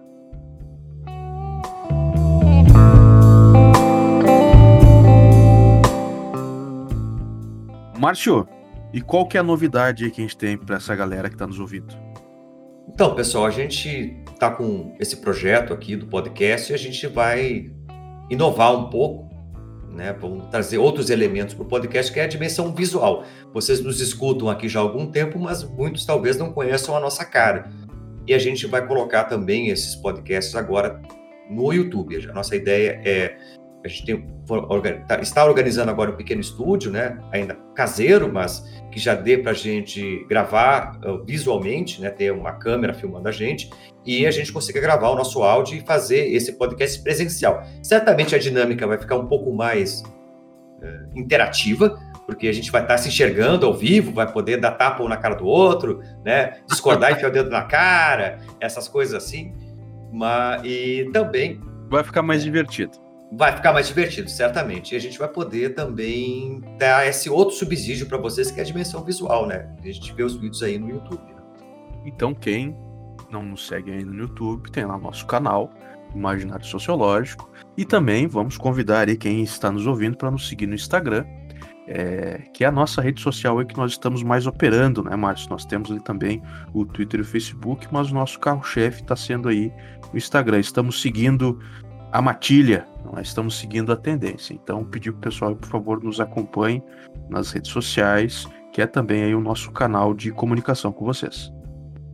Márcio, 7.97 8.47
e 8.96 9.02
qual 9.02 9.28
que 9.28 9.36
é 9.36 9.41
a 9.41 9.43
novidade 9.43 10.10
que 10.10 10.22
a 10.22 10.24
gente 10.24 10.38
tem 10.38 10.58
para 10.58 10.78
essa 10.78 10.96
galera 10.96 11.28
que 11.28 11.36
está 11.36 11.46
nos 11.46 11.60
ouvindo? 11.60 11.93
Então, 12.88 13.14
pessoal, 13.14 13.46
a 13.46 13.50
gente 13.50 14.16
está 14.32 14.50
com 14.50 14.96
esse 14.98 15.18
projeto 15.18 15.74
aqui 15.74 15.98
do 15.98 16.08
podcast 16.08 16.72
e 16.72 16.76
a 16.76 16.78
gente 16.78 17.06
vai 17.06 17.70
inovar 18.30 18.74
um 18.74 18.89
pouco, 18.89 19.30
né? 19.91 20.14
Vamos 20.14 20.48
trazer 20.48 20.78
outros 20.78 21.10
elementos 21.10 21.54
para 21.54 21.66
o 21.66 21.68
podcast, 21.68 22.10
que 22.10 22.22
é 22.22 22.24
a 22.24 22.28
dimensão 22.28 22.74
visual. 22.74 23.26
Vocês 23.54 23.82
nos 23.82 24.00
escutam 24.00 24.50
aqui 24.50 24.70
já 24.70 24.80
há 24.80 24.84
algum 24.84 25.08
tempo, 25.08 25.38
mas 25.38 25.62
muitos 25.62 26.06
talvez 26.06 26.38
não 26.38 26.54
conheçam 26.54 26.96
a 26.96 27.00
nossa 27.02 27.26
cara. 27.26 27.70
E 28.26 28.34
a 28.34 28.39
gente 28.39 28.66
vai 28.66 28.88
colocar 28.88 29.26
também 29.26 29.68
esses 29.68 29.93
podcasts 29.93 30.56
agora 30.56 31.02
no 31.50 31.74
YouTube. 31.74 32.30
A 32.30 32.34
nossa 32.34 32.56
ideia 32.56 33.02
é 33.04 33.38
a 33.86 33.88
gente 33.88 34.04
tem, 34.04 34.28
tá, 35.08 35.22
está 35.22 35.46
organizando 35.46 35.92
agora 35.92 36.10
um 36.10 36.16
pequeno 36.16 36.42
estúdio, 36.42 36.92
né? 36.92 37.20
Ainda 37.32 37.56
caseiro, 37.76 38.34
mas 38.34 38.66
que 38.92 39.00
já 39.00 39.14
dê 39.14 39.38
para 39.38 39.52
a 39.52 39.54
gente 39.54 40.26
gravar 40.28 41.00
uh, 41.06 41.24
visualmente, 41.24 42.02
né? 42.02 42.10
Ter 42.10 42.34
uma 42.34 42.54
câmera 42.54 42.96
filmando 42.96 43.30
a 43.30 43.32
gente 43.32 43.70
e 44.04 44.26
a 44.26 44.32
gente 44.32 44.52
consiga 44.52 44.82
gravar 44.82 45.10
o 45.10 45.16
nosso 45.16 45.44
áudio 45.44 45.78
e 45.78 45.82
fazer 45.82 46.34
esse 46.34 46.54
podcast 46.54 47.00
presencial. 47.04 47.64
Certamente 47.84 48.34
a 48.34 48.40
dinâmica 48.40 48.88
vai 48.88 48.98
ficar 48.98 49.18
um 49.18 49.28
pouco 49.28 49.54
mais 49.54 50.02
uh, 50.02 51.20
interativa, 51.20 51.96
porque 52.26 52.48
a 52.48 52.54
gente 52.54 52.72
vai 52.72 52.82
estar 52.82 52.96
tá 52.96 52.98
se 52.98 53.10
enxergando 53.10 53.68
ao 53.68 53.74
vivo, 53.76 54.12
vai 54.12 54.32
poder 54.32 54.58
dar 54.58 54.72
tapa 54.72 55.04
um 55.04 55.08
na 55.08 55.18
cara 55.18 55.36
do 55.36 55.46
outro, 55.46 56.02
né? 56.26 56.58
Discordar 56.68 57.12
e 57.14 57.14
enfiar 57.14 57.30
o 57.30 57.32
dedo 57.32 57.52
na 57.52 57.62
cara, 57.62 58.40
essas 58.60 58.88
coisas 58.88 59.14
assim. 59.14 59.54
Mas, 60.12 60.64
e 60.66 61.08
também. 61.14 61.62
Vai 61.88 62.04
ficar 62.04 62.24
mais 62.24 62.44
divertido 62.44 63.05
vai 63.32 63.56
ficar 63.56 63.74
mais 63.74 63.88
divertido, 63.88 64.30
certamente. 64.30 64.94
E 64.94 64.98
a 64.98 65.00
gente 65.00 65.18
vai 65.18 65.28
poder 65.28 65.74
também 65.74 66.62
dar 66.78 67.08
esse 67.08 67.30
outro 67.30 67.56
subsídio 67.56 68.08
para 68.08 68.18
vocês, 68.18 68.52
que 68.52 68.60
é 68.60 68.64
a 68.64 68.66
dimensão 68.66 69.04
visual, 69.04 69.48
né? 69.48 69.70
A 69.84 69.88
gente 69.88 70.14
vê 70.14 70.24
os 70.24 70.36
vídeos 70.36 70.64
aí 70.64 70.78
no 70.78 70.90
YouTube. 70.90 71.24
Né? 71.24 71.42
Então, 72.06 72.34
quem 72.34 72.76
não 73.32 73.44
nos 73.44 73.68
segue 73.68 73.92
ainda 73.92 74.12
no 74.12 74.22
YouTube, 74.22 74.72
tem 74.72 74.86
lá 74.86 74.98
nosso 74.98 75.26
canal, 75.26 75.70
Imaginário 76.14 76.66
Sociológico. 76.66 77.50
E 77.76 77.84
também 77.84 78.28
vamos 78.28 78.58
convidar 78.58 79.08
aí 79.08 79.18
quem 79.18 79.44
está 79.44 79.72
nos 79.72 79.86
ouvindo 79.86 80.16
para 80.16 80.32
nos 80.32 80.48
seguir 80.48 80.68
no 80.68 80.76
Instagram, 80.76 81.26
é, 81.88 82.44
que 82.54 82.64
é 82.64 82.68
a 82.68 82.72
nossa 82.72 83.02
rede 83.02 83.22
social 83.22 83.60
aí 83.60 83.66
que 83.66 83.78
nós 83.78 83.92
estamos 83.92 84.24
mais 84.24 84.48
operando, 84.48 85.04
né, 85.04 85.16
Márcio? 85.16 85.50
Nós 85.50 85.66
temos 85.66 85.92
ali 85.92 86.02
também 86.02 86.42
o 86.74 86.86
Twitter 86.86 87.20
e 87.20 87.24
o 87.24 87.26
Facebook, 87.26 87.88
mas 87.92 88.12
o 88.12 88.14
nosso 88.14 88.40
carro-chefe 88.40 89.02
está 89.02 89.16
sendo 89.16 89.50
aí 89.50 89.72
o 90.14 90.18
Instagram. 90.18 90.60
Estamos 90.60 91.02
seguindo 91.02 91.60
a 92.16 92.22
matilha, 92.22 92.88
nós 93.11 93.28
estamos 93.28 93.59
seguindo 93.59 93.91
a 93.91 93.95
tendência. 93.97 94.53
Então, 94.53 94.86
pedir 94.86 95.11
para 95.11 95.18
o 95.18 95.22
pessoal, 95.22 95.53
por 95.53 95.68
favor, 95.68 96.01
nos 96.01 96.22
acompanhe 96.22 96.82
nas 97.30 97.51
redes 97.51 97.70
sociais, 97.70 98.47
que 98.72 98.82
é 98.82 98.88
também 98.88 99.24
aí 99.24 99.36
o 99.36 99.41
nosso 99.41 99.70
canal 99.74 100.13
de 100.13 100.32
comunicação 100.32 100.93
com 100.93 101.03
vocês. 101.03 101.51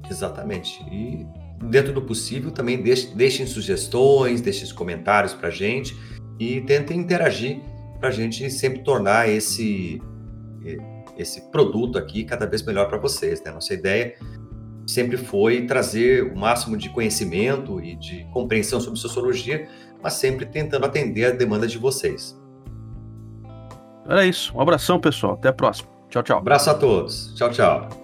Exatamente. 0.10 0.84
E 0.92 1.24
dentro 1.70 1.94
do 1.94 2.02
possível, 2.02 2.50
também 2.50 2.82
deixem, 2.82 3.16
deixem 3.16 3.46
sugestões, 3.46 4.42
deixem 4.42 4.74
comentários 4.74 5.36
para 5.36 5.50
a 5.50 5.52
gente 5.52 5.96
e 6.40 6.62
tentem 6.62 7.00
interagir 7.00 7.60
para 8.00 8.10
a 8.10 8.12
gente 8.12 8.50
sempre 8.50 8.84
tornar 8.84 9.30
esse, 9.30 10.02
esse 11.16 11.42
produto 11.52 12.00
aqui 12.00 12.24
cada 12.24 12.48
vez 12.48 12.64
melhor 12.64 12.88
para 12.88 12.98
vocês. 12.98 13.44
Né? 13.44 13.52
Nossa 13.52 13.76
ideia 13.76 14.16
sempre 14.88 15.16
foi 15.16 15.66
trazer 15.68 16.24
o 16.24 16.36
máximo 16.36 16.76
de 16.76 16.90
conhecimento 16.90 17.80
e 17.80 17.96
de 17.96 18.26
compreensão 18.34 18.82
sobre 18.82 19.00
sociologia 19.00 19.68
mas 20.02 20.14
sempre 20.14 20.46
tentando 20.46 20.86
atender 20.86 21.26
a 21.26 21.32
demanda 21.32 21.68
de 21.68 21.78
vocês. 21.78 22.40
Era 24.08 24.26
isso. 24.26 24.56
Um 24.56 24.62
abração, 24.62 25.00
pessoal. 25.00 25.34
Até 25.34 25.50
a 25.50 25.54
próxima. 25.54 25.90
Tchau, 26.10 26.24
tchau. 26.24 26.38
abraço 26.40 26.70
a 26.70 26.74
todos. 26.74 27.34
Tchau, 27.36 27.50
tchau. 27.52 28.01